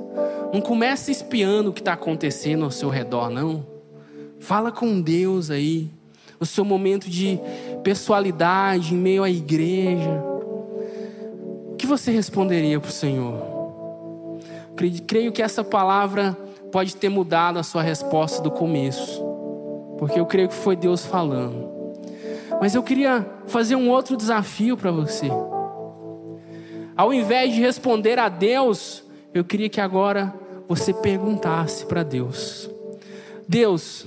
Não 0.52 0.60
comece 0.60 1.12
espiando 1.12 1.70
o 1.70 1.72
que 1.72 1.80
está 1.80 1.92
acontecendo 1.92 2.64
ao 2.64 2.72
seu 2.72 2.88
redor, 2.88 3.30
não. 3.30 3.64
Fala 4.40 4.72
com 4.72 5.00
Deus 5.00 5.48
aí. 5.48 5.92
O 6.40 6.46
seu 6.46 6.64
momento 6.64 7.08
de 7.08 7.38
pessoalidade 7.84 8.94
em 8.94 8.98
meio 8.98 9.22
à 9.22 9.30
igreja. 9.30 10.10
O 11.70 11.76
que 11.78 11.86
você 11.86 12.10
responderia 12.10 12.80
para 12.80 12.88
o 12.88 12.92
Senhor? 12.92 13.53
Creio 14.76 15.32
que 15.32 15.42
essa 15.42 15.62
palavra 15.62 16.36
pode 16.72 16.96
ter 16.96 17.08
mudado 17.08 17.58
a 17.58 17.62
sua 17.62 17.82
resposta 17.82 18.42
do 18.42 18.50
começo, 18.50 19.22
porque 19.98 20.18
eu 20.18 20.26
creio 20.26 20.48
que 20.48 20.54
foi 20.54 20.74
Deus 20.74 21.06
falando. 21.06 21.72
Mas 22.60 22.74
eu 22.74 22.82
queria 22.82 23.26
fazer 23.46 23.76
um 23.76 23.88
outro 23.88 24.16
desafio 24.16 24.76
para 24.76 24.90
você. 24.90 25.28
Ao 26.96 27.12
invés 27.12 27.54
de 27.54 27.60
responder 27.60 28.18
a 28.18 28.28
Deus, 28.28 29.04
eu 29.32 29.44
queria 29.44 29.68
que 29.68 29.80
agora 29.80 30.34
você 30.68 30.92
perguntasse 30.92 31.86
para 31.86 32.02
Deus: 32.02 32.70
Deus, 33.48 34.06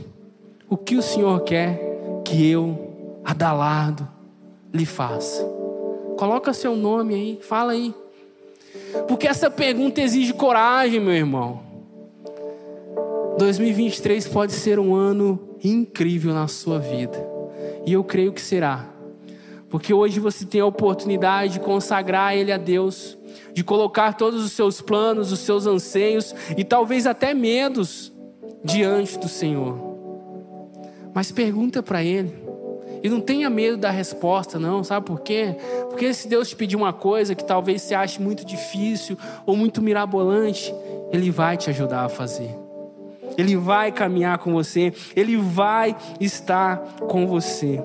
o 0.69 0.75
que 0.75 0.95
o 0.95 1.01
Senhor 1.01 1.41
quer 1.41 1.79
que 2.23 2.49
eu, 2.49 3.19
Adalado, 3.23 4.07
lhe 4.73 4.85
faça? 4.85 5.43
Coloca 6.17 6.53
seu 6.53 6.75
nome 6.75 7.13
aí, 7.13 7.39
fala 7.41 7.73
aí. 7.73 7.93
Porque 9.07 9.27
essa 9.27 9.49
pergunta 9.49 10.01
exige 10.01 10.33
coragem, 10.33 10.99
meu 10.99 11.13
irmão. 11.13 11.61
2023 13.37 14.27
pode 14.27 14.53
ser 14.53 14.79
um 14.79 14.95
ano 14.95 15.39
incrível 15.63 16.33
na 16.33 16.47
sua 16.47 16.79
vida. 16.79 17.17
E 17.85 17.93
eu 17.93 18.03
creio 18.03 18.33
que 18.33 18.41
será. 18.41 18.87
Porque 19.69 19.93
hoje 19.93 20.19
você 20.19 20.45
tem 20.45 20.61
a 20.61 20.65
oportunidade 20.65 21.53
de 21.53 21.59
consagrar 21.59 22.35
Ele 22.35 22.51
a 22.51 22.57
Deus, 22.57 23.17
de 23.53 23.63
colocar 23.63 24.13
todos 24.13 24.43
os 24.43 24.53
seus 24.53 24.81
planos, 24.81 25.31
os 25.31 25.39
seus 25.39 25.67
anseios 25.67 26.33
e 26.55 26.63
talvez 26.63 27.05
até 27.05 27.33
medos 27.33 28.11
diante 28.63 29.17
do 29.19 29.27
Senhor. 29.27 29.77
Mas 31.13 31.31
pergunta 31.31 31.83
para 31.83 32.03
Ele. 32.03 32.46
E 33.07 33.09
não 33.09 33.21
tenha 33.21 33.49
medo 33.49 33.77
da 33.77 33.89
resposta, 33.89 34.59
não, 34.59 34.83
sabe 34.83 35.05
por 35.05 35.21
quê? 35.21 35.55
Porque 35.89 36.13
se 36.13 36.27
Deus 36.27 36.49
te 36.49 36.57
pedir 36.57 36.75
uma 36.75 36.91
coisa 36.91 37.33
que 37.33 37.43
talvez 37.45 37.81
você 37.81 37.95
ache 37.95 38.21
muito 38.21 38.43
difícil 38.43 39.17
ou 39.45 39.55
muito 39.55 39.81
mirabolante, 39.81 40.75
Ele 41.09 41.31
vai 41.31 41.55
te 41.55 41.69
ajudar 41.69 42.03
a 42.03 42.09
fazer. 42.09 42.53
Ele 43.37 43.55
vai 43.55 43.93
caminhar 43.93 44.39
com 44.39 44.51
você, 44.51 44.93
Ele 45.15 45.37
vai 45.37 45.95
estar 46.19 46.79
com 47.07 47.25
você. 47.25 47.81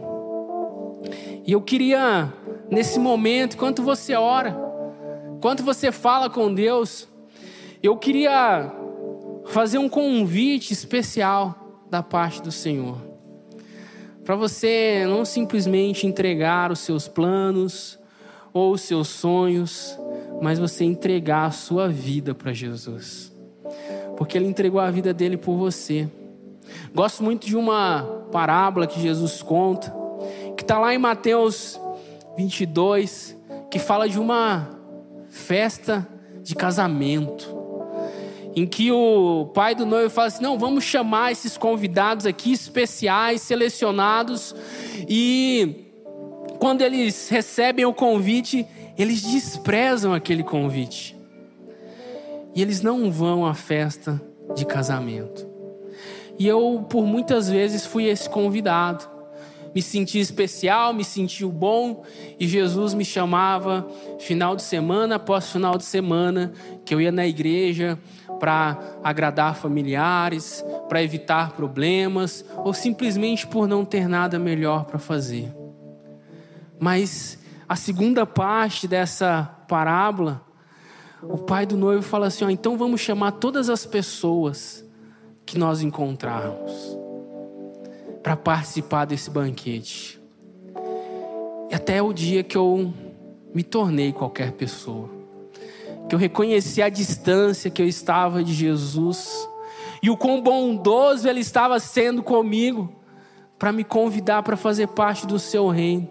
E 1.46 1.52
eu 1.52 1.62
queria, 1.62 2.32
nesse 2.68 2.98
momento, 2.98 3.54
enquanto 3.54 3.80
você 3.80 4.16
ora, 4.16 4.56
enquanto 5.36 5.62
você 5.62 5.92
fala 5.92 6.28
com 6.28 6.52
Deus, 6.52 7.06
eu 7.80 7.96
queria 7.96 8.72
fazer 9.44 9.78
um 9.78 9.88
convite 9.88 10.72
especial 10.72 11.84
da 11.88 12.02
parte 12.02 12.42
do 12.42 12.50
Senhor. 12.50 13.11
Para 14.24 14.36
você 14.36 15.04
não 15.06 15.24
simplesmente 15.24 16.06
entregar 16.06 16.70
os 16.70 16.78
seus 16.78 17.08
planos 17.08 17.98
ou 18.52 18.72
os 18.72 18.82
seus 18.82 19.08
sonhos, 19.08 19.98
mas 20.40 20.58
você 20.58 20.84
entregar 20.84 21.46
a 21.46 21.50
sua 21.50 21.88
vida 21.88 22.34
para 22.34 22.52
Jesus. 22.52 23.32
Porque 24.16 24.38
Ele 24.38 24.46
entregou 24.46 24.80
a 24.80 24.90
vida 24.90 25.12
dele 25.12 25.36
por 25.36 25.56
você. 25.56 26.08
Gosto 26.94 27.24
muito 27.24 27.46
de 27.46 27.56
uma 27.56 28.02
parábola 28.30 28.86
que 28.86 29.00
Jesus 29.00 29.42
conta, 29.42 29.92
que 30.56 30.62
está 30.62 30.78
lá 30.78 30.94
em 30.94 30.98
Mateus 30.98 31.80
22, 32.36 33.36
que 33.70 33.78
fala 33.78 34.08
de 34.08 34.20
uma 34.20 34.70
festa 35.28 36.06
de 36.42 36.54
casamento 36.54 37.51
em 38.54 38.66
que 38.66 38.92
o 38.92 39.50
pai 39.54 39.74
do 39.74 39.86
noivo 39.86 40.10
fala 40.10 40.28
assim: 40.28 40.42
não, 40.42 40.58
vamos 40.58 40.84
chamar 40.84 41.32
esses 41.32 41.56
convidados 41.56 42.26
aqui 42.26 42.52
especiais, 42.52 43.42
selecionados, 43.42 44.54
e 45.08 45.86
quando 46.58 46.82
eles 46.82 47.28
recebem 47.28 47.84
o 47.84 47.92
convite, 47.92 48.66
eles 48.96 49.22
desprezam 49.22 50.14
aquele 50.14 50.42
convite. 50.42 51.16
E 52.54 52.60
eles 52.60 52.82
não 52.82 53.10
vão 53.10 53.46
à 53.46 53.54
festa 53.54 54.20
de 54.54 54.64
casamento. 54.64 55.44
E 56.38 56.46
eu, 56.46 56.86
por 56.88 57.04
muitas 57.04 57.48
vezes, 57.48 57.86
fui 57.86 58.04
esse 58.04 58.28
convidado. 58.28 59.10
Me 59.74 59.80
senti 59.80 60.18
especial, 60.18 60.92
me 60.92 61.02
senti 61.02 61.46
bom, 61.46 62.04
e 62.38 62.46
Jesus 62.46 62.92
me 62.92 63.04
chamava 63.04 63.88
final 64.18 64.54
de 64.54 64.62
semana 64.62 65.16
após 65.16 65.50
final 65.50 65.78
de 65.78 65.84
semana, 65.84 66.52
que 66.84 66.94
eu 66.94 67.00
ia 67.00 67.10
na 67.10 67.26
igreja, 67.26 67.98
para 68.42 68.76
agradar 69.04 69.54
familiares, 69.54 70.64
para 70.88 71.00
evitar 71.00 71.52
problemas 71.52 72.44
ou 72.56 72.74
simplesmente 72.74 73.46
por 73.46 73.68
não 73.68 73.84
ter 73.84 74.08
nada 74.08 74.36
melhor 74.36 74.84
para 74.84 74.98
fazer. 74.98 75.54
Mas 76.76 77.38
a 77.68 77.76
segunda 77.76 78.26
parte 78.26 78.88
dessa 78.88 79.44
parábola, 79.68 80.42
o 81.22 81.38
pai 81.38 81.64
do 81.64 81.76
noivo 81.76 82.02
fala 82.02 82.26
assim: 82.26 82.44
ó, 82.44 82.50
então 82.50 82.76
vamos 82.76 83.00
chamar 83.00 83.30
todas 83.30 83.70
as 83.70 83.86
pessoas 83.86 84.84
que 85.46 85.56
nós 85.56 85.80
encontrarmos 85.80 86.98
para 88.24 88.34
participar 88.34 89.04
desse 89.04 89.30
banquete. 89.30 90.20
E 91.70 91.74
até 91.76 92.02
o 92.02 92.12
dia 92.12 92.42
que 92.42 92.56
eu 92.56 92.92
me 93.54 93.62
tornei 93.62 94.12
qualquer 94.12 94.50
pessoa 94.50 95.21
que 96.12 96.14
eu 96.14 96.18
reconheci 96.18 96.82
a 96.82 96.90
distância 96.90 97.70
que 97.70 97.80
eu 97.80 97.88
estava 97.88 98.44
de 98.44 98.52
Jesus 98.52 99.48
e 100.02 100.10
o 100.10 100.16
quão 100.16 100.42
bondoso 100.42 101.26
Ele 101.26 101.40
estava 101.40 101.80
sendo 101.80 102.22
comigo 102.22 102.92
para 103.58 103.72
me 103.72 103.82
convidar 103.82 104.42
para 104.42 104.54
fazer 104.54 104.88
parte 104.88 105.26
do 105.26 105.38
Seu 105.38 105.70
reino. 105.70 106.06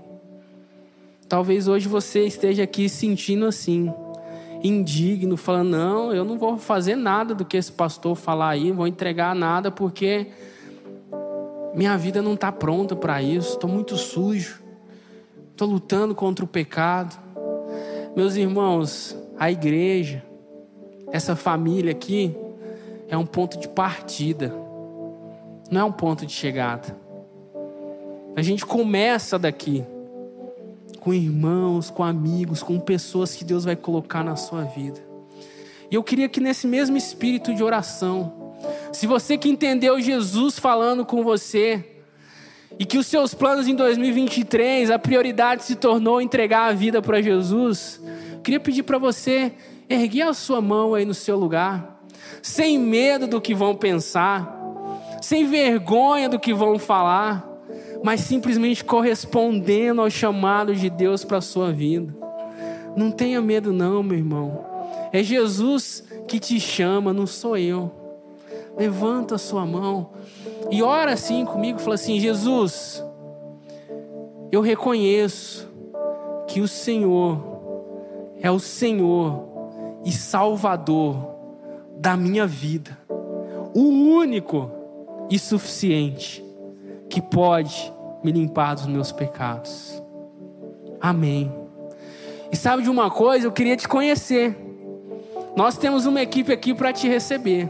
Talvez 1.30 1.68
hoje 1.68 1.88
você 1.88 2.26
esteja 2.26 2.64
aqui 2.64 2.90
sentindo 2.90 3.46
assim, 3.46 3.94
indigno, 4.64 5.38
falando: 5.38 5.70
não, 5.70 6.12
eu 6.12 6.26
não 6.26 6.36
vou 6.36 6.58
fazer 6.58 6.96
nada 6.96 7.36
do 7.36 7.46
que 7.46 7.56
esse 7.56 7.72
pastor 7.72 8.16
falar 8.16 8.50
aí, 8.50 8.70
não 8.70 8.78
vou 8.78 8.88
entregar 8.88 9.36
nada 9.36 9.70
porque 9.70 10.30
minha 11.76 11.96
vida 11.96 12.24
não 12.24 12.34
está 12.34 12.52
pronta 12.52 12.96
para 12.96 13.22
isso, 13.22 13.52
estou 13.52 13.70
muito 13.70 13.96
sujo, 13.98 14.64
estou 15.52 15.68
lutando 15.68 16.16
contra 16.16 16.44
o 16.44 16.48
pecado. 16.48 17.16
Meus 18.16 18.36
irmãos, 18.36 19.21
a 19.42 19.50
igreja, 19.50 20.24
essa 21.12 21.36
família 21.36 21.94
aqui, 21.94 22.32
é 23.08 23.18
um 23.18 23.26
ponto 23.26 23.58
de 23.58 23.68
partida, 23.68 24.54
não 25.72 25.82
é 25.82 25.84
um 25.84 25.92
ponto 25.92 26.28
de 26.28 26.32
chegada. 26.32 26.96
A 28.36 28.44
gente 28.44 28.64
começa 28.64 29.40
daqui, 29.40 29.84
com 31.00 31.12
irmãos, 31.12 31.90
com 31.90 32.04
amigos, 32.04 32.62
com 32.62 32.80
pessoas 32.80 33.34
que 33.36 33.44
Deus 33.44 33.66
vai 33.66 33.76
colocar 33.76 34.24
na 34.24 34.36
sua 34.36 34.62
vida. 34.62 35.00
E 35.90 35.96
eu 35.96 36.04
queria 36.04 36.30
que 36.30 36.40
nesse 36.40 36.68
mesmo 36.68 36.96
espírito 36.96 37.52
de 37.52 37.64
oração, 37.64 38.54
se 38.94 39.08
você 39.08 39.40
que 39.40 39.50
entendeu 39.50 40.00
Jesus 40.00 40.60
falando 40.60 41.04
com 41.04 41.24
você, 41.24 41.84
e 42.82 42.86
que 42.86 42.98
os 42.98 43.06
seus 43.06 43.32
planos 43.32 43.68
em 43.68 43.76
2023, 43.76 44.90
a 44.90 44.98
prioridade 44.98 45.64
se 45.64 45.76
tornou 45.76 46.20
entregar 46.20 46.68
a 46.68 46.74
vida 46.74 47.00
para 47.00 47.22
Jesus, 47.22 48.02
Queria 48.44 48.60
pedir 48.60 48.82
para 48.82 48.98
você 48.98 49.52
erguer 49.88 50.24
a 50.24 50.34
sua 50.34 50.60
mão 50.60 50.96
aí 50.96 51.06
no 51.06 51.14
seu 51.14 51.38
lugar, 51.38 52.02
sem 52.42 52.80
medo 52.80 53.28
do 53.28 53.40
que 53.40 53.54
vão 53.54 53.76
pensar, 53.76 54.60
sem 55.22 55.46
vergonha 55.46 56.28
do 56.28 56.40
que 56.40 56.56
vão 56.56 56.80
falar, 56.80 57.48
mas 58.04 58.22
simplesmente 58.22 58.84
correspondendo 58.84 60.02
ao 60.02 60.10
chamado 60.10 60.74
de 60.74 60.90
Deus 60.90 61.24
para 61.24 61.38
a 61.38 61.42
sua 61.42 61.72
vida. 61.72 62.12
Não 62.98 63.12
tenha 63.12 63.40
medo, 63.44 63.72
não, 63.72 64.02
meu 64.02 64.18
irmão. 64.18 64.66
É 65.14 65.22
Jesus 65.22 66.04
que 66.28 66.40
te 66.40 66.60
chama, 66.60 67.14
não 67.14 67.28
sou 67.28 67.56
eu. 67.56 67.92
Levanta 68.76 69.36
a 69.36 69.38
sua 69.38 69.68
mão 69.68 70.10
e 70.72 70.82
ora 70.82 71.14
assim 71.14 71.46
comigo, 71.46 71.80
fala 71.80 71.96
assim: 71.96 72.20
Jesus, 72.20 73.04
eu 74.52 74.62
reconheço 74.62 75.70
que 76.48 76.62
o 76.62 76.68
Senhor 76.68 77.40
é 78.42 78.50
o 78.50 78.60
Senhor 78.60 79.48
e 80.06 80.12
Salvador 80.12 81.36
da 81.98 82.16
minha 82.18 82.48
vida, 82.48 82.98
o 83.76 83.82
único 83.82 84.72
e 85.30 85.38
suficiente 85.38 86.44
que 87.10 87.22
pode 87.22 87.94
me 88.24 88.32
limpar 88.32 88.76
dos 88.76 88.88
meus 88.88 89.12
pecados. 89.12 90.02
Amém. 91.00 91.52
E 92.52 92.56
sabe 92.56 92.84
de 92.84 92.90
uma 92.90 93.10
coisa? 93.10 93.46
Eu 93.46 93.52
queria 93.52 93.76
te 93.76 93.88
conhecer. 93.88 94.56
Nós 95.56 95.78
temos 95.78 96.06
uma 96.06 96.22
equipe 96.22 96.52
aqui 96.52 96.74
para 96.74 96.94
te 96.94 97.08
receber. 97.08 97.70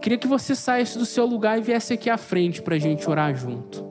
Queria 0.00 0.18
que 0.18 0.28
você 0.28 0.54
saísse 0.54 0.96
do 0.96 1.04
seu 1.04 1.26
lugar 1.26 1.58
e 1.58 1.62
viesse 1.62 1.92
aqui 1.92 2.08
à 2.08 2.16
frente 2.16 2.62
para 2.62 2.76
a 2.76 2.78
gente 2.78 3.08
orar 3.08 3.34
junto. 3.34 3.86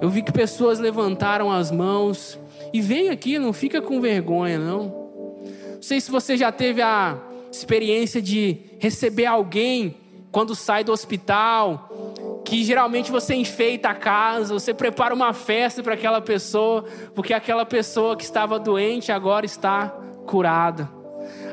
Eu 0.00 0.10
vi 0.10 0.22
que 0.22 0.32
pessoas 0.32 0.78
levantaram 0.78 1.50
as 1.50 1.70
mãos 1.70 2.38
e 2.72 2.80
vem 2.80 3.08
aqui, 3.08 3.38
não 3.38 3.52
fica 3.52 3.80
com 3.80 4.00
vergonha, 4.00 4.58
não. 4.58 5.04
Não 5.74 5.82
sei 5.82 6.00
se 6.00 6.10
você 6.10 6.36
já 6.36 6.52
teve 6.52 6.82
a 6.82 7.18
experiência 7.50 8.20
de 8.20 8.58
receber 8.78 9.26
alguém 9.26 9.96
quando 10.30 10.54
sai 10.54 10.82
do 10.82 10.92
hospital, 10.92 11.88
que 12.44 12.64
geralmente 12.64 13.10
você 13.10 13.34
enfeita 13.34 13.88
a 13.88 13.94
casa, 13.94 14.52
você 14.52 14.74
prepara 14.74 15.14
uma 15.14 15.32
festa 15.32 15.82
para 15.82 15.94
aquela 15.94 16.20
pessoa, 16.20 16.84
porque 17.14 17.32
aquela 17.32 17.64
pessoa 17.64 18.16
que 18.16 18.24
estava 18.24 18.58
doente 18.58 19.12
agora 19.12 19.46
está 19.46 19.88
curada. 20.26 20.90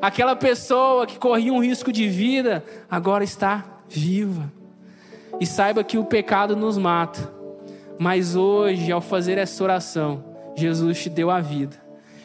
Aquela 0.01 0.35
pessoa 0.35 1.05
que 1.05 1.19
corria 1.19 1.53
um 1.53 1.61
risco 1.61 1.91
de 1.91 2.07
vida 2.07 2.63
agora 2.89 3.23
está 3.23 3.63
viva. 3.87 4.51
E 5.39 5.45
saiba 5.45 5.83
que 5.83 5.97
o 5.97 6.05
pecado 6.05 6.55
nos 6.55 6.77
mata. 6.77 7.31
Mas 7.99 8.35
hoje, 8.35 8.91
ao 8.91 8.99
fazer 8.99 9.37
essa 9.37 9.63
oração, 9.63 10.23
Jesus 10.55 11.03
te 11.03 11.09
deu 11.09 11.29
a 11.29 11.39
vida. 11.39 11.79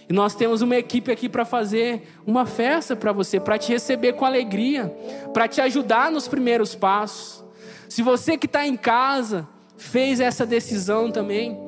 E 0.08 0.12
nós 0.12 0.34
temos 0.34 0.62
uma 0.62 0.76
equipe 0.76 1.10
aqui 1.10 1.28
para 1.28 1.44
fazer 1.44 2.08
uma 2.26 2.46
festa 2.46 2.94
para 2.94 3.12
você, 3.12 3.40
para 3.40 3.58
te 3.58 3.72
receber 3.72 4.14
com 4.14 4.24
alegria, 4.24 4.88
para 5.34 5.48
te 5.48 5.60
ajudar 5.60 6.10
nos 6.10 6.28
primeiros 6.28 6.74
passos. 6.74 7.44
Se 7.88 8.02
você 8.02 8.38
que 8.38 8.46
está 8.46 8.66
em 8.66 8.76
casa 8.76 9.46
fez 9.76 10.20
essa 10.20 10.46
decisão 10.46 11.10
também, 11.10 11.58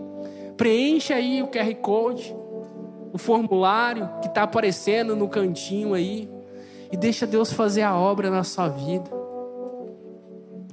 preencha 0.56 1.14
aí 1.14 1.42
o 1.42 1.48
QR 1.48 1.74
Code. 1.76 2.34
O 3.12 3.18
formulário 3.18 4.08
que 4.20 4.28
está 4.28 4.42
aparecendo 4.42 5.16
no 5.16 5.28
cantinho 5.28 5.94
aí 5.94 6.28
e 6.90 6.96
deixa 6.96 7.26
Deus 7.26 7.52
fazer 7.52 7.82
a 7.82 7.94
obra 7.96 8.30
na 8.30 8.44
sua 8.44 8.68
vida. 8.68 9.10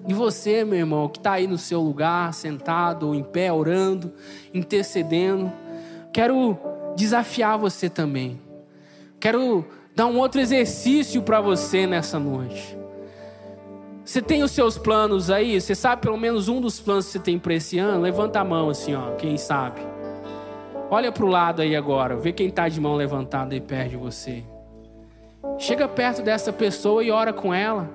E 0.08 0.14
você, 0.14 0.64
meu 0.64 0.78
irmão, 0.80 1.10
que 1.10 1.18
está 1.18 1.34
aí 1.34 1.48
no 1.48 1.58
seu 1.58 1.82
lugar, 1.82 2.34
sentado 2.34 3.08
ou 3.08 3.16
em 3.16 3.24
pé, 3.24 3.52
orando, 3.52 4.14
intercedendo, 4.54 5.52
quero 6.14 6.58
desafiar 6.96 7.58
você 7.58 7.90
também. 7.90 8.40
Quero 9.20 9.66
dar 9.96 10.06
um 10.06 10.18
outro 10.20 10.40
exercício 10.40 11.22
para 11.24 11.42
você 11.42 11.88
nessa 11.88 12.20
noite. 12.20 12.78
Você 14.06 14.22
tem 14.22 14.44
os 14.44 14.52
seus 14.52 14.78
planos 14.78 15.32
aí? 15.32 15.60
Você 15.60 15.74
sabe 15.74 16.04
pelo 16.04 16.18
menos 16.18 16.48
um 16.48 16.62
dos 16.62 16.80
planos 16.80 17.08
que 17.08 17.14
você 17.14 17.20
tem 17.20 17.40
para 17.40 17.56
esse 17.56 17.80
ano? 17.80 18.04
Levanta 18.04 18.40
a 18.40 18.44
mão 18.44 18.70
assim, 18.70 18.94
ó, 18.94 19.16
quem 19.16 19.36
sabe. 19.36 19.95
Olha 20.90 21.12
para 21.12 21.26
o 21.26 21.28
lado 21.28 21.62
aí 21.62 21.76
agora, 21.76 22.16
vê 22.16 22.32
quem 22.32 22.48
está 22.48 22.70
de 22.70 22.80
mão 22.80 22.96
levantada 22.96 23.54
aí 23.54 23.62
perto 23.62 23.90
de 23.90 23.98
você. 23.98 24.44
Chega 25.58 25.88
perto 25.88 26.22
dessa 26.22 26.54
pessoa 26.54 27.04
e 27.04 27.12
ora 27.12 27.34
com 27.34 27.54
ela. 27.54 27.90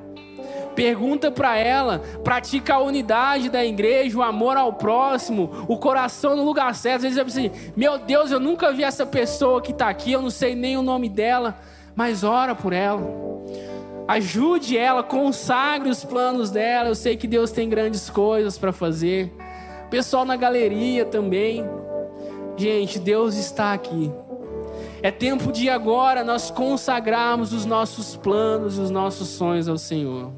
Pergunta 0.74 1.30
para 1.30 1.58
ela, 1.58 2.00
pratica 2.24 2.74
a 2.74 2.80
unidade 2.80 3.48
da 3.48 3.64
igreja, 3.64 4.18
o 4.18 4.22
amor 4.22 4.56
ao 4.56 4.72
próximo, 4.72 5.50
o 5.68 5.76
coração 5.76 6.36
no 6.36 6.44
lugar 6.44 6.74
certo. 6.74 7.06
Às 7.06 7.14
vezes 7.14 7.18
assim, 7.18 7.50
meu 7.76 7.98
Deus, 7.98 8.30
eu 8.30 8.40
nunca 8.40 8.72
vi 8.72 8.82
essa 8.82 9.04
pessoa 9.04 9.60
que 9.60 9.72
está 9.72 9.88
aqui, 9.88 10.12
eu 10.12 10.22
não 10.22 10.30
sei 10.30 10.54
nem 10.54 10.76
o 10.76 10.82
nome 10.82 11.08
dela, 11.08 11.58
mas 11.94 12.24
ora 12.24 12.54
por 12.54 12.72
ela. 12.72 13.02
Ajude 14.08 14.76
ela, 14.76 15.04
consagre 15.04 15.88
os 15.88 16.04
planos 16.04 16.50
dela. 16.50 16.88
Eu 16.88 16.96
sei 16.96 17.16
que 17.16 17.28
Deus 17.28 17.52
tem 17.52 17.68
grandes 17.68 18.10
coisas 18.10 18.58
para 18.58 18.72
fazer. 18.72 19.32
Pessoal 19.88 20.24
na 20.24 20.34
galeria 20.34 21.04
também. 21.04 21.64
Gente, 22.56 22.98
Deus 22.98 23.36
está 23.36 23.72
aqui. 23.72 24.12
É 25.02 25.10
tempo 25.10 25.50
de 25.50 25.70
agora 25.70 26.22
nós 26.22 26.50
consagrarmos 26.50 27.52
os 27.52 27.64
nossos 27.64 28.16
planos, 28.16 28.78
os 28.78 28.90
nossos 28.90 29.28
sonhos 29.28 29.68
ao 29.68 29.78
Senhor. 29.78 30.30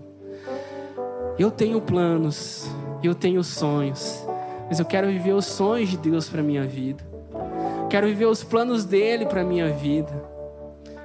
Eu 1.39 1.51
tenho 1.51 1.81
planos, 1.81 2.71
eu 3.03 3.15
tenho 3.15 3.43
sonhos, 3.43 4.25
mas 4.69 4.79
eu 4.79 4.85
quero 4.85 5.09
viver 5.09 5.33
os 5.33 5.47
sonhos 5.47 5.91
de 5.91 5.97
Deus 5.97 6.29
para 6.29 6.43
minha 6.43 6.65
vida. 6.65 7.03
Quero 7.91 8.07
viver 8.07 8.27
os 8.27 8.45
planos 8.45 8.85
dele 8.85 9.27
para 9.27 9.43
minha 9.43 9.69
vida. 9.71 10.13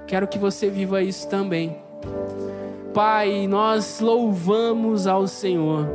Quero 0.05 0.27
que 0.27 0.37
você 0.37 0.69
viva 0.69 1.01
isso 1.01 1.27
também. 1.27 1.77
Pai, 2.93 3.47
nós 3.47 3.99
louvamos 3.99 5.07
ao 5.07 5.27
Senhor 5.27 5.87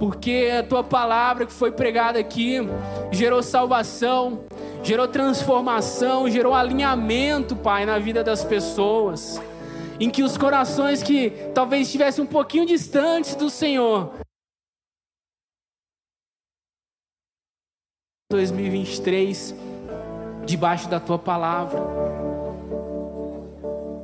porque 0.00 0.50
a 0.58 0.62
tua 0.62 0.82
palavra 0.82 1.44
que 1.44 1.52
foi 1.52 1.70
pregada 1.70 2.18
aqui 2.18 2.56
gerou 3.12 3.42
salvação, 3.42 4.46
gerou 4.82 5.06
transformação, 5.06 6.28
gerou 6.30 6.54
alinhamento, 6.54 7.54
Pai, 7.54 7.84
na 7.84 7.98
vida 7.98 8.24
das 8.24 8.42
pessoas. 8.42 9.38
Em 10.00 10.08
que 10.08 10.22
os 10.22 10.38
corações 10.38 11.02
que 11.02 11.30
talvez 11.54 11.86
estivessem 11.86 12.24
um 12.24 12.26
pouquinho 12.26 12.64
distantes 12.64 13.34
do 13.34 13.50
Senhor, 13.50 14.14
2023, 18.32 19.54
debaixo 20.46 20.88
da 20.88 20.98
tua 20.98 21.18
palavra, 21.18 21.78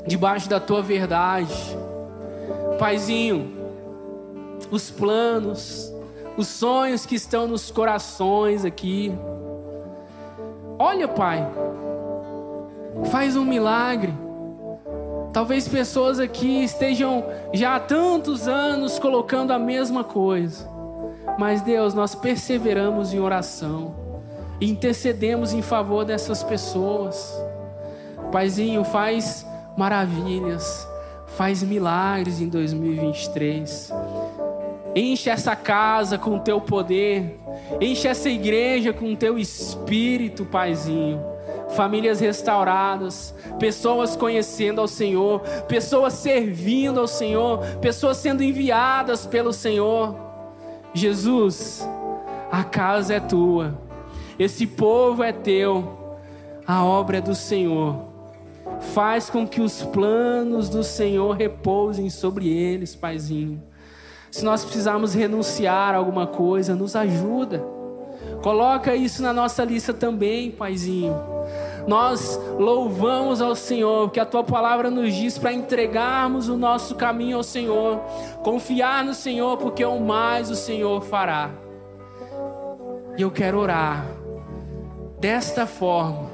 debaixo 0.07 0.47
da 0.47 0.61
tua 0.61 0.83
verdade, 0.83 1.55
Paizinho 2.79 3.56
os 4.71 4.91
planos, 4.91 5.93
os 6.37 6.47
sonhos 6.47 7.07
que 7.07 7.15
estão 7.15 7.47
nos 7.47 7.71
corações 7.71 8.65
aqui. 8.65 9.13
Olha, 10.79 11.09
Pai, 11.09 11.47
faz 13.11 13.37
um 13.37 13.45
milagre. 13.45 14.13
Talvez 15.33 15.69
pessoas 15.69 16.19
aqui 16.19 16.65
estejam 16.65 17.25
já 17.53 17.77
há 17.77 17.81
tantos 17.81 18.49
anos 18.49 18.99
colocando 18.99 19.53
a 19.53 19.59
mesma 19.59 20.03
coisa, 20.03 20.67
mas 21.39 21.61
Deus, 21.61 21.93
nós 21.93 22.15
perseveramos 22.15 23.13
em 23.13 23.21
oração, 23.21 23.95
intercedemos 24.61 25.53
em 25.53 25.61
favor 25.61 26.05
dessas 26.05 26.43
pessoas. 26.43 27.35
Paizinho, 28.33 28.83
faz 28.83 29.47
maravilhas, 29.77 30.89
faz 31.27 31.63
milagres 31.63 32.41
em 32.41 32.49
2023. 32.49 33.93
Enche 34.99 35.29
essa 35.29 35.55
casa 35.55 36.17
com 36.17 36.37
o 36.37 36.41
teu 36.41 36.59
poder. 36.59 37.39
Enche 37.79 38.09
essa 38.09 38.31
igreja 38.31 38.95
com 38.95 39.13
o 39.13 39.17
teu 39.17 39.39
espírito, 39.39 40.47
Paizinho. 40.47 41.23
Famílias 41.69 42.19
restauradas, 42.19 43.35
pessoas 43.59 44.17
conhecendo 44.17 44.81
ao 44.81 44.89
Senhor, 44.89 45.41
pessoas 45.69 46.15
servindo 46.15 46.99
ao 46.99 47.07
Senhor, 47.07 47.59
pessoas 47.83 48.17
sendo 48.17 48.43
enviadas 48.43 49.27
pelo 49.27 49.53
Senhor. 49.53 50.17
Jesus, 50.95 51.87
a 52.51 52.65
casa 52.65 53.17
é 53.17 53.21
tua, 53.21 53.79
esse 54.39 54.67
povo 54.67 55.23
é 55.23 55.33
teu, 55.33 56.17
a 56.67 56.83
obra 56.83 57.19
é 57.19 57.21
do 57.21 57.35
Senhor. 57.35 58.01
Faz 58.95 59.29
com 59.29 59.47
que 59.47 59.61
os 59.61 59.83
planos 59.83 60.71
do 60.71 60.83
Senhor 60.83 61.37
repousem 61.37 62.09
sobre 62.09 62.49
eles, 62.49 62.97
Paizinho. 62.97 63.63
Se 64.37 64.45
nós 64.45 64.63
precisarmos 64.63 65.15
renunciar 65.15 65.95
a 65.95 65.97
alguma 65.97 66.27
coisa, 66.27 66.75
nos 66.75 66.95
ajuda. 66.95 67.65
Coloca 68.43 68.95
isso 68.95 69.23
na 69.23 69.33
nossa 69.33 69.65
lista 69.65 69.95
também, 69.95 70.51
Paizinho. 70.51 71.17
Nós 71.89 72.39
louvamos 72.59 73.41
ao 73.41 73.57
Senhor, 73.57 74.11
que 74.11 74.21
a 74.21 74.27
tua 74.27 74.45
palavra 74.45 74.91
nos 74.91 75.15
diz 75.15 75.39
para 75.39 75.55
entregarmos 75.55 76.51
o 76.51 76.57
nosso 76.59 76.97
caminho 76.97 77.39
ao 77.39 77.43
Senhor, 77.43 77.99
confiar 78.43 79.03
no 79.03 79.15
Senhor, 79.15 79.57
porque 79.57 79.83
o 79.83 79.99
mais 79.99 80.51
o 80.51 80.55
Senhor 80.55 81.01
fará. 81.01 81.49
E 83.17 83.23
eu 83.23 83.31
quero 83.31 83.59
orar 83.59 84.05
desta 85.19 85.67
forma, 85.67 86.29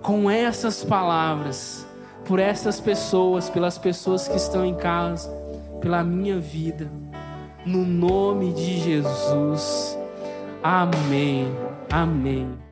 com 0.00 0.30
essas 0.30 0.84
palavras, 0.84 1.84
por 2.24 2.38
essas 2.38 2.80
pessoas, 2.80 3.50
pelas 3.50 3.76
pessoas 3.78 4.28
que 4.28 4.36
estão 4.36 4.64
em 4.64 4.76
casa, 4.76 5.28
pela 5.80 6.04
minha 6.04 6.38
vida 6.38 6.88
no 7.68 7.84
nome 7.84 8.52
de 8.54 8.80
Jesus. 8.80 9.98
Amém. 10.62 11.46
Amém. 11.90 12.67